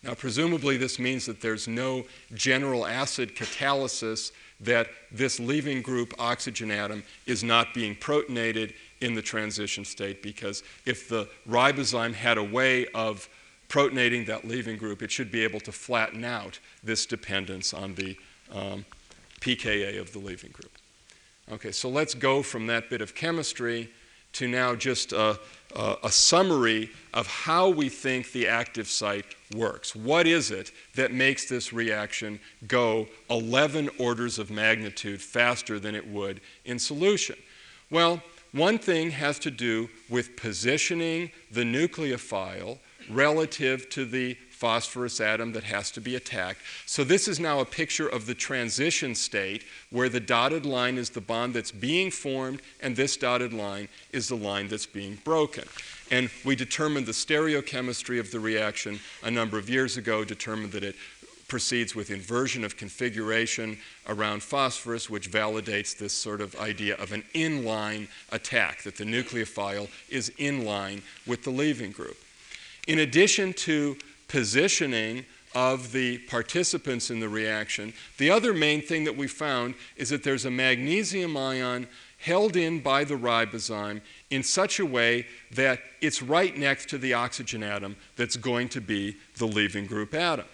Now, 0.03 0.15
presumably, 0.15 0.79
this 0.79 0.99
means 0.99 1.27
that 1.27 1.41
there's 1.41 1.69
no 1.69 2.05
general 2.35 2.87
acid 2.87 3.37
catalysis, 3.37 4.33
that 4.61 4.89
this 5.13 5.39
leaving 5.39 5.83
group 5.83 6.15
oxygen 6.19 6.71
atom 6.71 7.03
is 7.27 7.45
not 7.45 7.75
being 7.75 7.95
protonated 7.95 8.73
in 9.01 9.15
the 9.15 9.23
transition 9.23 9.85
state, 9.85 10.23
because 10.23 10.63
if 10.87 11.09
the 11.09 11.29
ribozyme 11.49 12.15
had 12.15 12.39
a 12.39 12.45
way 12.45 12.87
of 12.89 13.29
protonating 13.69 14.27
that 14.27 14.47
leaving 14.47 14.77
group, 14.77 15.03
it 15.03 15.11
should 15.11 15.31
be 15.31 15.45
able 15.45 15.61
to 15.61 15.73
flatten 15.73 16.25
out 16.25 16.59
this 16.83 17.07
dependence 17.07 17.73
on 17.73 17.95
the 17.95 18.17
um, 18.53 18.85
pKa 19.41 20.01
of 20.01 20.13
the 20.13 20.19
leaving 20.19 20.51
group. 20.51 20.73
Okay, 21.53 21.73
so 21.73 21.89
let's 21.89 22.15
go 22.15 22.43
from 22.43 22.67
that 22.69 22.89
bit 22.91 23.01
of 23.01 23.15
chemistry 23.15 23.91
to 24.33 24.49
now 24.49 24.75
just 24.75 25.13
a, 25.13 25.39
a, 25.75 25.97
a, 26.05 26.11
summary 26.11 26.91
of 27.15 27.27
how 27.27 27.69
we 27.69 27.89
think 27.89 28.33
the 28.33 28.47
active 28.49 28.89
site 28.89 29.25
works. 29.55 29.95
What 29.95 30.27
is 30.27 30.51
it 30.51 30.73
that 30.95 31.13
makes 31.13 31.49
this 31.49 31.73
reaction 31.73 32.41
go 32.67 33.09
11 33.29 33.91
orders 33.99 34.39
of 34.39 34.51
magnitude 34.51 35.21
faster 35.21 35.79
than 35.79 35.95
it 35.95 36.07
would 36.07 36.41
in 36.65 36.79
solution? 36.79 37.37
Well, 37.91 38.23
one 38.53 38.79
thing 38.79 39.11
has 39.13 39.39
to 39.41 39.51
do 39.51 39.89
with 40.09 40.37
positioning 40.37 41.31
the 41.51 41.63
nucleophile 41.63 42.79
relative 43.09 43.89
to 43.91 44.05
the 44.05 44.37
phosphorus 44.61 45.23
atom 45.23 45.53
that 45.53 45.65
has 45.65 45.91
to 45.91 46.03
be 46.03 46.15
attacked. 46.17 46.61
So 46.85 47.03
this 47.03 47.27
is 47.27 47.41
now 47.41 47.61
a 47.61 47.65
picture 47.65 48.07
of 48.07 48.27
the 48.27 48.35
transition 48.35 49.15
state 49.15 49.65
where 49.89 50.11
the 50.11 50.21
dotted 50.21 50.67
line 50.67 50.99
is 50.99 51.09
the 51.09 51.23
bond 51.23 51.55
that's 51.55 51.73
being 51.73 52.11
formed 52.11 52.61
and 52.81 52.95
this 52.95 53.17
dotted 53.17 53.55
line 53.55 53.89
is 54.13 54.29
the 54.29 54.37
line 54.37 54.69
that's 54.69 54.85
being 54.85 55.19
broken. 55.25 55.65
And 56.11 56.29
we 56.45 56.57
determined 56.57 57.07
the 57.07 57.13
stereochemistry 57.13 58.21
of 58.21 58.31
the 58.33 58.39
reaction 58.41 59.01
a 59.23 59.31
number 59.31 59.57
of 59.57 59.71
years 59.71 59.97
ago, 59.97 60.25
determined 60.25 60.73
that 60.73 60.85
it 60.85 60.97
proceeds 61.49 61.95
with 61.95 62.11
inversion 62.11 62.63
of 62.63 62.77
configuration 62.77 63.79
around 64.09 64.43
phosphorus, 64.43 65.09
which 65.09 65.31
validates 65.31 65.97
this 65.97 66.13
sort 66.13 66.43
of 66.43 66.55
idea 66.61 66.97
of 66.97 67.13
an 67.13 67.25
inline 67.35 68.09
attack, 68.31 68.83
that 68.83 68.97
the 68.97 69.05
nucleophile 69.05 69.89
is 70.11 70.31
in 70.37 70.67
line 70.67 71.01
with 71.27 71.45
the 71.45 71.51
leaving 71.51 71.93
group. 71.93 72.19
In 72.87 73.01
addition 73.01 73.53
to 73.55 73.97
positioning 74.31 75.25
of 75.55 75.91
the 75.91 76.19
participants 76.19 77.11
in 77.11 77.19
the 77.19 77.29
reaction. 77.29 77.93
The 78.19 78.31
other 78.31 78.55
main 78.55 78.81
thing 78.81 79.05
that 79.05 79.17
we 79.17 79.27
found 79.27 79.75
is 79.97 80.11
that 80.11 80.23
there's 80.23 80.45
a 80.45 80.51
magnesium 80.51 81.37
ion 81.37 81.89
held 82.19 82.55
in 82.55 82.81
by 82.81 83.03
the 83.03 83.17
ribozyme 83.17 84.01
in 84.31 84.43
such 84.43 84.79
a 84.79 84.87
way 84.87 85.27
that 85.51 85.81
it's 86.01 86.23
right 86.23 86.57
next 86.57 86.89
to 86.91 86.99
the 86.99 87.15
oxygen 87.15 87.63
atom 87.63 87.97
that's 88.17 88.37
going 88.37 88.69
to 88.69 88.81
be 88.81 89.17
the 89.39 89.47
leaving 89.47 89.87
group 89.87 90.15
atom. 90.15 90.47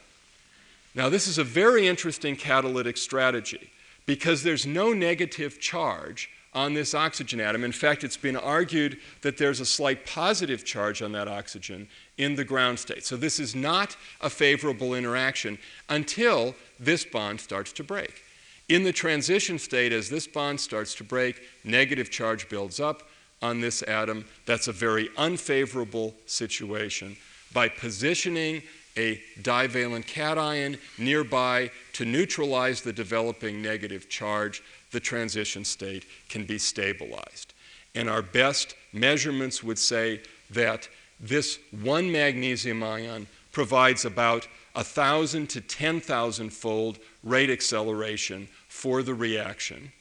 Now, 0.94 1.10
this 1.10 1.26
is 1.26 1.36
a 1.36 1.44
very 1.44 1.86
interesting 1.86 2.36
catalytic 2.36 2.96
strategy 2.96 3.70
because 4.06 4.42
there's 4.42 4.64
no 4.64 4.94
negative 4.94 5.60
charge 5.60 6.30
on 6.56 6.72
this 6.72 6.94
oxygen 6.94 7.38
atom. 7.38 7.62
In 7.62 7.70
fact, 7.70 8.02
it's 8.02 8.16
been 8.16 8.34
argued 8.34 8.96
that 9.20 9.36
there's 9.36 9.60
a 9.60 9.66
slight 9.66 10.06
positive 10.06 10.64
charge 10.64 11.02
on 11.02 11.12
that 11.12 11.28
oxygen 11.28 11.86
in 12.16 12.34
the 12.34 12.44
ground 12.44 12.78
state. 12.78 13.04
So 13.04 13.16
this 13.16 13.38
is 13.38 13.54
not 13.54 13.94
a 14.22 14.30
favorable 14.30 14.94
interaction 14.94 15.58
until 15.90 16.54
this 16.80 17.04
bond 17.04 17.40
starts 17.40 17.72
to 17.74 17.84
break. 17.84 18.22
In 18.70 18.84
the 18.84 18.92
transition 18.92 19.58
state, 19.58 19.92
as 19.92 20.08
this 20.08 20.26
bond 20.26 20.58
starts 20.58 20.94
to 20.96 21.04
break, 21.04 21.42
negative 21.62 22.10
charge 22.10 22.48
builds 22.48 22.80
up 22.80 23.02
on 23.42 23.60
this 23.60 23.82
atom. 23.82 24.24
That's 24.46 24.66
a 24.66 24.72
very 24.72 25.10
unfavorable 25.18 26.14
situation. 26.24 27.18
By 27.52 27.68
positioning 27.68 28.62
a 28.96 29.22
divalent 29.42 30.06
cation 30.06 30.78
nearby 30.98 31.70
to 31.92 32.04
neutralize 32.04 32.80
the 32.80 32.92
developing 32.92 33.60
negative 33.60 34.08
charge, 34.08 34.62
the 34.96 35.00
transition 35.00 35.62
state 35.62 36.06
can 36.30 36.46
be 36.46 36.56
stabilized. 36.56 37.52
And 37.94 38.08
our 38.08 38.22
best 38.22 38.74
measurements 38.94 39.62
would 39.62 39.78
say 39.78 40.22
that 40.48 40.88
this 41.20 41.58
one 41.82 42.10
magnesium 42.10 42.82
ion 42.82 43.26
provides 43.52 44.06
about 44.06 44.48
1,000 44.72 45.48
to 45.48 45.60
10,000 45.60 46.48
fold 46.48 46.98
rate 47.22 47.50
acceleration 47.50 48.48
for 48.68 49.02
the 49.02 49.12
reaction. 49.12 49.92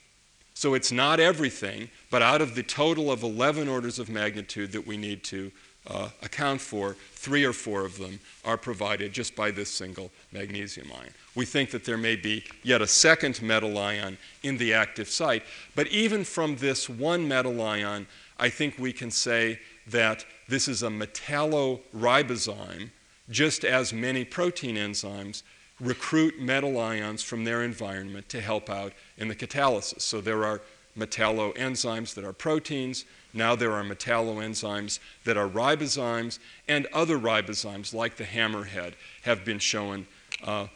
So 0.53 0.75
it's 0.75 0.93
not 0.93 1.19
everything, 1.19 1.89
but 2.09 2.21
out 2.21 2.41
of 2.41 2.55
the 2.55 2.63
total 2.63 3.11
of 3.11 3.21
11 3.21 3.67
orders 3.67 3.99
of 3.99 4.07
magnitude 4.07 4.71
that 4.71 4.87
we 4.87 4.95
need 4.95 5.25
to 5.25 5.51
uh, 5.87 6.07
account 6.23 6.61
for, 6.61 6.95
three 7.15 7.43
or 7.43 7.51
four 7.51 7.83
of 7.83 7.97
them 7.97 8.17
are 8.45 8.57
provided 8.57 9.11
just 9.11 9.35
by 9.35 9.51
this 9.51 9.69
single 9.69 10.09
magnesium 10.31 10.89
ion. 10.97 11.11
We 11.35 11.45
think 11.45 11.71
that 11.71 11.83
there 11.83 11.97
may 11.97 12.15
be 12.15 12.45
yet 12.63 12.81
a 12.81 12.87
second 12.87 13.41
metal 13.41 13.77
ion 13.77 14.17
in 14.43 14.57
the 14.57 14.73
active 14.73 15.09
site, 15.09 15.43
but 15.75 15.87
even 15.87 16.23
from 16.23 16.55
this 16.55 16.89
one 16.89 17.27
metal 17.27 17.61
ion, 17.61 18.07
I 18.39 18.49
think 18.49 18.79
we 18.79 18.93
can 18.93 19.11
say 19.11 19.59
that 19.87 20.25
this 20.47 20.67
is 20.67 20.83
a 20.83 20.87
metalloribozyme, 20.87 22.89
just 23.29 23.65
as 23.65 23.93
many 23.93 24.23
protein 24.23 24.75
enzymes 24.75 25.43
recruit 25.79 26.39
metal 26.39 26.79
ions 26.79 27.21
from 27.21 27.43
their 27.43 27.63
environment 27.63 28.29
to 28.29 28.39
help 28.39 28.69
out 28.69 28.93
in 29.17 29.27
the 29.27 29.35
catalysis. 29.35 30.01
So 30.01 30.21
there 30.21 30.45
are 30.45 30.61
metalloenzymes 30.97 32.13
that 32.13 32.23
are 32.23 32.33
proteins, 32.33 33.03
now 33.33 33.55
there 33.55 33.73
are 33.73 33.83
metalloenzymes 33.83 34.99
that 35.25 35.35
are 35.35 35.49
ribozymes, 35.49 36.39
and 36.69 36.87
other 36.93 37.19
ribozymes, 37.19 37.93
like 37.93 38.15
the 38.15 38.23
hammerhead, 38.23 38.93
have 39.23 39.43
been 39.43 39.59
shown, 39.59 40.07
uh, 40.43 40.67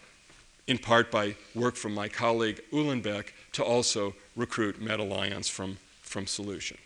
in 0.70 0.78
part 0.78 1.10
by 1.10 1.36
work 1.56 1.76
from 1.76 1.96
my 1.96 2.08
colleague 2.08 2.62
Uhlenbeck, 2.72 3.30
to 3.52 3.64
also 3.64 4.14
recruit 4.36 4.80
metal 4.80 5.12
ions 5.14 5.50
from, 5.50 5.80
from 6.04 6.28
solution. 6.28 6.78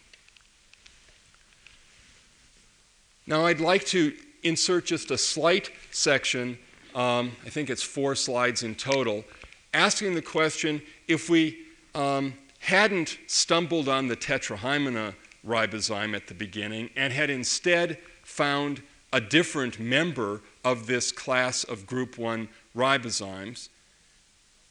Now, 3.27 3.45
I'd 3.45 3.59
like 3.59 3.85
to 3.87 4.13
insert 4.41 4.85
just 4.85 5.11
a 5.11 5.17
slight 5.17 5.69
section, 5.91 6.57
um, 6.95 7.33
I 7.45 7.49
think 7.49 7.69
it's 7.69 7.83
four 7.83 8.15
slides 8.15 8.63
in 8.63 8.75
total, 8.75 9.25
asking 9.73 10.15
the 10.15 10.21
question 10.21 10.81
if 11.09 11.29
we 11.29 11.57
um, 11.93 12.35
hadn't 12.59 13.17
stumbled 13.27 13.89
on 13.89 14.07
the 14.07 14.15
tetrahymena 14.15 15.13
ribozyme 15.45 16.15
at 16.15 16.27
the 16.27 16.33
beginning 16.33 16.89
and 16.95 17.11
had 17.11 17.29
instead 17.29 17.97
found 18.23 18.81
a 19.11 19.19
different 19.19 19.77
member 19.77 20.41
of 20.63 20.87
this 20.87 21.11
class 21.11 21.65
of 21.65 21.85
group 21.85 22.17
1 22.17 22.47
ribozymes, 22.75 23.67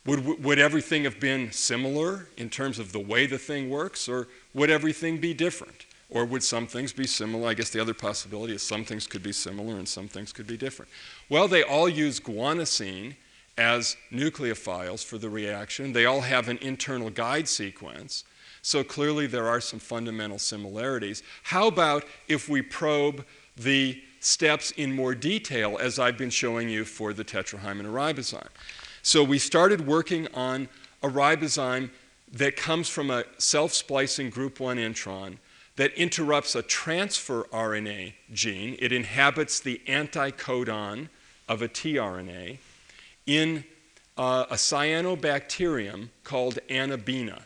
would, 0.05 0.43
would 0.43 0.59
everything 0.59 1.05
have 1.05 1.21
been 1.21 1.53
similar 1.53 2.29
in 2.37 2.51
terms 2.51 2.79
of 2.79 2.93
the 2.93 2.99
way 2.99 3.27
the 3.27 3.39
thing 3.39 3.71
works, 3.71 4.09
or 4.09 4.29
would 4.53 4.71
everything 4.71 5.19
be 5.19 5.33
different? 5.33 5.87
Or 6.11 6.27
would 6.27 6.43
some 6.43 6.67
things 6.67 6.93
be 6.93 7.07
similar? 7.07 7.49
I 7.49 7.55
guess 7.55 7.71
the 7.71 7.81
other 7.81 7.95
possibility 7.95 8.55
is 8.55 8.63
some 8.63 8.85
things 8.85 9.07
could 9.07 9.23
be 9.23 9.33
similar 9.33 9.77
and 9.77 9.89
some 9.89 10.09
things 10.09 10.33
could 10.33 10.47
be 10.47 10.59
different. 10.59 10.91
Well, 11.31 11.49
they 11.49 11.63
all 11.63 11.89
use 11.89 12.21
guanosine 12.21 13.15
as 13.57 13.97
nucleophiles 14.13 15.05
for 15.05 15.17
the 15.17 15.31
reaction. 15.31 15.93
They 15.93 16.05
all 16.05 16.21
have 16.21 16.49
an 16.49 16.59
internal 16.59 17.09
guide 17.09 17.49
sequence. 17.49 18.25
So 18.61 18.85
clearly 18.85 19.27
there 19.27 19.49
are 19.49 19.61
some 19.61 19.79
fundamental 19.79 20.39
similarities. 20.39 21.23
How 21.45 21.67
about 21.67 22.05
if 22.29 22.49
we 22.49 22.61
probe 22.61 23.25
the 23.57 24.03
steps 24.21 24.71
in 24.73 24.93
more 24.93 25.15
detail 25.15 25.79
as 25.81 25.99
I've 25.99 26.19
been 26.19 26.31
showing 26.31 26.69
you 26.69 26.85
for 26.85 27.13
the 27.13 27.25
tetrahymena 27.25 27.91
ribozyme? 27.91 28.49
So 29.03 29.25
we 29.25 29.39
started 29.39 29.87
working 29.87 30.29
on 30.33 30.69
a 31.03 31.09
ribozyme 31.09 31.91
that 32.33 32.57
comes 32.57 32.89
from 32.89 33.11
a 33.11 33.25
self 33.39 33.73
splicing 33.73 34.31
group 34.31 34.61
1 34.61 34.77
intron 34.77 35.39
that 35.77 35.93
interrupts 35.95 36.55
a 36.55 36.63
transfer 36.63 37.45
RNA 37.53 38.15
gene. 38.33 38.77
It 38.79 38.93
inhabits 38.93 39.59
the 39.61 39.81
anticodon 39.87 41.09
of 41.49 41.63
a 41.63 41.69
tRNA 41.69 42.59
in 43.27 43.65
uh, 44.17 44.45
a 44.51 44.55
cyanobacterium 44.55 46.09
called 46.23 46.59
Anabaena. 46.69 47.43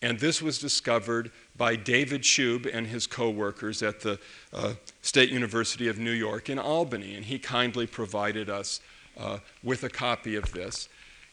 And 0.00 0.18
this 0.18 0.40
was 0.40 0.58
discovered 0.58 1.30
by 1.56 1.76
David 1.76 2.22
Shub 2.22 2.68
and 2.72 2.86
his 2.86 3.06
co 3.06 3.30
workers 3.30 3.82
at 3.82 4.00
the 4.00 4.18
uh, 4.52 4.74
State 5.02 5.30
University 5.30 5.88
of 5.88 5.98
New 5.98 6.12
York 6.12 6.48
in 6.48 6.58
Albany. 6.58 7.14
And 7.14 7.24
he 7.24 7.38
kindly 7.38 7.86
provided 7.86 8.48
us 8.48 8.80
uh, 9.18 9.38
with 9.62 9.84
a 9.84 9.88
copy 9.88 10.36
of 10.36 10.50
this. 10.52 10.88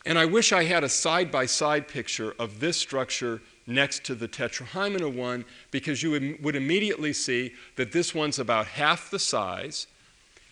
And 0.05 0.17
I 0.17 0.25
wish 0.25 0.51
I 0.51 0.63
had 0.63 0.83
a 0.83 0.89
side 0.89 1.31
by 1.31 1.45
side 1.45 1.87
picture 1.87 2.33
of 2.39 2.59
this 2.59 2.77
structure 2.77 3.41
next 3.67 4.03
to 4.05 4.15
the 4.15 4.27
tetrahymena 4.27 5.13
one 5.13 5.45
because 5.69 6.01
you 6.01 6.37
would, 6.41 6.55
immediately 6.55 7.13
see 7.13 7.53
that 7.75 7.91
this 7.91 8.15
one's 8.15 8.39
about 8.39 8.65
half 8.65 9.11
the 9.11 9.19
size. 9.19 9.87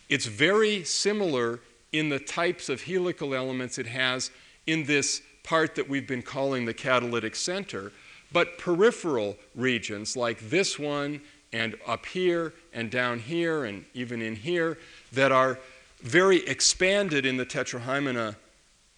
It's 0.08 0.26
very 0.26 0.84
similar 0.84 1.60
in 1.92 2.08
the 2.08 2.20
types 2.20 2.68
of 2.68 2.82
helical 2.82 3.34
elements 3.34 3.78
it 3.78 3.86
has 3.86 4.30
in 4.66 4.84
this 4.84 5.22
part 5.42 5.74
that 5.74 5.88
we've 5.88 6.06
been 6.06 6.22
calling 6.22 6.64
the 6.64 6.74
catalytic 6.74 7.34
center, 7.34 7.90
but 8.32 8.58
peripheral 8.58 9.36
regions 9.56 10.16
like 10.16 10.38
this 10.50 10.78
one 10.78 11.20
and 11.52 11.76
up 11.86 12.06
here 12.06 12.52
and 12.72 12.90
down 12.90 13.18
here 13.18 13.64
and 13.64 13.84
even 13.94 14.22
in 14.22 14.36
here 14.36 14.78
that 15.12 15.32
are 15.32 15.58
very 16.02 16.46
expanded 16.46 17.26
in 17.26 17.36
the 17.36 17.44
tetrahymena 17.44 18.36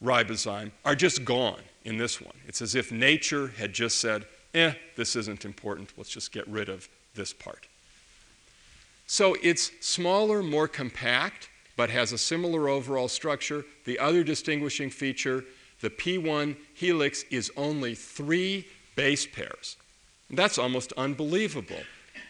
ribozyme 0.03 0.71
are 0.85 0.95
just 0.95 1.25
gone 1.25 1.61
in 1.85 1.97
this 1.97 2.21
one. 2.21 2.35
It's 2.47 2.63
as 2.63 2.75
if 2.75 2.93
nature 2.93 3.49
had 3.57 3.73
just 3.73 3.99
said, 3.99 4.27
eh, 4.55 4.75
this 4.97 5.17
isn't 5.17 5.45
important, 5.45 5.93
let's 5.97 6.11
just 6.11 6.33
get 6.33 6.47
rid 6.49 6.69
of 6.69 6.89
this 7.15 7.33
part. 7.33 7.67
So 9.07 9.37
it's 9.43 9.71
smaller, 9.81 10.43
more 10.43 10.69
compact, 10.69 11.51
but 11.77 11.91
has 11.91 12.13
a 12.13 12.19
similar 12.19 12.69
overall 12.69 13.09
structure. 13.09 13.65
The 13.85 13.99
other 13.99 14.25
distinguishing 14.25 14.91
feature, 14.91 15.45
the 15.81 15.91
P1 15.91 16.57
helix 16.75 17.25
is 17.31 17.51
only 17.57 17.95
three 17.95 18.67
base 18.95 19.27
pairs. 19.27 19.77
That's 20.31 20.59
almost 20.59 20.93
unbelievable 20.97 21.83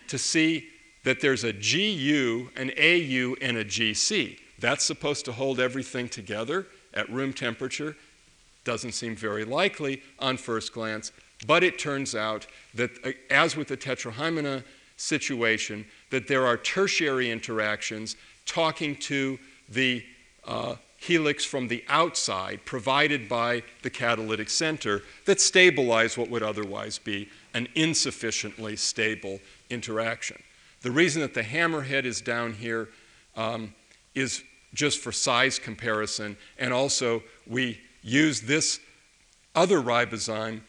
to 0.08 0.18
see 0.18 0.68
that 1.04 1.20
there's 1.20 1.44
a 1.44 1.52
GU, 1.52 2.50
an 2.56 2.70
AU, 2.70 3.36
and 3.40 3.56
a 3.56 3.64
GC. 3.64 4.38
That's 4.58 4.84
supposed 4.84 5.24
to 5.26 5.32
hold 5.32 5.60
everything 5.60 6.08
together 6.08 6.66
at 6.94 7.08
room 7.10 7.32
temperature. 7.32 7.96
Doesn't 8.64 8.92
seem 8.92 9.16
very 9.16 9.44
likely 9.44 10.02
on 10.18 10.36
first 10.36 10.72
glance, 10.72 11.12
but 11.46 11.64
it 11.64 11.78
turns 11.78 12.14
out 12.14 12.46
that, 12.74 12.90
uh, 13.04 13.10
as 13.30 13.56
with 13.56 13.68
the 13.68 13.76
tetrahymena 13.76 14.62
situation, 14.96 15.84
that 16.10 16.28
there 16.28 16.46
are 16.46 16.56
tertiary 16.56 17.30
interactions 17.30 18.16
talking 18.46 18.96
to 18.96 19.38
the 19.68 20.04
uh, 20.46 20.76
helix 20.98 21.44
from 21.44 21.66
the 21.66 21.84
outside 21.88 22.60
provided 22.64 23.28
by 23.28 23.62
the 23.82 23.90
catalytic 23.90 24.48
center 24.48 25.02
that 25.24 25.40
stabilize 25.40 26.16
what 26.16 26.30
would 26.30 26.44
otherwise 26.44 26.98
be 26.98 27.28
an 27.54 27.66
insufficiently 27.74 28.76
stable 28.76 29.40
interaction. 29.68 30.40
The 30.82 30.92
reason 30.92 31.20
that 31.22 31.34
the 31.34 31.42
hammerhead 31.42 32.04
is 32.04 32.20
down 32.20 32.52
here 32.52 32.88
um, 33.36 33.74
is 34.14 34.44
just 34.74 35.00
for 35.00 35.12
size 35.12 35.58
comparison, 35.58 36.36
and 36.58 36.72
also 36.72 37.22
we 37.46 37.80
use 38.02 38.40
this 38.42 38.80
other 39.54 39.80
ribozyme 39.80 40.60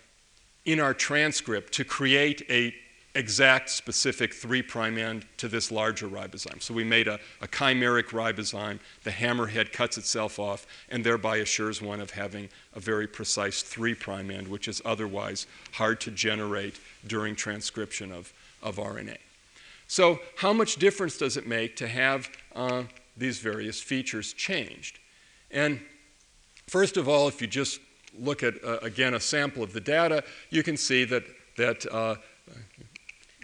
in 0.65 0.79
our 0.79 0.93
transcript 0.93 1.73
to 1.73 1.83
create 1.83 2.43
a 2.49 2.73
exact 3.15 3.69
specific 3.69 4.33
3' 4.33 4.61
prime 4.63 4.97
end 4.97 5.25
to 5.37 5.47
this 5.47 5.71
larger 5.71 6.07
ribozyme. 6.07 6.61
So 6.61 6.73
we 6.73 6.83
made 6.83 7.07
a, 7.07 7.19
a, 7.41 7.47
chimeric 7.47 8.07
ribozyme. 8.07 8.79
The 9.03 9.11
hammerhead 9.11 9.71
cuts 9.71 9.97
itself 9.97 10.39
off 10.39 10.65
and 10.89 11.03
thereby 11.03 11.37
assures 11.37 11.81
one 11.81 12.01
of 12.01 12.11
having 12.11 12.49
a 12.75 12.79
very 12.79 13.07
precise 13.07 13.61
3' 13.61 13.93
prime 13.93 14.31
end, 14.31 14.47
which 14.47 14.67
is 14.67 14.81
otherwise 14.83 15.45
hard 15.73 16.01
to 16.01 16.11
generate 16.11 16.79
during 17.05 17.35
transcription 17.35 18.11
of, 18.11 18.33
of 18.63 18.77
RNA. 18.77 19.17
So, 19.87 20.19
how 20.37 20.53
much 20.53 20.77
difference 20.77 21.17
does 21.17 21.37
it 21.37 21.45
make 21.45 21.75
to 21.75 21.87
have 21.87 22.29
uh, 22.55 22.83
these 23.17 23.39
various 23.39 23.81
features 23.81 24.33
changed? 24.33 24.99
And 25.51 25.81
first 26.67 26.97
of 26.97 27.07
all, 27.07 27.27
if 27.27 27.41
you 27.41 27.47
just 27.47 27.79
look 28.17 28.43
at, 28.43 28.63
uh, 28.63 28.77
again, 28.81 29.13
a 29.13 29.19
sample 29.19 29.63
of 29.63 29.73
the 29.73 29.81
data, 29.81 30.23
you 30.49 30.63
can 30.63 30.77
see 30.77 31.03
that, 31.05 31.23
that 31.57 31.85
uh, 31.91 32.15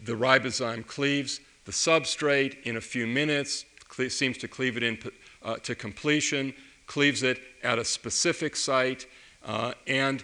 the 0.03 0.13
ribozyme 0.13 0.85
cleaves 0.85 1.39
the 1.65 1.71
substrate 1.71 2.61
in 2.63 2.77
a 2.77 2.81
few 2.81 3.05
minutes, 3.05 3.65
cle- 3.87 4.09
seems 4.09 4.37
to 4.39 4.47
cleave 4.47 4.77
it 4.77 4.83
in 4.83 4.97
uh, 5.43 5.55
to 5.57 5.75
completion, 5.75 6.53
cleaves 6.87 7.21
it 7.23 7.39
at 7.63 7.77
a 7.77 7.85
specific 7.85 8.55
site, 8.55 9.05
uh, 9.45 9.73
and 9.87 10.23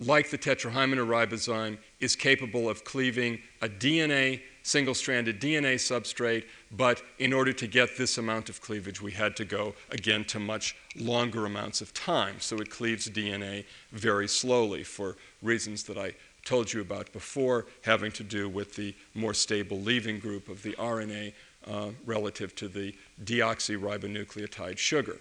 like 0.00 0.30
the 0.30 0.38
tetrahymena 0.38 1.06
ribozyme, 1.06 1.78
is 2.00 2.16
capable 2.16 2.68
of 2.68 2.84
cleaving 2.84 3.38
a 3.62 3.68
DNA, 3.68 4.42
single 4.62 4.94
stranded 4.94 5.40
DNA 5.40 5.74
substrate, 5.74 6.44
but 6.70 7.02
in 7.18 7.32
order 7.32 7.52
to 7.52 7.66
get 7.66 7.96
this 7.96 8.18
amount 8.18 8.48
of 8.48 8.60
cleavage, 8.60 9.00
we 9.00 9.12
had 9.12 9.36
to 9.36 9.44
go 9.44 9.74
again 9.90 10.24
to 10.26 10.38
much 10.38 10.76
longer 10.96 11.46
amounts 11.46 11.80
of 11.80 11.94
time. 11.94 12.36
So 12.40 12.56
it 12.58 12.70
cleaves 12.70 13.08
DNA 13.08 13.64
very 13.92 14.28
slowly 14.28 14.84
for 14.84 15.16
reasons 15.42 15.84
that 15.84 15.98
I 15.98 16.14
told 16.44 16.72
you 16.72 16.80
about 16.80 17.12
before, 17.12 17.66
having 17.82 18.12
to 18.12 18.22
do 18.22 18.48
with 18.48 18.74
the 18.76 18.94
more 19.14 19.34
stable 19.34 19.80
leaving 19.80 20.18
group 20.18 20.48
of 20.48 20.62
the 20.62 20.72
RNA 20.72 21.32
uh, 21.66 21.90
relative 22.06 22.54
to 22.56 22.68
the 22.68 22.94
deoxyribonucleotide 23.24 24.78
sugar. 24.78 25.18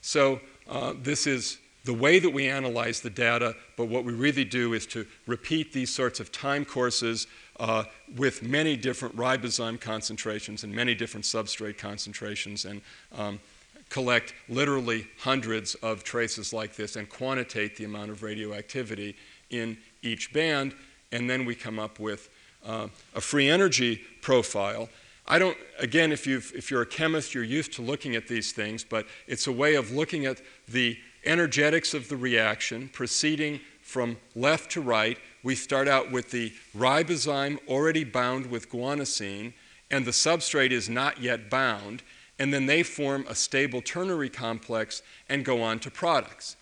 So, 0.00 0.40
uh, 0.68 0.94
this 0.96 1.26
is 1.26 1.58
the 1.84 1.94
way 1.94 2.18
that 2.18 2.30
we 2.30 2.48
analyze 2.48 3.00
the 3.00 3.10
data, 3.10 3.54
but 3.76 3.86
what 3.86 4.04
we 4.04 4.12
really 4.12 4.44
do 4.44 4.74
is 4.74 4.86
to 4.86 5.06
repeat 5.26 5.72
these 5.72 5.94
sorts 5.94 6.18
of 6.18 6.32
time 6.32 6.64
courses 6.64 7.26
uh, 7.58 7.84
with 8.16 8.42
many 8.42 8.76
different 8.76 9.16
ribozyme 9.16 9.80
concentrations 9.80 10.64
and 10.64 10.74
many 10.74 10.94
different 10.94 11.24
substrate 11.24 11.78
concentrations 11.78 12.64
and 12.64 12.80
um, 13.16 13.40
collect 13.88 14.34
literally 14.48 15.06
hundreds 15.18 15.74
of 15.76 16.02
traces 16.04 16.52
like 16.52 16.74
this 16.74 16.96
and 16.96 17.08
quantitate 17.08 17.76
the 17.76 17.84
amount 17.84 18.10
of 18.10 18.22
radioactivity 18.22 19.16
in 19.50 19.76
each 20.02 20.32
band, 20.32 20.74
and 21.12 21.30
then 21.30 21.44
we 21.44 21.54
come 21.54 21.78
up 21.78 21.98
with 22.00 22.28
uh, 22.64 22.88
a 23.14 23.20
free 23.20 23.48
energy 23.48 24.02
profile. 24.22 24.88
I 25.28 25.38
don't, 25.38 25.56
again, 25.78 26.12
if, 26.12 26.26
you 26.26 26.38
if 26.38 26.70
you're 26.70 26.82
a 26.82 26.86
chemist, 26.86 27.34
you're 27.34 27.44
used 27.44 27.72
to 27.74 27.82
looking 27.82 28.16
at 28.16 28.28
these 28.28 28.52
things, 28.52 28.84
but 28.84 29.06
it's 29.26 29.46
a 29.46 29.52
way 29.52 29.74
of 29.74 29.92
looking 29.92 30.26
at 30.26 30.40
the 30.68 30.98
energetics 31.24 31.94
of 31.94 32.08
the 32.08 32.16
reaction 32.16 32.88
proceeding 32.88 33.60
from 33.82 34.16
left 34.34 34.70
to 34.72 34.80
right. 34.80 35.18
We 35.46 35.54
start 35.54 35.86
out 35.86 36.10
with 36.10 36.32
the 36.32 36.52
ribozyme 36.76 37.60
already 37.68 38.02
bound 38.02 38.46
with 38.46 38.68
guanosine, 38.68 39.52
and 39.92 40.04
the 40.04 40.10
substrate 40.10 40.72
is 40.72 40.88
not 40.88 41.22
yet 41.22 41.48
bound, 41.48 42.02
and 42.36 42.52
then 42.52 42.66
they 42.66 42.82
form 42.82 43.24
a 43.28 43.36
stable 43.36 43.80
ternary 43.80 44.28
complex 44.28 45.02
and 45.28 45.44
go 45.44 45.62
on 45.62 45.78
to 45.78 45.88
products. 45.88 46.56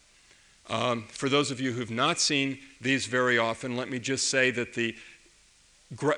Um, 0.69 1.05
for 1.09 1.31
those 1.31 1.51
of 1.51 1.63
you 1.63 1.73
who've 1.73 1.91
not 1.91 2.21
seen 2.21 2.59
these 2.79 3.07
very 3.07 3.39
often, 3.39 3.75
let 3.75 3.89
me 3.89 3.99
just 3.99 4.29
say 4.29 4.51
that 4.51 4.75
the, 4.75 4.95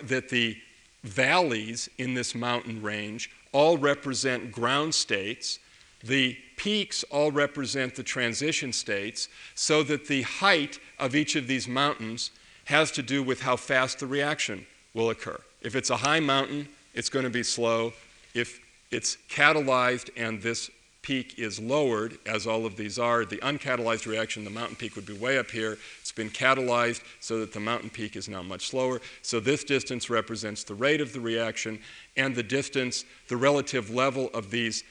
that 0.03 0.29
the 0.31 0.59
valleys 1.05 1.89
in 1.99 2.15
this 2.15 2.35
mountain 2.35 2.83
range 2.83 3.31
all 3.53 3.79
represent 3.79 4.51
ground 4.51 4.93
states. 4.93 5.61
The 6.03 6.37
peaks 6.57 7.05
all 7.13 7.31
represent 7.31 7.95
the 7.95 8.03
transition 8.03 8.73
states, 8.73 9.29
so 9.55 9.85
that 9.85 10.09
the 10.09 10.23
height 10.23 10.81
of 10.99 11.15
each 11.15 11.37
of 11.37 11.47
these 11.47 11.69
mountains 11.69 12.33
has 12.67 12.91
to 12.93 13.03
do 13.03 13.23
with 13.23 13.41
how 13.41 13.57
fast 13.57 13.99
the 13.99 14.07
reaction 14.07 14.67
will 14.95 15.11
occur. 15.11 15.41
If 15.63 15.75
it's 15.75 15.91
a 15.91 15.97
high 15.97 16.21
mountain, 16.21 16.69
it's 16.95 17.09
going 17.09 17.25
to 17.25 17.31
be 17.31 17.43
slow. 17.43 17.93
If 18.35 18.61
it's 18.91 19.17
catalyzed 19.29 20.11
and 20.17 20.41
this 20.41 20.71
peak 21.07 21.39
is 21.39 21.61
lowered, 21.61 22.19
as 22.27 22.49
all 22.49 22.67
of 22.67 22.77
these 22.77 22.99
are. 22.99 23.25
The 23.25 23.37
uncatalyzed 23.37 24.07
reaction, 24.07 24.43
the 24.43 24.51
mountain 24.51 24.75
peak 24.75 24.97
would 24.97 25.07
be 25.07 25.17
way 25.17 25.39
up 25.39 25.49
here. 25.53 25.79
It's 26.01 26.11
been 26.11 26.31
catalyzed 26.31 27.01
so 27.21 27.39
that 27.39 27.53
the 27.53 27.61
mountain 27.61 27.91
peak 27.91 28.17
is 28.17 28.29
now 28.29 28.43
much 28.43 28.67
slower. 28.67 29.01
So 29.23 29.39
this 29.39 29.63
distance 29.63 30.11
represents 30.11 30.65
the 30.65 30.75
rate 30.75 31.01
of 31.01 31.13
the 31.13 31.21
reaction, 31.21 31.79
and 32.17 32.35
the 32.35 32.43
distance, 32.43 33.05
the 33.29 33.37
relative 33.37 33.91
level 33.91 34.31
of 34.35 34.51
these 34.51 34.83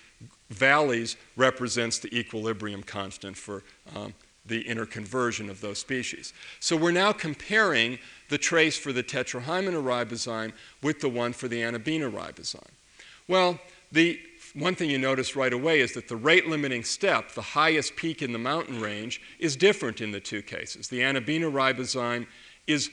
valleys 0.49 1.17
represents 1.35 1.99
the 1.99 2.17
equilibrium 2.17 2.81
constant 2.81 3.35
for 3.35 3.63
um, 3.93 4.13
the 4.45 4.63
interconversion 4.63 5.49
of 5.49 5.61
those 5.61 5.79
species. 5.79 6.33
So 6.59 6.75
we're 6.75 6.91
now 6.91 7.11
comparing 7.11 7.99
the 8.29 8.37
trace 8.37 8.77
for 8.77 8.93
the 8.93 9.03
tetrahymena 9.03 9.81
ribozyme 9.83 10.53
with 10.81 10.99
the 10.99 11.09
one 11.09 11.33
for 11.33 11.47
the 11.47 11.61
Anabaena 11.61 12.11
ribozyme. 12.11 12.61
Well, 13.27 13.59
the 13.91 14.19
one 14.53 14.75
thing 14.75 14.89
you 14.89 14.97
notice 14.97 15.35
right 15.35 15.51
away 15.51 15.81
is 15.81 15.93
that 15.93 16.07
the 16.07 16.15
rate 16.15 16.47
limiting 16.47 16.83
step, 16.83 17.31
the 17.31 17.41
highest 17.41 17.95
peak 17.95 18.21
in 18.21 18.31
the 18.31 18.39
mountain 18.39 18.79
range, 18.79 19.21
is 19.39 19.55
different 19.55 19.99
in 19.99 20.11
the 20.11 20.19
two 20.19 20.41
cases. 20.41 20.87
The 20.87 21.01
Anabaena 21.01 21.51
ribozyme 21.51 22.27
is 22.67 22.89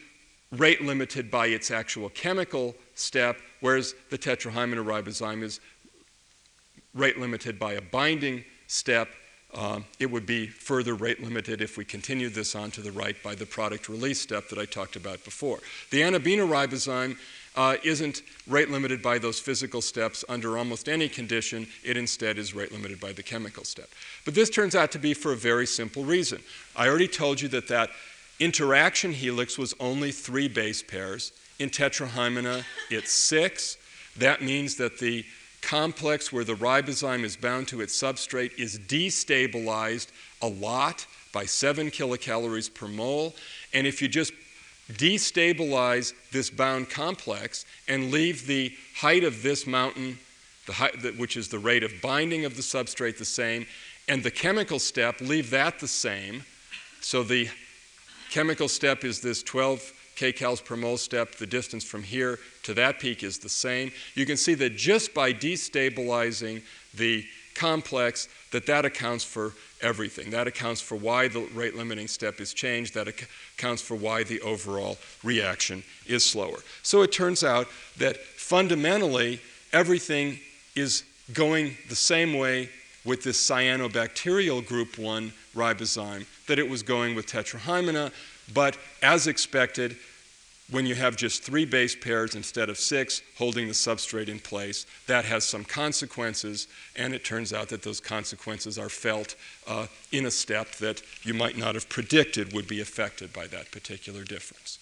rate 0.51 0.83
limited 0.83 1.31
by 1.31 1.47
its 1.47 1.71
actual 1.71 2.09
chemical 2.11 2.75
step, 2.95 3.39
whereas 3.61 3.95
the 4.11 4.19
tetrahymena 4.19 4.85
ribozyme 4.85 5.43
is 5.43 5.61
rate 6.95 7.19
limited 7.19 7.59
by 7.59 7.75
a 7.75 7.81
binding 7.81 8.45
step. 8.67 9.09
Uh, 9.55 9.81
it 9.99 10.11
would 10.11 10.25
be 10.25 10.47
further 10.47 10.95
rate 10.95 11.23
limited 11.23 11.61
if 11.61 11.77
we 11.77 11.85
continued 11.85 12.33
this 12.33 12.55
on 12.55 12.71
to 12.71 12.81
the 12.81 12.93
right 12.93 13.23
by 13.23 13.35
the 13.35 13.45
product 13.45 13.89
release 13.89 14.21
step 14.21 14.49
that 14.49 14.59
I 14.59 14.65
talked 14.65 14.97
about 14.97 15.23
before. 15.25 15.59
The 15.91 16.01
Anabaena 16.01 16.49
ribozyme 16.49 17.19
uh, 17.55 17.77
isn't 17.85 18.23
rate 18.47 18.71
limited 18.71 19.03
by 19.03 19.19
those 19.19 19.39
physical 19.39 19.83
steps 19.83 20.25
under 20.29 20.57
almost 20.57 20.89
any 20.89 21.09
condition. 21.09 21.67
It 21.85 21.99
instead 21.99 22.39
is 22.39 22.55
rate 22.55 22.73
limited 22.73 22.99
by 22.99 23.13
the 23.13 23.23
chemical 23.23 23.65
step. 23.65 23.91
But 24.25 24.35
this 24.35 24.49
turns 24.49 24.75
out 24.75 24.91
to 24.93 24.99
be 24.99 25.13
for 25.13 25.33
a 25.33 25.37
very 25.37 25.67
simple 25.67 26.05
reason. 26.05 26.41
I 26.75 26.89
already 26.89 27.09
told 27.09 27.41
you 27.41 27.49
that 27.49 27.69
that 27.69 27.91
interaction 28.41 29.13
helix 29.13 29.59
was 29.59 29.75
only 29.79 30.13
three 30.13 30.49
base 30.49 30.83
pairs. 30.83 31.33
In 31.59 31.69
tetrahymena, 31.69 32.65
it's 32.91 33.13
six. 33.13 33.77
That 34.17 34.43
means 34.43 34.77
that 34.77 34.99
the 34.99 35.25
complex 35.63 36.33
where 36.33 36.45
the 36.45 36.55
ribozyme 36.55 37.25
is 37.25 37.37
bound 37.37 37.69
to 37.69 37.81
its 37.81 38.01
substrate 38.01 38.59
is 38.59 38.79
destabilized 38.79 40.09
a 40.43 40.49
lot 40.49 41.07
by 41.33 41.47
7 41.47 41.91
kilocalories 41.91 42.73
per 42.73 42.89
mole. 42.89 43.35
And 43.73 43.87
if 43.87 44.03
you 44.03 44.09
just 44.09 44.33
destabilize 44.93 46.13
this 46.33 46.51
bound 46.51 46.91
complex 46.91 47.65
and 47.89 48.11
leave 48.11 48.47
the 48.47 48.75
height 48.97 49.25
of 49.25 49.43
this 49.43 49.67
mountain, 49.67 50.19
the 50.67 50.73
height, 50.75 51.19
which 51.19 51.37
is 51.37 51.49
the 51.49 51.59
rate 51.59 51.83
of 51.83 51.93
binding 52.03 52.45
of 52.45 52.57
the 52.57 52.63
substrate, 52.63 53.17
the 53.17 53.25
same, 53.25 53.67
and 54.09 54.23
the 54.23 54.31
chemical 54.31 54.79
step, 54.79 55.21
leave 55.21 55.51
that 55.51 55.79
the 55.79 55.89
same. 55.89 56.45
So 57.01 57.23
the 57.23 57.49
chemical 58.31 58.69
step 58.69 59.05
is 59.05 59.21
this 59.21 59.43
12 59.43 59.93
kcals 60.17 60.65
per 60.65 60.77
mole 60.77 60.97
step. 60.97 61.35
The 61.37 61.47
distance 61.47 61.85
from 61.85 62.03
here 62.03 62.39
to 62.65 62.75
that 62.75 62.99
peak 62.99 63.23
is 63.23 63.39
the 63.39 63.49
same. 63.49 63.93
You 64.15 64.27
can 64.27 64.37
see 64.37 64.55
that 64.55 64.77
just 64.77 65.15
by 65.15 65.33
destabilizing 65.33 66.63
the 66.95 67.25
complex, 67.55 68.29
that 68.51 68.67
that 68.67 68.85
accounts 68.85 69.25
for 69.25 69.53
everything. 69.81 70.31
That 70.31 70.47
accounts 70.47 70.81
for 70.81 70.97
why 70.97 71.29
the 71.29 71.41
rate 71.55 71.75
limiting 71.77 72.09
step 72.09 72.41
is 72.41 72.55
changed. 72.55 72.95
That 72.95 73.09
accounts 73.09 73.83
for 73.83 73.95
why 73.95 74.25
the 74.25 74.41
overall 74.41 74.99
reaction 75.23 75.83
is 76.07 76.25
slower. 76.25 76.59
So 76.83 77.03
it 77.03 77.13
turns 77.13 77.45
out 77.45 77.69
that 77.99 78.17
fundamentally 78.17 79.41
everything 79.73 80.39
is 80.75 81.05
going 81.33 81.77
the 81.89 81.97
same 81.97 82.35
way 82.35 82.69
with 83.05 83.25
this 83.25 83.49
cyanobacterial 83.49 84.67
group 84.67 84.99
1 84.99 85.33
ribozyme 85.55 86.27
that 86.47 86.59
it 86.59 86.69
was 86.69 86.83
going 86.83 87.15
with 87.15 87.27
tetrahymena, 87.27 88.13
but 88.53 88.77
as 89.03 89.27
expected, 89.27 89.97
when 90.71 90.87
you 90.87 90.95
have 90.95 91.17
just 91.17 91.43
three 91.43 91.67
base 91.67 91.95
pairs 91.95 92.35
instead 92.35 92.71
of 92.71 92.79
six 92.79 93.21
holding 93.37 93.67
the 93.67 93.75
substrate 93.75 94.29
in 94.29 94.39
place, 94.39 94.87
that 95.07 95.25
has 95.25 95.45
some 95.45 95.65
consequences, 95.65 96.67
and 96.97 97.15
it 97.15 97.25
turns 97.25 97.53
out 97.53 97.69
that 97.69 97.83
those 97.83 98.01
consequences 98.01 98.79
are 98.79 98.89
felt 98.89 99.37
uh, 99.67 99.87
in 100.13 100.27
a 100.27 100.31
step 100.31 100.71
that 100.77 101.03
you 101.23 101.35
might 101.35 101.59
not 101.59 101.75
have 101.75 101.89
predicted 101.89 102.53
would 102.55 102.67
be 102.67 102.81
affected 102.81 103.33
by 103.33 103.47
that 103.49 103.71
particular 103.71 104.25
difference. 104.25 104.79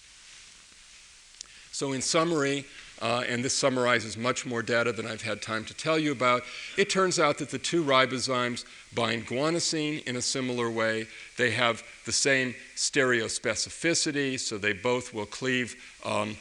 So, 1.73 1.91
in 1.91 2.01
summary, 2.01 2.65
uh, 3.01 3.23
and 3.27 3.43
this 3.43 3.55
summarizes 3.55 4.15
much 4.15 4.45
more 4.45 4.61
data 4.61 4.91
than 4.91 5.07
I've 5.07 5.23
had 5.23 5.41
time 5.41 5.65
to 5.65 5.73
tell 5.73 5.97
you 5.97 6.11
about. 6.11 6.43
It 6.77 6.89
turns 6.89 7.19
out 7.19 7.39
that 7.39 7.49
the 7.49 7.57
two 7.57 7.83
ribozymes 7.83 8.63
bind 8.93 9.27
guanosine 9.27 10.05
in 10.05 10.15
a 10.15 10.21
similar 10.21 10.69
way. 10.69 11.07
They 11.37 11.51
have 11.51 11.83
the 12.05 12.11
same 12.11 12.55
stereospecificity, 12.75 14.39
so 14.39 14.57
they 14.57 14.73
both 14.73 15.13
will 15.13 15.25
cleave 15.25 15.75
um, 16.05 16.37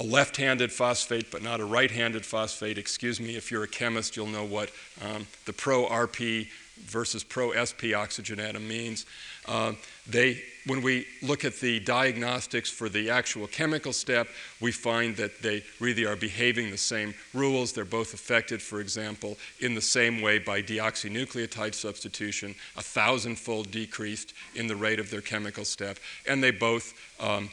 a 0.00 0.04
left 0.04 0.36
handed 0.36 0.72
phosphate, 0.72 1.30
but 1.30 1.42
not 1.42 1.60
a 1.60 1.64
right 1.64 1.90
handed 1.90 2.24
phosphate. 2.24 2.78
Excuse 2.78 3.20
me, 3.20 3.36
if 3.36 3.50
you're 3.50 3.64
a 3.64 3.68
chemist, 3.68 4.16
you'll 4.16 4.26
know 4.26 4.44
what 4.44 4.70
um, 5.04 5.26
the 5.44 5.52
pro 5.52 5.86
RP 5.86 6.48
versus 6.80 7.22
pro 7.24 7.52
SP 7.54 7.94
oxygen 7.94 8.40
atom 8.40 8.66
means. 8.66 9.06
Uh, 9.46 9.72
they, 10.06 10.42
when 10.66 10.82
we 10.82 11.06
look 11.22 11.44
at 11.44 11.56
the 11.56 11.80
diagnostics 11.80 12.70
for 12.70 12.88
the 12.88 13.10
actual 13.10 13.46
chemical 13.46 13.92
step, 13.92 14.28
we 14.60 14.72
find 14.72 15.16
that 15.16 15.42
they 15.42 15.62
really 15.80 16.04
are 16.04 16.16
behaving 16.16 16.70
the 16.70 16.76
same 16.76 17.14
rules. 17.32 17.72
They're 17.72 17.84
both 17.84 18.14
affected, 18.14 18.60
for 18.60 18.80
example, 18.80 19.36
in 19.60 19.74
the 19.74 19.80
same 19.80 20.20
way 20.20 20.38
by 20.38 20.62
deoxynucleotide 20.62 21.74
substitution, 21.74 22.54
a 22.76 22.82
thousandfold 22.82 23.70
decreased 23.70 24.34
in 24.54 24.66
the 24.66 24.76
rate 24.76 25.00
of 25.00 25.10
their 25.10 25.22
chemical 25.22 25.64
step, 25.64 25.98
and 26.26 26.42
they 26.42 26.50
both, 26.50 26.94
um, 27.20 27.48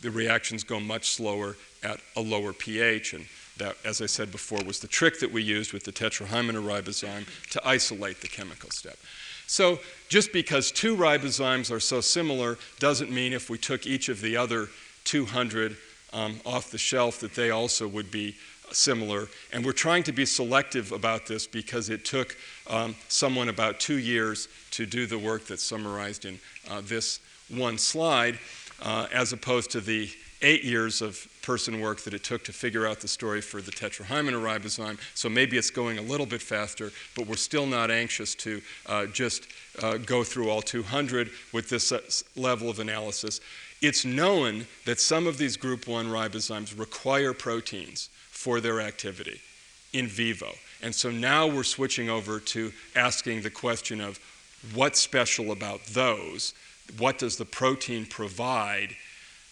the 0.00 0.10
reactions 0.10 0.64
go 0.64 0.80
much 0.80 1.10
slower 1.10 1.56
at 1.82 2.00
a 2.16 2.20
lower 2.20 2.52
pH. 2.52 3.14
And 3.14 3.26
that, 3.58 3.76
as 3.84 4.00
I 4.02 4.06
said 4.06 4.32
before, 4.32 4.58
was 4.64 4.80
the 4.80 4.88
trick 4.88 5.20
that 5.20 5.32
we 5.32 5.42
used 5.42 5.72
with 5.72 5.84
the 5.84 5.92
tetrahymena 5.92 6.62
ribozyme 6.62 7.26
to 7.50 7.66
isolate 7.66 8.20
the 8.20 8.28
chemical 8.28 8.70
step. 8.70 8.96
So, 9.46 9.78
just 10.08 10.32
because 10.32 10.72
two 10.72 10.96
ribozymes 10.96 11.70
are 11.70 11.80
so 11.80 12.00
similar 12.00 12.58
doesn't 12.78 13.10
mean 13.10 13.32
if 13.32 13.50
we 13.50 13.58
took 13.58 13.86
each 13.86 14.08
of 14.08 14.20
the 14.20 14.36
other 14.36 14.68
200 15.04 15.76
um, 16.12 16.40
off 16.46 16.70
the 16.70 16.78
shelf 16.78 17.20
that 17.20 17.34
they 17.34 17.50
also 17.50 17.86
would 17.86 18.10
be 18.10 18.36
similar. 18.72 19.28
And 19.52 19.64
we're 19.64 19.72
trying 19.72 20.02
to 20.04 20.12
be 20.12 20.24
selective 20.24 20.92
about 20.92 21.26
this 21.26 21.46
because 21.46 21.90
it 21.90 22.04
took 22.04 22.36
um, 22.68 22.94
someone 23.08 23.48
about 23.48 23.80
two 23.80 23.98
years 23.98 24.48
to 24.72 24.86
do 24.86 25.06
the 25.06 25.18
work 25.18 25.46
that's 25.46 25.62
summarized 25.62 26.24
in 26.24 26.38
uh, 26.70 26.80
this 26.82 27.20
one 27.48 27.78
slide, 27.78 28.38
uh, 28.82 29.06
as 29.12 29.32
opposed 29.32 29.70
to 29.72 29.80
the 29.80 30.10
eight 30.44 30.62
years 30.62 31.02
of 31.02 31.26
person 31.42 31.80
work 31.80 32.00
that 32.02 32.14
it 32.14 32.22
took 32.22 32.44
to 32.44 32.52
figure 32.52 32.86
out 32.86 33.00
the 33.00 33.08
story 33.08 33.40
for 33.40 33.60
the 33.60 33.70
tetrahymena 33.70 34.40
ribozyme. 34.40 34.98
So 35.14 35.28
maybe 35.28 35.56
it's 35.56 35.70
going 35.70 35.98
a 35.98 36.02
little 36.02 36.26
bit 36.26 36.42
faster, 36.42 36.92
but 37.16 37.26
we're 37.26 37.36
still 37.36 37.66
not 37.66 37.90
anxious 37.90 38.34
to 38.36 38.62
uh, 38.86 39.06
just 39.06 39.46
uh, 39.82 39.96
go 39.96 40.22
through 40.22 40.50
all 40.50 40.62
200 40.62 41.30
with 41.52 41.68
this 41.68 41.90
uh, 41.90 42.00
level 42.36 42.68
of 42.68 42.78
analysis. 42.78 43.40
It's 43.80 44.04
known 44.04 44.66
that 44.84 45.00
some 45.00 45.26
of 45.26 45.38
these 45.38 45.56
group 45.56 45.88
1 45.88 46.06
ribozymes 46.06 46.78
require 46.78 47.32
proteins 47.32 48.10
for 48.30 48.60
their 48.60 48.80
activity 48.80 49.40
in 49.94 50.06
vivo. 50.08 50.52
And 50.82 50.94
so 50.94 51.10
now 51.10 51.46
we're 51.46 51.64
switching 51.64 52.10
over 52.10 52.38
to 52.40 52.72
asking 52.94 53.42
the 53.42 53.50
question 53.50 54.00
of 54.00 54.18
what's 54.74 55.00
special 55.00 55.52
about 55.52 55.84
those? 55.86 56.52
What 56.98 57.18
does 57.18 57.36
the 57.36 57.46
protein 57.46 58.04
provide 58.04 58.94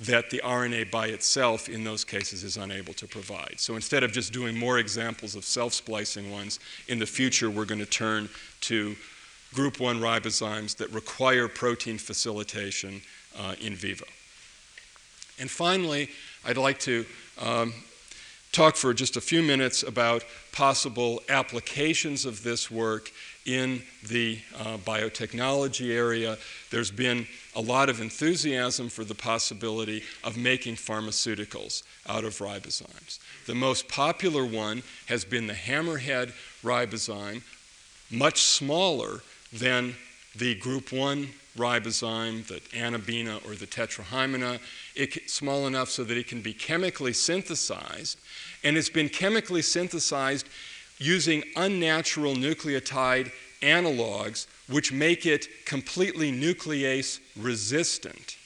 that 0.06 0.30
the 0.30 0.40
RNA 0.44 0.90
by 0.90 1.06
itself 1.06 1.68
in 1.68 1.84
those 1.84 2.04
cases 2.04 2.42
is 2.42 2.56
unable 2.56 2.92
to 2.94 3.06
provide. 3.06 3.54
So 3.58 3.76
instead 3.76 4.02
of 4.02 4.12
just 4.12 4.32
doing 4.32 4.56
more 4.56 4.78
examples 4.78 5.34
of 5.36 5.44
self 5.44 5.72
splicing 5.72 6.30
ones, 6.30 6.58
in 6.88 6.98
the 6.98 7.06
future 7.06 7.50
we're 7.50 7.64
going 7.64 7.80
to 7.80 7.86
turn 7.86 8.28
to 8.62 8.96
group 9.54 9.80
1 9.80 10.00
ribozymes 10.00 10.76
that 10.76 10.90
require 10.90 11.46
protein 11.46 11.98
facilitation 11.98 13.02
uh, 13.38 13.54
in 13.60 13.74
vivo. 13.74 14.06
And 15.38 15.50
finally, 15.50 16.08
I'd 16.44 16.56
like 16.56 16.78
to 16.80 17.04
um, 17.40 17.74
talk 18.50 18.76
for 18.76 18.94
just 18.94 19.16
a 19.16 19.20
few 19.20 19.42
minutes 19.42 19.82
about 19.82 20.24
possible 20.52 21.22
applications 21.28 22.24
of 22.24 22.42
this 22.42 22.70
work 22.70 23.10
in 23.44 23.82
the 24.08 24.38
uh, 24.58 24.76
biotechnology 24.78 25.94
area. 25.94 26.38
There's 26.70 26.90
been 26.90 27.26
a 27.54 27.60
lot 27.60 27.88
of 27.88 28.00
enthusiasm 28.00 28.88
for 28.88 29.04
the 29.04 29.14
possibility 29.14 30.02
of 30.24 30.36
making 30.36 30.76
pharmaceuticals 30.76 31.82
out 32.08 32.24
of 32.24 32.38
ribozymes. 32.38 33.18
The 33.46 33.54
most 33.54 33.88
popular 33.88 34.44
one 34.44 34.82
has 35.06 35.24
been 35.24 35.46
the 35.46 35.54
hammerhead 35.54 36.32
ribozyme, 36.62 37.42
much 38.10 38.42
smaller 38.42 39.22
than 39.52 39.94
the 40.36 40.54
group 40.56 40.92
1 40.92 41.28
ribozyme, 41.56 42.46
the 42.46 42.60
Anabaena 42.76 43.44
or 43.46 43.54
the 43.54 43.66
tetrahymena. 43.66 44.58
It's 44.94 45.32
small 45.32 45.66
enough 45.66 45.90
so 45.90 46.04
that 46.04 46.16
it 46.16 46.26
can 46.26 46.40
be 46.40 46.54
chemically 46.54 47.12
synthesized, 47.12 48.18
and 48.64 48.76
it's 48.76 48.88
been 48.88 49.08
chemically 49.08 49.62
synthesized 49.62 50.46
using 51.02 51.42
unnatural 51.56 52.34
nucleotide 52.34 53.30
analogs 53.60 54.46
which 54.68 54.92
make 54.92 55.26
it 55.26 55.48
completely 55.66 56.32
nuclease 56.32 57.20
resistant. 57.36 58.36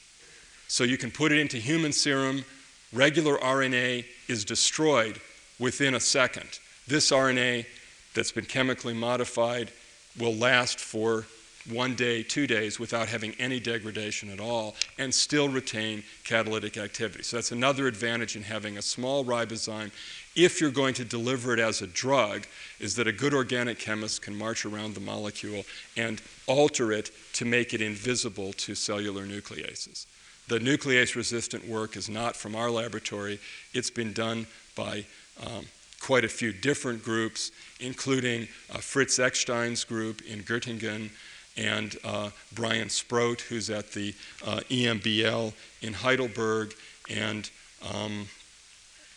So 0.68 0.84
you 0.84 0.98
can 0.98 1.10
put 1.10 1.32
it 1.32 1.38
into 1.38 1.58
human 1.58 1.92
serum, 1.92 2.44
regular 2.92 3.36
RNA 3.38 4.04
is 4.28 4.44
destroyed 4.44 5.20
within 5.58 5.94
a 5.94 6.00
second. 6.00 6.58
This 6.88 7.10
RNA 7.10 7.66
that's 8.14 8.32
been 8.32 8.44
chemically 8.44 8.94
modified 8.94 9.70
will 10.18 10.34
last 10.34 10.80
for 10.80 11.26
one 11.70 11.94
day, 11.94 12.22
two 12.22 12.46
days 12.46 12.78
without 12.78 13.08
having 13.08 13.34
any 13.38 13.58
degradation 13.58 14.30
at 14.30 14.40
all. 14.40 14.74
and 14.98 15.14
still 15.14 15.48
retain 15.48 16.02
catalytic 16.24 16.76
activity. 16.76 17.22
So 17.22 17.36
that's 17.36 17.52
another 17.52 17.86
advantage 17.86 18.36
in 18.36 18.42
having 18.42 18.78
a 18.78 18.82
small 18.82 19.24
ribozyme 19.24 19.90
if 20.36 20.60
you're 20.60 20.70
going 20.70 20.94
to 20.94 21.04
deliver 21.04 21.54
it 21.54 21.58
as 21.58 21.82
a 21.82 21.86
drug, 21.86 22.46
is 22.78 22.94
that 22.96 23.08
a 23.08 23.12
good 23.12 23.34
organic 23.34 23.78
chemist 23.78 24.22
can 24.22 24.36
march 24.36 24.64
around 24.64 24.94
the 24.94 25.00
molecule 25.00 25.64
and 25.96 26.20
alter 26.46 26.92
it 26.92 27.10
to 27.32 27.44
make 27.44 27.72
it 27.72 27.80
invisible 27.80 28.52
to 28.52 28.74
cellular 28.74 29.26
nucleases. 29.26 30.06
The 30.48 30.58
nuclease 30.60 31.16
resistant 31.16 31.66
work 31.66 31.96
is 31.96 32.08
not 32.08 32.36
from 32.36 32.54
our 32.54 32.70
laboratory, 32.70 33.40
it's 33.72 33.90
been 33.90 34.12
done 34.12 34.46
by 34.76 35.06
um, 35.44 35.66
quite 36.00 36.24
a 36.24 36.28
few 36.28 36.52
different 36.52 37.02
groups, 37.02 37.50
including 37.80 38.46
uh, 38.70 38.78
Fritz 38.78 39.18
Eckstein's 39.18 39.84
group 39.84 40.22
in 40.22 40.42
Göttingen 40.42 41.10
and 41.56 41.96
uh, 42.04 42.30
Brian 42.54 42.88
Sproat, 42.90 43.40
who's 43.40 43.70
at 43.70 43.92
the 43.92 44.14
uh, 44.46 44.60
EMBL 44.68 45.52
in 45.82 45.94
Heidelberg, 45.94 46.74
and 47.08 47.50
um, 47.94 48.28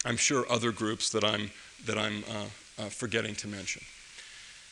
I'm 0.06 0.18
sure 0.18 0.46
other 0.50 0.72
groups 0.72 1.10
that 1.12 1.24
I'm, 1.24 1.52
that 1.86 1.98
I'm 1.98 2.24
uh, 2.30 2.84
uh, 2.84 2.90
forgetting 2.90 3.36
to 3.36 3.48
mention. 3.48 3.82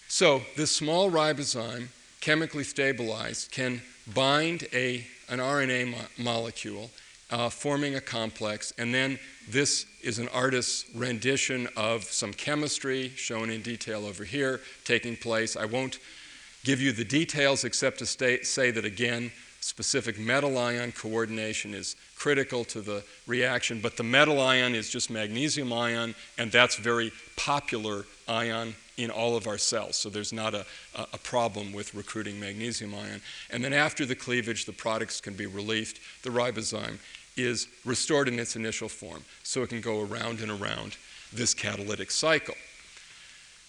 So, 0.08 0.42
this 0.56 0.72
small 0.72 1.12
ribozyme, 1.12 1.90
chemically 2.22 2.64
stabilized, 2.64 3.52
can 3.52 3.82
bind 4.14 4.68
a, 4.72 5.06
an 5.30 5.40
RNA 5.40 5.92
mo- 5.92 5.98
molecule, 6.18 6.90
uh, 7.30 7.50
forming 7.50 7.96
a 7.96 8.02
complex, 8.02 8.74
and 8.78 8.94
then 8.94 9.20
this 9.50 9.86
is 10.02 10.18
an 10.18 10.30
artist's 10.30 10.86
rendition 10.96 11.68
of 11.76 12.06
some 12.06 12.32
chemistry 12.32 13.10
shown 13.10 13.50
in 13.50 13.62
detail 13.62 14.06
over 14.06 14.24
here 14.24 14.62
taking 14.86 15.18
place. 15.18 15.58
I 15.58 15.66
won't 15.66 16.00
give 16.64 16.80
you 16.80 16.94
the 16.94 17.04
details 17.04 17.66
except 17.66 18.00
to 18.00 18.06
state, 18.06 18.48
say 18.48 18.72
that 18.72 18.86
again, 18.86 19.32
specific 19.68 20.18
metal 20.18 20.58
ion 20.58 20.94
coordination 20.94 21.74
is 21.74 21.98
critical 22.16 22.64
to 22.64 22.80
the 22.80 23.04
reaction, 23.28 23.82
but 23.82 23.98
the 23.98 24.04
metal 24.04 24.40
ion 24.40 24.74
is 24.74 24.90
just 24.90 25.10
magnesium 25.10 25.74
ion, 25.74 26.16
and 26.38 26.50
that's 26.50 26.78
very 26.78 27.12
popular 27.36 28.06
ion 28.30 28.74
in 28.96 29.12
all 29.12 29.36
of 29.36 29.46
our 29.46 29.58
cells. 29.58 29.98
So 29.98 30.10
there's 30.10 30.32
not 30.32 30.54
a, 30.54 30.66
a 30.96 31.18
problem 31.18 31.74
with 31.74 31.94
recruiting 31.94 32.40
magnesium 32.40 32.96
ion. 32.96 33.22
And 33.50 33.62
then 33.62 33.74
after 33.74 34.06
the 34.06 34.16
cleavage, 34.16 34.64
the 34.64 34.72
products 34.72 35.20
can 35.20 35.34
be 35.34 35.46
released. 35.46 36.00
The 36.24 36.30
ribozyme 36.30 36.98
is 37.36 37.68
restored 37.84 38.30
in 38.30 38.40
its 38.40 38.56
initial 38.56 38.88
form, 38.88 39.26
so 39.44 39.64
it 39.64 39.70
can 39.70 39.82
go 39.82 40.02
around 40.02 40.40
and 40.40 40.50
around 40.50 40.96
this 41.34 41.54
catalytic 41.54 42.10
cycle. 42.10 42.56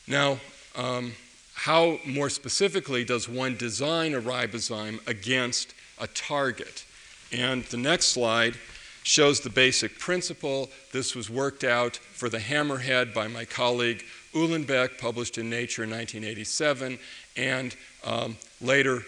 Now, 0.07 0.39
um, 0.77 1.13
how 1.55 1.99
more 2.07 2.31
specifically 2.31 3.05
does 3.05 3.29
one 3.29 3.57
design 3.57 4.15
a 4.15 4.21
ribozyme 4.21 5.05
against 5.09 5.75
a 6.01 6.07
target? 6.07 6.85
And 7.33 7.65
the 7.65 7.77
next 7.77 8.09
slide 8.09 8.55
shows 9.03 9.41
the 9.41 9.51
basic 9.51 9.99
principle. 9.99 10.71
This 10.93 11.15
was 11.15 11.31
worked 11.31 11.65
out 11.65 11.97
for 11.97 12.29
the 12.29 12.39
hammerhead 12.39 13.15
by 13.15 13.29
my 13.29 13.45
colleague 13.45 14.05
Uhlenbeck, 14.35 14.99
published 14.99 15.39
in 15.39 15.49
Nature 15.49 15.85
in 15.85 15.91
1987, 15.91 16.99
and 17.37 17.75
um, 18.05 18.37
later 18.61 19.03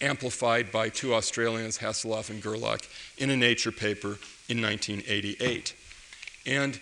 amplified 0.00 0.70
by 0.70 0.88
two 0.88 1.14
Australians, 1.14 1.78
Haseloff 1.78 2.28
and 2.28 2.42
Gerlach, 2.42 2.82
in 3.18 3.30
a 3.30 3.36
Nature 3.36 3.72
paper 3.72 4.18
in 4.48 4.60
1988. 4.60 5.74
And 6.44 6.80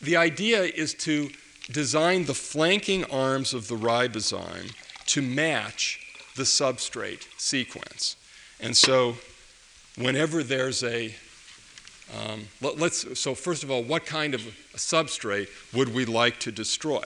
the 0.00 0.16
idea 0.16 0.62
is 0.62 0.94
to 0.94 1.30
design 1.70 2.24
the 2.24 2.34
flanking 2.34 3.04
arms 3.04 3.52
of 3.52 3.68
the 3.68 3.74
ribozyme 3.74 4.72
to 5.06 5.22
match 5.22 6.05
the 6.36 6.44
substrate 6.44 7.26
sequence. 7.38 8.16
And 8.60 8.76
so, 8.76 9.16
whenever 9.96 10.42
there's 10.42 10.82
a 10.84 11.14
um, 12.14 12.46
let, 12.60 12.80
us 12.80 13.06
so 13.14 13.34
first 13.34 13.64
of 13.64 13.70
all, 13.70 13.82
what 13.82 14.06
kind 14.06 14.34
of 14.34 14.40
substrate 14.76 15.48
would 15.74 15.92
we 15.92 16.04
like 16.04 16.38
to 16.40 16.52
destroy? 16.52 17.02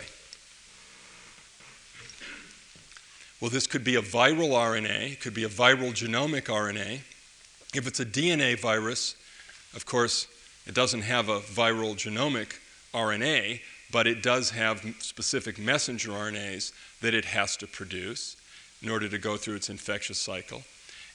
Well, 3.41 3.51
this 3.51 3.67
could 3.67 3.85
be 3.85 3.95
a 3.95 4.03
viral 4.03 4.51
RNA, 4.51 5.13
it 5.13 5.21
could 5.21 5.33
be 5.33 5.45
a 5.45 5.49
viral 5.49 5.93
genomic 5.93 6.45
RNA. 6.45 7.01
If 7.73 7.87
it's 7.87 8.01
a 8.01 8.05
DNA 8.05 8.61
virus, 8.61 9.17
of 9.75 9.87
course, 9.87 10.27
it 10.67 10.75
doesn't 10.75 11.03
have 11.03 11.29
a 11.29 11.41
viral 11.41 11.95
genomic 11.95 12.59
RNA, 12.93 13.61
but 13.91 14.07
it 14.07 14.23
does 14.23 14.51
have 14.51 14.85
specific 14.99 15.59
messenger 15.59 16.11
RNAs 16.11 16.73
that 17.01 17.15
it 17.15 17.25
has 17.25 17.57
to 17.59 17.67
produce 17.67 18.37
in 18.83 18.91
order 18.91 19.09
to 19.09 19.19
go 19.19 19.37
through 19.37 19.57
its 19.57 19.71
infectious 19.71 20.19
cycle. 20.19 20.63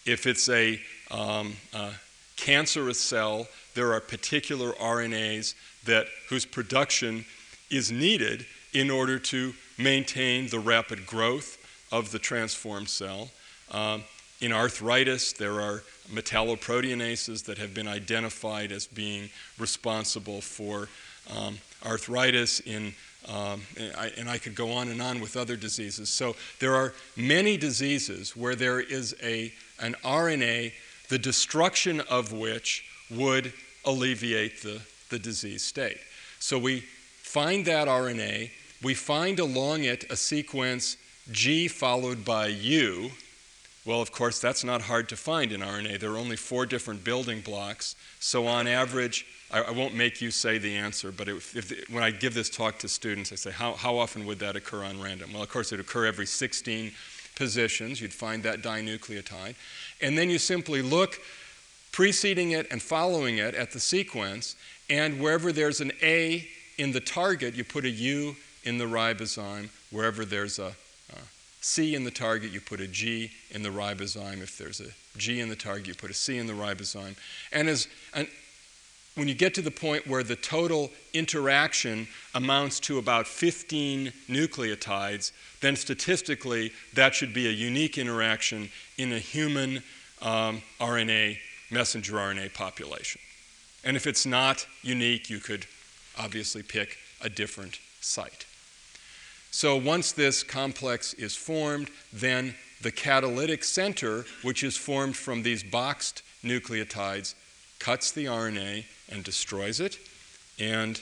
If 0.06 0.28
it's 0.28 0.50
a, 0.50 0.80
um, 1.10 1.54
a 1.74 1.92
cancerous 2.38 3.00
cell, 3.00 3.48
there 3.74 3.94
are 3.94 4.00
particular 4.00 4.72
RNAs 4.74 5.56
that, 5.86 6.08
whose 6.30 6.46
production 6.46 7.26
is 7.70 7.92
needed 7.92 8.46
in 8.74 8.92
order 8.92 9.18
to 9.18 9.54
maintain 9.78 10.48
the 10.48 10.60
rapid 10.60 11.06
growth 11.08 11.58
of 11.92 12.12
the 12.12 12.20
transformed 12.20 12.90
cell. 12.90 13.32
Um, 13.72 14.04
in 14.42 14.52
arthritis, 14.52 15.34
there 15.34 15.62
are 15.62 15.84
metalloproteinases 16.12 17.46
that 17.46 17.58
have 17.58 17.74
been 17.74 17.88
identified 17.88 18.72
as 18.72 18.86
being 18.86 19.30
responsible 19.58 20.42
for 20.42 20.88
um, 21.36 21.58
arthritis, 21.86 22.60
in, 22.60 22.94
um, 23.28 23.62
and, 23.78 23.96
I, 23.96 24.12
and 24.18 24.30
I 24.30 24.38
could 24.38 24.56
go 24.56 24.72
on 24.72 24.90
and 24.90 25.02
on 25.02 25.20
with 25.20 25.36
other 25.36 25.56
diseases. 25.56 26.10
So 26.10 26.36
there 26.60 26.76
are 26.76 26.94
many 27.16 27.58
diseases 27.58 28.36
where 28.36 28.56
there 28.56 28.80
is 28.80 29.16
a, 29.24 29.52
an 29.80 29.96
RNA, 30.04 30.74
the 31.10 31.18
destruction 31.18 32.02
of 32.02 32.32
which 32.32 32.86
would 33.10 33.54
alleviate 33.84 34.62
the, 34.62 34.82
the 35.10 35.20
disease 35.20 35.64
state. 35.64 35.98
So 36.40 36.60
we 36.60 36.82
find 37.22 37.66
that 37.66 37.88
RNA, 37.88 38.52
we 38.84 38.94
find 38.94 39.40
along 39.40 39.84
it 39.84 40.06
a 40.12 40.16
sequence 40.16 40.98
G 41.32 41.68
followed 41.68 42.24
by 42.24 42.48
U. 42.48 43.12
Well, 43.86 44.02
of 44.02 44.12
course, 44.12 44.40
that's 44.40 44.64
not 44.64 44.82
hard 44.82 45.10
to 45.10 45.16
find 45.16 45.52
in 45.52 45.62
RNA. 45.62 46.00
There 46.00 46.12
are 46.12 46.18
only 46.18 46.36
four 46.36 46.66
different 46.66 47.04
building 47.04 47.42
blocks. 47.42 47.96
So, 48.20 48.48
on 48.48 48.68
average, 48.68 49.26
I, 49.52 49.62
I 49.62 49.72
won't 49.72 49.94
make 49.94 50.22
you 50.22 50.32
say 50.32 50.58
the 50.58 50.76
answer, 50.76 51.12
but 51.12 51.28
if, 51.28 51.56
if, 51.56 51.90
when 51.90 52.04
I 52.04 52.12
give 52.12 52.34
this 52.34 52.50
talk 52.50 52.80
to 52.80 52.88
students, 52.88 53.32
I 53.32 53.36
say, 53.36 53.52
how, 53.52 53.74
how 53.74 53.98
often 53.98 54.26
would 54.26 54.40
that 54.40 54.56
occur 54.56 54.84
on 54.84 55.02
random? 55.02 55.34
Well, 55.34 55.44
of 55.44 55.50
course, 55.50 55.72
it 55.72 55.78
would 55.78 55.86
occur 55.86 56.06
every 56.06 56.26
16 56.26 56.92
positions. 57.36 58.02
You'd 58.02 58.14
find 58.14 58.44
that 58.44 58.62
dinucleotide. 58.62 59.56
And 60.02 60.18
then 60.18 60.30
you 60.30 60.40
simply 60.40 60.82
look 60.82 61.20
preceding 61.92 62.52
it 62.52 62.68
and 62.72 62.82
following 62.82 63.38
it 63.38 63.56
at 63.56 63.72
the 63.72 63.80
sequence, 63.80 64.56
and 64.90 65.20
wherever 65.20 65.52
there's 65.52 65.80
an 65.80 65.94
A 66.04 66.48
in 66.78 66.92
the 66.92 67.00
target, 67.00 67.56
you 67.56 67.64
put 67.64 67.86
a 67.86 67.90
U 67.90 68.36
in 68.64 68.78
the 68.78 68.86
ribozyme. 68.86 69.70
Wherever 69.92 70.26
there's 70.26 70.60
a 70.60 70.76
uh, 71.14 71.20
C 71.62 71.96
in 71.96 72.04
the 72.04 72.12
target, 72.12 72.52
you 72.52 72.60
put 72.60 72.82
a 72.82 72.88
G 72.88 73.32
in 73.52 73.64
the 73.64 73.70
ribozyme. 73.70 74.42
If 74.42 74.58
there's 74.58 74.82
a 74.82 74.90
G 75.18 75.40
in 75.40 75.48
the 75.48 75.56
target, 75.56 75.88
you 75.88 75.96
put 75.96 76.10
a 76.10 76.14
C 76.14 76.38
in 76.38 76.48
the 76.48 76.54
ribozyme. 76.54 77.16
And 77.54 77.70
as, 77.70 77.88
when 79.16 79.30
you 79.30 79.34
get 79.34 79.54
to 79.54 79.62
the 79.62 79.72
point 79.72 80.08
where 80.08 80.24
the 80.24 80.36
total 80.36 80.92
interaction 81.14 82.08
amounts 82.34 82.80
to 82.82 82.98
about 82.98 83.28
15 83.28 84.12
nucleotides, 84.30 85.32
then 85.62 85.76
statistically 85.76 86.72
that 86.94 87.16
should 87.16 87.34
be 87.34 87.48
a 87.48 87.52
unique 87.52 87.98
interaction 87.98 88.70
in 88.98 89.14
a 89.14 89.20
human 89.20 89.82
um, 90.22 90.62
RNA, 90.80 91.38
messenger 91.72 92.16
RNA 92.16 92.54
population. 92.54 93.22
And 93.86 93.96
if 93.96 94.06
it's 94.06 94.26
not 94.26 94.68
unique, 94.82 95.30
you 95.30 95.40
could 95.40 95.66
obviously 96.18 96.64
pick 96.64 96.98
a 97.22 97.30
different 97.30 97.80
site. 98.02 98.46
So 99.52 99.78
once 99.78 100.12
this 100.12 100.44
complex 100.44 101.14
is 101.14 101.36
formed, 101.36 101.90
then 102.12 102.56
the 102.82 102.92
catalytic 102.92 103.64
center, 103.64 104.26
which 104.42 104.64
is 104.64 104.76
formed 104.76 105.16
from 105.16 105.44
these 105.44 105.64
boxed 105.64 106.24
nucleotides, 106.44 107.36
cuts 107.80 108.12
the 108.12 108.26
RNA 108.26 108.84
and 109.12 109.24
destroys 109.24 109.80
it. 109.80 109.98
And 110.60 111.02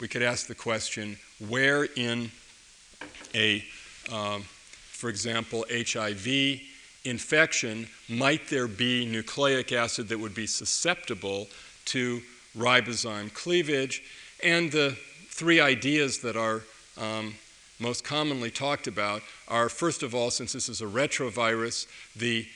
we 0.00 0.08
could 0.08 0.22
ask 0.22 0.46
the 0.46 0.54
question 0.54 1.18
where 1.48 1.84
in 1.84 2.30
a, 3.34 3.64
um, 4.12 4.42
for 4.42 5.08
example, 5.08 5.64
HIV 5.70 6.60
infection 7.04 7.86
might 8.08 8.48
there 8.48 8.66
be 8.66 9.06
nucleic 9.06 9.72
acid 9.72 10.08
that 10.08 10.18
would 10.18 10.34
be 10.34 10.46
susceptible 10.46 11.48
to 11.86 12.22
ribozyme 12.56 13.32
cleavage? 13.32 14.02
And 14.42 14.70
the 14.70 14.96
three 15.28 15.60
ideas 15.60 16.18
that 16.18 16.36
are 16.36 16.62
um, 16.98 17.34
most 17.78 18.04
commonly 18.04 18.50
talked 18.50 18.86
about 18.86 19.22
are 19.48 19.68
first 19.68 20.02
of 20.02 20.14
all, 20.14 20.30
since 20.30 20.52
this 20.52 20.68
is 20.68 20.80
a 20.80 20.86
retrovirus, 20.86 21.86
the 22.16 22.46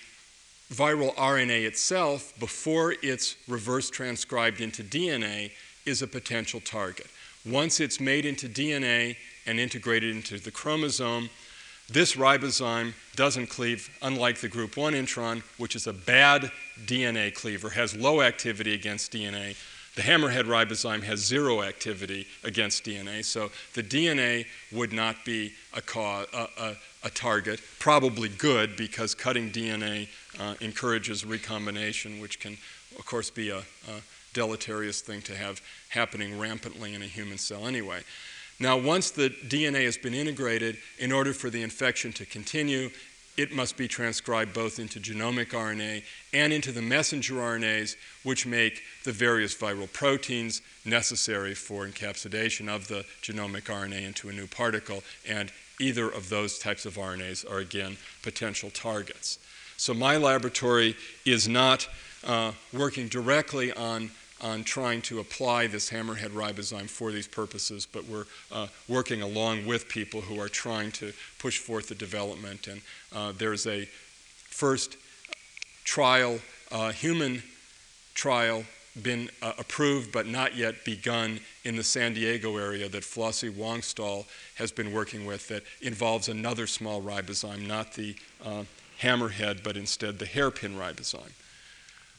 viral 0.72 1.14
RNA 1.14 1.64
itself, 1.64 2.32
before 2.38 2.94
it's 3.02 3.36
reverse 3.46 3.90
transcribed 3.90 4.60
into 4.60 4.82
DNA, 4.82 5.50
is 5.86 6.02
a 6.02 6.06
potential 6.06 6.60
target. 6.60 7.06
Once 7.46 7.80
it's 7.80 8.00
made 8.00 8.26
into 8.26 8.48
DNA 8.48 9.16
and 9.46 9.58
integrated 9.58 10.14
into 10.14 10.38
the 10.38 10.50
chromosome, 10.50 11.30
this 11.90 12.16
ribozyme 12.16 12.92
doesn't 13.16 13.46
cleave, 13.46 13.88
unlike 14.02 14.38
the 14.38 14.48
group 14.48 14.76
1 14.76 14.92
intron, 14.92 15.42
which 15.56 15.74
is 15.74 15.86
a 15.86 15.92
bad 15.92 16.52
DNA 16.84 17.34
cleaver, 17.34 17.70
has 17.70 17.96
low 17.96 18.20
activity 18.20 18.74
against 18.74 19.12
DNA. 19.12 19.56
The 19.98 20.04
hammerhead 20.04 20.44
ribozyme 20.44 21.02
has 21.02 21.18
zero 21.18 21.60
activity 21.60 22.28
against 22.44 22.84
DNA, 22.84 23.24
so 23.24 23.50
the 23.74 23.82
DNA 23.82 24.46
would 24.70 24.92
not 24.92 25.24
be 25.24 25.54
a, 25.74 25.82
cause, 25.82 26.28
a, 26.32 26.46
a, 26.56 26.76
a 27.02 27.10
target. 27.10 27.60
Probably 27.80 28.28
good 28.28 28.76
because 28.76 29.12
cutting 29.16 29.50
DNA 29.50 30.06
uh, 30.38 30.54
encourages 30.60 31.24
recombination, 31.24 32.20
which 32.20 32.38
can, 32.38 32.56
of 32.96 33.06
course, 33.06 33.28
be 33.28 33.50
a, 33.50 33.58
a 33.58 34.00
deleterious 34.34 35.00
thing 35.00 35.20
to 35.22 35.34
have 35.34 35.60
happening 35.88 36.38
rampantly 36.38 36.94
in 36.94 37.02
a 37.02 37.06
human 37.06 37.36
cell 37.36 37.66
anyway. 37.66 38.02
Now, 38.60 38.78
once 38.78 39.10
the 39.10 39.30
DNA 39.30 39.82
has 39.86 39.98
been 39.98 40.14
integrated, 40.14 40.76
in 41.00 41.10
order 41.10 41.32
for 41.32 41.50
the 41.50 41.64
infection 41.64 42.12
to 42.12 42.24
continue, 42.24 42.90
it 43.38 43.52
must 43.52 43.76
be 43.76 43.86
transcribed 43.86 44.52
both 44.52 44.80
into 44.80 44.98
genomic 44.98 45.50
RNA 45.50 46.02
and 46.34 46.52
into 46.52 46.72
the 46.72 46.82
messenger 46.82 47.34
RNAs, 47.34 47.94
which 48.24 48.44
make 48.44 48.82
the 49.04 49.12
various 49.12 49.54
viral 49.54 49.90
proteins 49.92 50.60
necessary 50.84 51.54
for 51.54 51.86
encapsulation 51.86 52.68
of 52.68 52.88
the 52.88 53.04
genomic 53.22 53.62
RNA 53.62 54.02
into 54.02 54.28
a 54.28 54.32
new 54.32 54.48
particle. 54.48 55.04
And 55.26 55.52
either 55.78 56.08
of 56.08 56.28
those 56.28 56.58
types 56.58 56.84
of 56.84 56.96
RNAs 56.96 57.48
are, 57.48 57.58
again, 57.58 57.96
potential 58.22 58.70
targets. 58.70 59.38
So, 59.76 59.94
my 59.94 60.16
laboratory 60.16 60.96
is 61.24 61.46
not 61.46 61.88
uh, 62.26 62.50
working 62.72 63.06
directly 63.06 63.72
on 63.72 64.10
on 64.40 64.64
trying 64.64 65.02
to 65.02 65.20
apply 65.20 65.66
this 65.66 65.90
hammerhead 65.90 66.30
ribozyme 66.30 66.88
for 66.88 67.10
these 67.12 67.28
purposes, 67.28 67.86
but 67.90 68.04
we're 68.04 68.26
uh, 68.52 68.68
working 68.88 69.22
along 69.22 69.66
with 69.66 69.88
people 69.88 70.20
who 70.20 70.40
are 70.40 70.48
trying 70.48 70.92
to 70.92 71.12
push 71.38 71.58
forth 71.58 71.88
the 71.88 71.94
development. 71.94 72.66
And 72.66 72.80
uh, 73.14 73.32
there's 73.36 73.66
a 73.66 73.84
first 74.48 74.96
trial, 75.84 76.38
uh, 76.70 76.92
human 76.92 77.42
trial, 78.14 78.64
been 79.02 79.30
uh, 79.42 79.52
approved 79.58 80.10
but 80.12 80.26
not 80.26 80.56
yet 80.56 80.84
begun 80.84 81.40
in 81.64 81.76
the 81.76 81.84
San 81.84 82.14
Diego 82.14 82.56
area 82.56 82.88
that 82.88 83.04
Flossie 83.04 83.54
Wong-Staal 83.54 84.26
has 84.56 84.72
been 84.72 84.92
working 84.92 85.24
with 85.24 85.48
that 85.48 85.62
involves 85.80 86.28
another 86.28 86.66
small 86.66 87.00
ribozyme, 87.00 87.66
not 87.66 87.92
the 87.94 88.16
uh, 88.44 88.64
hammerhead, 89.00 89.62
but 89.62 89.76
instead 89.76 90.18
the 90.18 90.26
hairpin 90.26 90.76
ribozyme. 90.76 91.32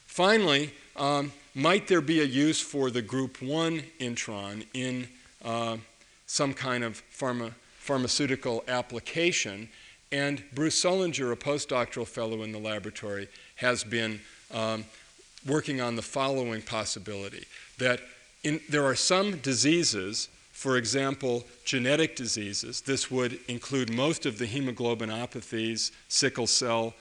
Finally, 0.06 0.72
um, 0.96 1.32
might 1.60 1.88
there 1.88 2.02
be 2.02 2.22
a 2.22 2.26
use 2.26 2.61
for 2.61 2.90
the 2.90 3.02
group 3.02 3.41
1 3.41 3.84
intron 3.99 4.65
in 4.73 5.07
uh, 5.44 5.76
some 6.26 6.53
kind 6.53 6.84
of 6.84 7.03
pharma, 7.11 7.52
pharmaceutical 7.77 8.64
application? 8.68 9.68
And 10.11 10.41
Bruce 10.53 10.81
Sullenger, 10.81 11.31
a 11.31 11.36
postdoctoral 11.36 12.07
fellow 12.07 12.44
in 12.44 12.52
the 12.53 12.60
laboratory, 12.60 13.27
has 13.56 13.84
been 13.84 14.22
um, 14.53 14.86
working 15.45 15.81
on 15.81 15.95
the 15.95 16.02
following 16.02 16.61
possibility 16.61 17.45
that 17.77 17.99
in, 18.44 18.61
there 18.69 18.86
are 18.86 18.95
some 18.95 19.38
diseases, 19.38 20.30
for 20.53 20.77
example, 20.77 21.45
genetic 21.65 22.15
diseases. 22.15 22.81
This 22.81 23.11
would 23.11 23.38
include 23.49 23.91
most 23.94 24.26
of 24.26 24.38
the 24.38 24.45
hemoglobinopathies, 24.45 25.91
sickle 26.07 26.48
cell, 26.48 26.94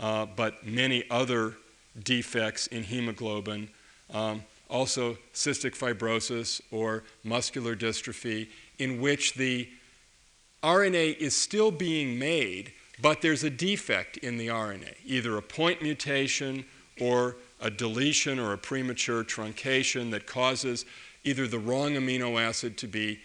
uh, 0.00 0.26
but 0.26 0.66
many 0.66 1.04
other 1.10 1.54
defects 2.02 2.66
in 2.66 2.82
hemoglobin, 2.82 3.68
um, 4.12 4.42
also 4.68 5.16
cystic 5.34 5.76
fibrosis 5.76 6.60
or 6.70 7.04
muscular 7.24 7.74
dystrophy, 7.74 8.48
in 8.78 9.00
which 9.00 9.34
the 9.34 9.68
RNA 10.62 11.16
is 11.18 11.36
still 11.36 11.70
being 11.70 12.18
made, 12.18 12.72
but 13.00 13.22
there's 13.22 13.44
a 13.44 13.50
defect 13.50 14.18
in 14.18 14.36
the 14.36 14.48
RNA, 14.48 14.94
either 15.04 15.36
a 15.36 15.42
point 15.42 15.82
mutation 15.82 16.64
or 17.00 17.36
a 17.60 17.70
deletion 17.70 18.38
or 18.38 18.52
a 18.52 18.58
premature 18.58 19.24
truncation 19.24 20.10
that 20.10 20.26
causes 20.26 20.84
either 21.24 21.46
the 21.46 21.58
wrong 21.58 21.92
amino 21.92 22.40
acid 22.40 22.76
to 22.78 22.86
be 22.86 23.20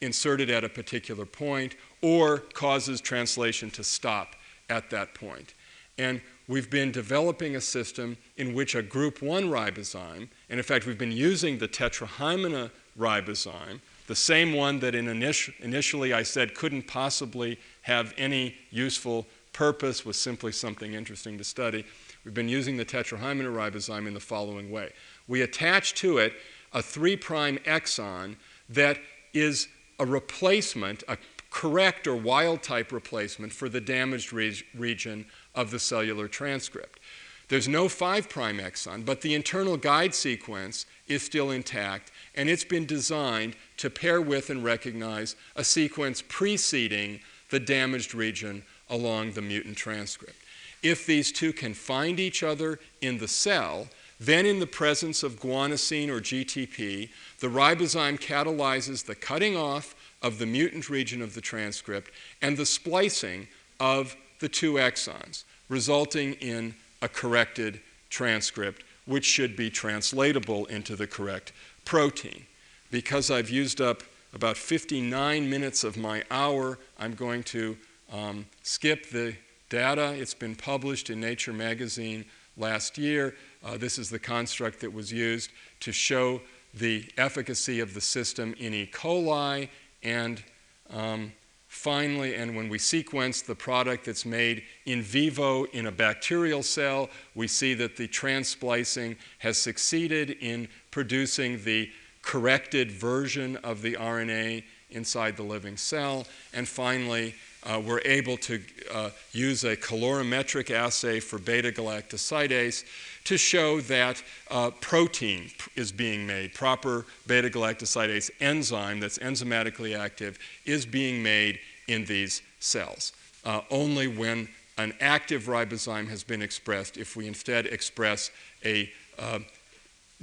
inserted 0.00 0.50
at 0.50 0.64
a 0.64 0.68
particular 0.68 1.26
point 1.26 1.76
or 2.02 2.38
causes 2.54 3.00
translation 3.00 3.70
to 3.70 3.84
stop 3.84 4.34
at 4.68 4.90
that 4.90 5.14
point. 5.14 5.54
And 5.98 6.20
we've 6.50 6.68
been 6.68 6.90
developing 6.90 7.54
a 7.54 7.60
system 7.60 8.16
in 8.36 8.52
which 8.52 8.74
a 8.74 8.82
group 8.82 9.22
1 9.22 9.44
ribozyme, 9.44 10.28
and 10.48 10.58
in 10.58 10.62
fact, 10.64 10.84
we've 10.84 10.98
been 10.98 11.12
using 11.12 11.58
the 11.58 11.68
tetrahymena 11.68 12.68
ribozyme, 12.98 13.80
the 14.08 14.16
same 14.16 14.52
one 14.52 14.80
that 14.80 14.96
in 14.96 15.06
init- 15.06 15.54
initially 15.60 16.12
I 16.12 16.24
said 16.24 16.56
couldn't 16.56 16.88
possibly 16.88 17.56
have 17.82 18.12
any 18.18 18.56
useful 18.72 19.28
purpose, 19.52 20.04
was 20.04 20.16
simply 20.16 20.50
something 20.50 20.92
interesting 20.92 21.38
to 21.38 21.44
study. 21.44 21.84
We've 22.24 22.34
been 22.34 22.48
using 22.48 22.76
the 22.76 22.84
tetrahymena 22.84 23.54
ribozyme 23.54 24.08
in 24.08 24.14
the 24.14 24.18
following 24.18 24.72
way. 24.72 24.90
We 25.28 25.42
attach 25.42 25.94
to 25.96 26.18
it 26.18 26.32
a 26.72 26.82
3' 26.82 27.16
exon 27.16 28.34
that 28.68 28.98
is 29.32 29.68
a 30.00 30.06
replacement, 30.06 31.04
a 31.06 31.16
correct 31.50 32.06
or 32.06 32.16
wild 32.16 32.62
type 32.62 32.90
replacement 32.90 33.52
for 33.52 33.68
the 33.68 33.80
damaged 33.80 34.32
re- 34.32 34.62
region 34.74 35.26
of 35.54 35.70
the 35.70 35.78
cellular 35.78 36.28
transcript. 36.28 37.00
There's 37.48 37.66
no 37.66 37.88
5' 37.88 38.28
exon, 38.28 39.04
but 39.04 39.22
the 39.22 39.34
internal 39.34 39.76
guide 39.76 40.14
sequence 40.14 40.86
is 41.08 41.22
still 41.22 41.50
intact, 41.50 42.12
and 42.36 42.48
it's 42.48 42.64
been 42.64 42.86
designed 42.86 43.56
to 43.78 43.90
pair 43.90 44.20
with 44.20 44.50
and 44.50 44.62
recognize 44.62 45.34
a 45.56 45.64
sequence 45.64 46.22
preceding 46.28 47.18
the 47.50 47.58
damaged 47.58 48.14
region 48.14 48.62
along 48.88 49.32
the 49.32 49.42
mutant 49.42 49.76
transcript. 49.76 50.36
If 50.82 51.06
these 51.06 51.32
two 51.32 51.52
can 51.52 51.74
find 51.74 52.20
each 52.20 52.44
other 52.44 52.78
in 53.00 53.18
the 53.18 53.28
cell, 53.28 53.88
then 54.20 54.46
in 54.46 54.60
the 54.60 54.66
presence 54.66 55.22
of 55.22 55.40
guanosine 55.40 56.08
or 56.08 56.20
GTP, 56.20 57.08
the 57.40 57.48
ribozyme 57.48 58.20
catalyzes 58.20 59.04
the 59.04 59.14
cutting 59.14 59.56
off 59.56 59.94
of 60.22 60.38
the 60.38 60.46
mutant 60.46 60.88
region 60.88 61.20
of 61.20 61.34
the 61.34 61.40
transcript 61.40 62.12
and 62.40 62.56
the 62.56 62.66
splicing 62.66 63.48
of 63.80 64.14
the 64.40 64.48
two 64.48 64.74
exons, 64.74 65.44
resulting 65.68 66.34
in 66.34 66.74
a 67.02 67.08
corrected 67.08 67.80
transcript, 68.08 68.82
which 69.06 69.24
should 69.24 69.56
be 69.56 69.70
translatable 69.70 70.66
into 70.66 70.96
the 70.96 71.06
correct 71.06 71.52
protein. 71.84 72.44
Because 72.90 73.30
I've 73.30 73.50
used 73.50 73.80
up 73.80 74.02
about 74.34 74.56
59 74.56 75.48
minutes 75.48 75.84
of 75.84 75.96
my 75.96 76.24
hour, 76.30 76.78
I'm 76.98 77.14
going 77.14 77.42
to 77.44 77.76
um, 78.12 78.46
skip 78.62 79.10
the 79.10 79.34
data. 79.68 80.14
It's 80.14 80.34
been 80.34 80.56
published 80.56 81.10
in 81.10 81.20
Nature 81.20 81.52
magazine 81.52 82.24
last 82.56 82.98
year. 82.98 83.34
Uh, 83.64 83.76
this 83.76 83.98
is 83.98 84.10
the 84.10 84.18
construct 84.18 84.80
that 84.80 84.92
was 84.92 85.12
used 85.12 85.50
to 85.80 85.92
show 85.92 86.40
the 86.74 87.04
efficacy 87.16 87.80
of 87.80 87.94
the 87.94 88.00
system 88.00 88.54
in 88.58 88.74
E. 88.74 88.88
coli 88.92 89.68
and 90.02 90.42
um, 90.90 91.32
finally, 91.70 92.34
and 92.34 92.56
when 92.56 92.68
we 92.68 92.76
sequence 92.78 93.42
the 93.42 93.54
product 93.54 94.04
that's 94.04 94.26
made 94.26 94.64
in 94.86 95.00
vivo 95.00 95.64
in 95.66 95.86
a 95.86 95.92
bacterial 95.92 96.64
cell, 96.64 97.08
we 97.36 97.46
see 97.46 97.74
that 97.74 97.96
the 97.96 98.08
trans-splicing 98.08 99.16
has 99.38 99.56
succeeded 99.56 100.30
in 100.40 100.66
producing 100.90 101.62
the 101.62 101.88
corrected 102.22 102.90
version 102.90 103.56
of 103.58 103.82
the 103.82 103.94
RNA 103.94 104.64
inside 104.90 105.36
the 105.36 105.44
living 105.44 105.76
cell. 105.76 106.26
And 106.52 106.66
finally, 106.66 107.36
uh, 107.62 107.80
we're 107.84 108.02
able 108.04 108.36
to 108.38 108.60
uh, 108.92 109.10
use 109.32 109.62
a 109.62 109.76
colorimetric 109.76 110.72
assay 110.72 111.20
for 111.20 111.38
beta 111.38 111.70
galactosidase 111.70 112.84
to 113.30 113.38
show 113.38 113.80
that 113.82 114.20
uh, 114.50 114.72
protein 114.80 115.48
is 115.76 115.92
being 115.92 116.26
made. 116.26 116.52
Proper 116.52 117.06
beta 117.28 117.48
galactosidase 117.48 118.28
enzyme 118.40 118.98
that's 118.98 119.18
enzymatically 119.18 119.96
active 119.96 120.36
is 120.64 120.84
being 120.84 121.22
made 121.22 121.60
in 121.86 122.04
these 122.06 122.42
cells. 122.58 123.12
Uh, 123.44 123.60
only 123.70 124.08
when 124.08 124.48
an 124.78 124.92
active 125.00 125.44
ribozyme 125.44 126.08
has 126.08 126.24
been 126.24 126.42
expressed, 126.42 126.96
if 126.96 127.14
we 127.14 127.28
instead 127.28 127.66
express 127.66 128.32
a 128.64 128.90
uh, 129.16 129.38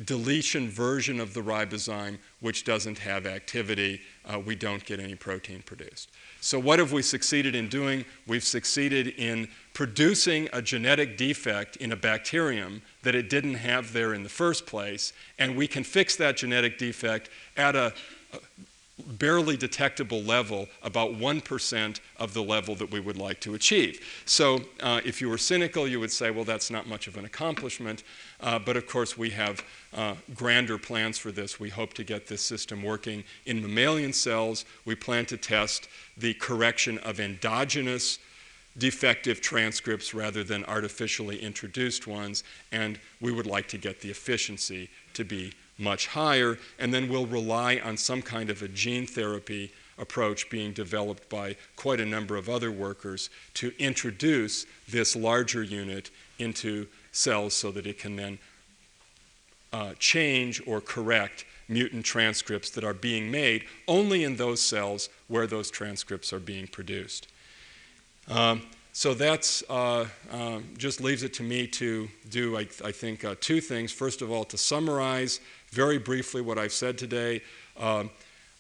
deletion 0.04 0.68
version 0.68 1.22
of 1.22 1.34
the 1.34 1.42
ribozyme 1.42 2.18
which 2.42 2.66
doesn't 2.66 3.00
have 3.00 3.26
activity, 3.26 4.02
uh, 4.26 4.38
we 4.38 4.54
don't 4.54 4.84
get 4.84 5.00
any 5.00 5.16
protein 5.16 5.64
produced. 5.66 6.12
So, 6.40 6.60
what 6.60 6.80
have 6.80 6.92
we 6.92 7.02
succeeded 7.02 7.56
in 7.56 7.68
doing? 7.68 8.06
We've 8.28 8.44
succeeded 8.44 9.08
in 9.08 9.48
producing 9.74 10.50
a 10.54 10.62
genetic 10.62 11.18
defect 11.18 11.76
in 11.78 11.92
a 11.92 11.96
bacterium 11.96 12.82
that 13.04 13.16
it 13.16 13.30
didn't 13.30 13.56
have 13.56 13.94
there 13.94 14.14
in 14.14 14.24
the 14.24 14.30
first 14.30 14.66
place, 14.66 15.14
and 15.40 15.56
we 15.56 15.68
can 15.68 15.84
fix 15.84 16.16
that 16.18 16.38
genetic 16.38 16.78
defect 16.78 17.30
at 17.56 17.76
a, 17.76 17.94
barely 19.20 19.56
detectable 19.56 20.22
level, 20.22 20.68
about 20.82 21.12
1% 21.12 22.00
of 22.18 22.34
the 22.34 22.44
level 22.44 22.76
that 22.76 22.92
we 22.92 23.00
would 23.00 23.18
like 23.18 23.40
to 23.42 23.54
achieve. 23.54 24.00
So 24.26 24.60
uh, 24.82 25.02
if 25.06 25.22
you 25.22 25.30
were 25.30 25.38
cynical, 25.38 25.88
you 25.88 26.00
would 26.00 26.12
say, 26.12 26.32
well, 26.32 26.44
that's 26.44 26.72
not 26.72 26.88
much 26.88 27.08
of 27.08 27.18
an 27.18 27.26
accomplishment. 27.26 28.04
Uh, 28.42 28.58
but 28.60 28.76
of 28.76 28.88
course, 28.88 29.18
we 29.18 29.30
have 29.32 29.64
uh, 29.96 30.16
grander 30.34 30.78
plans 30.78 31.18
for 31.18 31.32
this. 31.32 31.60
We 31.60 31.70
hope 31.70 31.94
to 31.96 32.04
get 32.04 32.28
this 32.28 32.42
system 32.42 32.82
working 32.84 33.24
in 33.46 33.62
mammalian 33.62 34.14
cells. 34.14 34.66
We 34.86 34.96
plan 34.96 35.26
to 35.28 35.38
test 35.38 35.88
the 36.18 36.34
correction 36.34 36.98
of 37.00 37.20
endogenous 37.20 38.20
defective 38.78 39.42
transcripts 39.42 40.14
rather 40.14 40.44
than 40.44 40.64
artificially 40.66 41.40
introduced 41.40 42.06
ones, 42.06 42.44
and 42.72 43.00
we 43.22 43.32
would 43.32 43.48
like 43.48 43.68
to 43.70 43.78
get 43.78 44.02
the 44.02 44.10
efficiency 44.12 44.90
to 45.14 45.24
be 45.24 45.52
much 45.78 46.08
higher, 46.08 46.58
and 46.80 46.94
then 46.94 47.08
we'll 47.08 47.26
rely 47.26 47.80
on 47.84 47.98
some 47.98 48.22
kind 48.22 48.50
of 48.50 48.62
a 48.62 48.68
gene 48.68 49.06
therapy 49.06 49.72
approach 49.98 50.50
being 50.50 50.74
developed 50.74 51.28
by 51.30 51.56
quite 51.76 52.00
a 52.00 52.06
number 52.06 52.36
of 52.36 52.50
other 52.50 52.72
workers 52.72 53.30
to 53.56 53.72
introduce 53.80 54.66
this 54.88 55.16
larger 55.16 55.64
unit 55.64 56.12
into 56.40 56.88
cells 57.12 57.54
so 57.54 57.72
that 57.72 57.88
it 57.88 57.98
can 57.98 58.16
then 58.16 58.38
uh, 59.74 59.94
change 60.00 60.62
or 60.68 60.80
correct 60.80 61.46
mutant 61.68 62.06
transcripts 62.06 62.70
that 62.70 62.84
are 62.84 62.94
being 62.94 63.30
made 63.30 63.66
only 63.88 64.24
in 64.24 64.36
those 64.36 64.62
cells 64.62 65.10
where 65.28 65.48
those 65.48 65.70
transcripts 65.70 66.32
are 66.32 66.40
being 66.40 66.68
produced. 66.68 67.28
Um, 68.30 68.62
so 68.94 69.14
that's 69.14 69.64
uh, 69.70 70.08
uh, 70.32 70.60
just 70.78 71.02
leaves 71.02 71.22
it 71.22 71.34
to 71.36 71.44
me 71.44 71.68
to 71.68 72.08
do, 72.30 72.58
I, 72.58 72.62
I 72.84 72.92
think, 72.92 73.24
uh, 73.24 73.36
two 73.40 73.62
things. 73.62 73.92
First 73.92 74.22
of 74.22 74.32
all, 74.32 74.44
to 74.46 74.58
summarize 74.58 75.40
very 75.72 75.98
briefly 75.98 76.42
what 76.42 76.58
I've 76.58 76.74
said 76.74 76.98
today. 76.98 77.42
Um, 77.78 78.10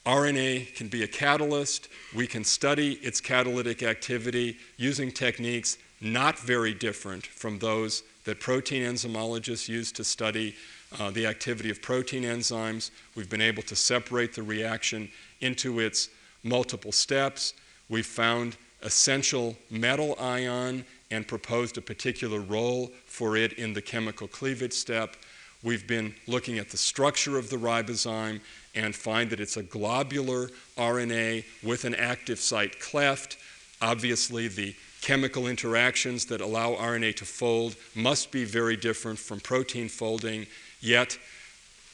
RNA 0.05 0.73
can 0.75 0.87
be 0.87 1.03
a 1.03 1.07
catalyst. 1.07 1.89
We 2.15 2.27
can 2.27 2.43
study 2.43 2.93
its 3.01 3.19
catalytic 3.19 3.83
activity 3.83 4.57
using 4.77 5.11
techniques 5.11 5.77
not 5.99 6.39
very 6.39 6.73
different 6.73 7.25
from 7.25 7.59
those 7.59 8.03
that 8.23 8.39
protein 8.39 8.83
enzymologists 8.83 9.67
use 9.67 9.91
to 9.93 10.03
study 10.03 10.55
uh, 10.99 11.11
the 11.11 11.25
activity 11.25 11.69
of 11.69 11.81
protein 11.81 12.23
enzymes. 12.23 12.91
We've 13.15 13.29
been 13.29 13.41
able 13.41 13.63
to 13.63 13.75
separate 13.75 14.33
the 14.33 14.43
reaction 14.43 15.09
into 15.41 15.79
its 15.79 16.09
multiple 16.43 16.91
steps. 16.91 17.53
We've 17.89 18.05
found 18.05 18.57
essential 18.83 19.57
metal 19.69 20.15
ion 20.19 20.85
and 21.09 21.27
proposed 21.27 21.77
a 21.77 21.81
particular 21.81 22.39
role 22.39 22.91
for 23.05 23.37
it 23.37 23.53
in 23.53 23.73
the 23.73 23.81
chemical 23.81 24.27
cleavage 24.27 24.73
step. 24.73 25.15
We've 25.63 25.87
been 25.87 26.13
looking 26.27 26.59
at 26.59 26.69
the 26.69 26.77
structure 26.77 27.37
of 27.37 27.49
the 27.49 27.57
ribozyme 27.57 28.41
and 28.75 28.95
find 28.95 29.29
that 29.31 29.39
it's 29.39 29.57
a 29.57 29.63
globular 29.63 30.49
RNA 30.77 31.45
with 31.63 31.85
an 31.85 31.95
active 31.95 32.39
site 32.39 32.79
cleft. 32.79 33.37
Obviously, 33.81 34.47
the 34.47 34.75
chemical 35.01 35.47
interactions 35.47 36.25
that 36.25 36.41
allow 36.41 36.73
RNA 36.75 37.15
to 37.17 37.25
fold 37.25 37.75
must 37.95 38.31
be 38.31 38.43
very 38.43 38.75
different 38.75 39.17
from 39.17 39.39
protein 39.39 39.89
folding, 39.89 40.45
yet 40.79 41.17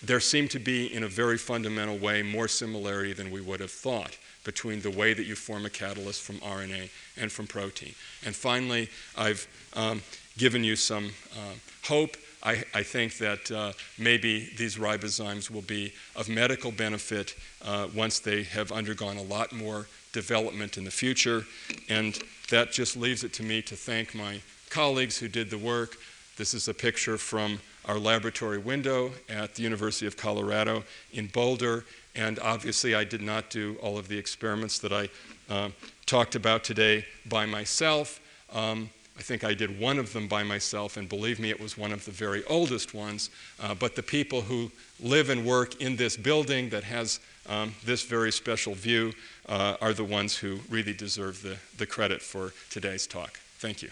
there 0.02 0.20
seem 0.20 0.50
to 0.50 0.60
be, 0.60 0.94
in 0.94 1.04
a 1.04 1.08
very 1.08 1.38
fundamental 1.38 1.98
way, 1.98 2.22
more 2.22 2.50
similarity 2.50 3.14
than 3.14 3.32
we 3.32 3.40
would 3.40 3.62
have 3.62 3.72
thought 3.72 4.18
between 4.44 4.82
the 4.82 4.92
way 4.92 5.14
that 5.14 5.24
you 5.24 5.36
form 5.36 5.66
a 5.66 5.70
catalyst 5.70 6.22
from 6.22 6.38
RNA 6.40 6.90
and 7.16 7.32
from 7.32 7.48
protein. 7.48 7.94
And 8.26 8.36
finally, 8.36 8.90
I've 9.18 9.48
um, 9.74 10.02
given 10.38 10.64
you 10.64 10.76
some 10.76 11.12
uh, 11.34 11.54
hope. 11.86 12.18
I, 12.44 12.64
I, 12.74 12.84
think 12.84 13.18
that 13.20 13.50
uh, 13.52 13.72
maybe 13.98 14.50
these 14.58 14.78
ribozymes 14.78 15.50
will 15.50 15.62
be 15.62 15.94
of 16.16 16.28
medical 16.28 16.72
benefit 16.72 17.36
uh, 17.64 17.88
once 17.96 18.20
they 18.20 18.44
have 18.44 18.72
undergone 18.72 19.16
a 19.16 19.24
lot 19.24 19.54
more 19.54 19.88
development 20.12 20.78
in 20.78 20.84
the 20.84 20.92
future. 20.92 21.46
And 21.90 22.20
that 22.50 22.72
just 22.72 22.98
leaves 22.98 23.24
it 23.24 23.34
to 23.34 23.44
me 23.44 23.62
to 23.64 23.76
thank 23.76 24.14
my 24.14 24.42
colleagues 24.70 25.18
who 25.18 25.28
did 25.28 25.50
the 25.50 25.58
work. 25.58 25.98
This 26.38 26.54
is 26.54 26.68
a 26.68 26.74
picture 26.74 27.18
from 27.18 27.60
our 27.86 27.98
laboratory 27.98 28.58
window 28.58 29.12
at 29.30 29.56
the 29.56 29.64
University 29.64 30.06
of 30.06 30.18
Colorado 30.18 30.84
in 31.14 31.28
Boulder. 31.28 31.86
And 32.16 32.40
obviously, 32.40 32.94
I 32.94 33.04
did 33.04 33.22
not 33.22 33.50
do 33.50 33.78
all 33.82 33.98
of 33.98 34.08
the 34.08 34.18
experiments 34.18 34.80
that 34.80 34.92
I 34.92 35.10
uh, 35.50 35.70
talked 36.06 36.36
about 36.36 36.64
today 36.64 37.06
by 37.26 37.46
myself. 37.46 38.20
Um, 38.54 38.90
I 39.18 39.22
think 39.22 39.44
I 39.44 39.54
did 39.54 39.80
one 39.80 40.00
of 40.00 40.12
them 40.12 40.28
by 40.28 40.44
myself, 40.44 40.98
and 40.98 41.08
believe 41.08 41.40
me, 41.40 41.50
it 41.52 41.60
was 41.60 41.78
one 41.78 41.92
of 41.92 42.04
the 42.06 42.12
very 42.12 42.44
oldest 42.46 42.94
ones. 42.94 43.30
Uh, 43.62 43.76
but 43.76 43.96
the 43.96 44.04
people 44.04 44.42
who 44.42 44.72
live 45.00 45.30
and 45.30 45.46
work 45.46 45.80
in 45.82 45.96
this 45.96 46.18
building 46.18 46.70
that 46.70 46.84
has 46.84 47.20
um, 47.48 47.76
this 47.86 48.04
very 48.04 48.32
special 48.32 48.74
view 48.74 49.14
uh, 49.48 49.78
are 49.82 49.94
the 49.94 50.04
ones 50.04 50.36
who 50.36 50.60
really 50.70 50.94
deserve 50.94 51.42
the, 51.42 51.58
the 51.78 51.86
credit 51.86 52.22
for 52.22 52.54
today's 52.70 53.06
talk. 53.06 53.40
Thank 53.60 53.82
you. 53.82 53.90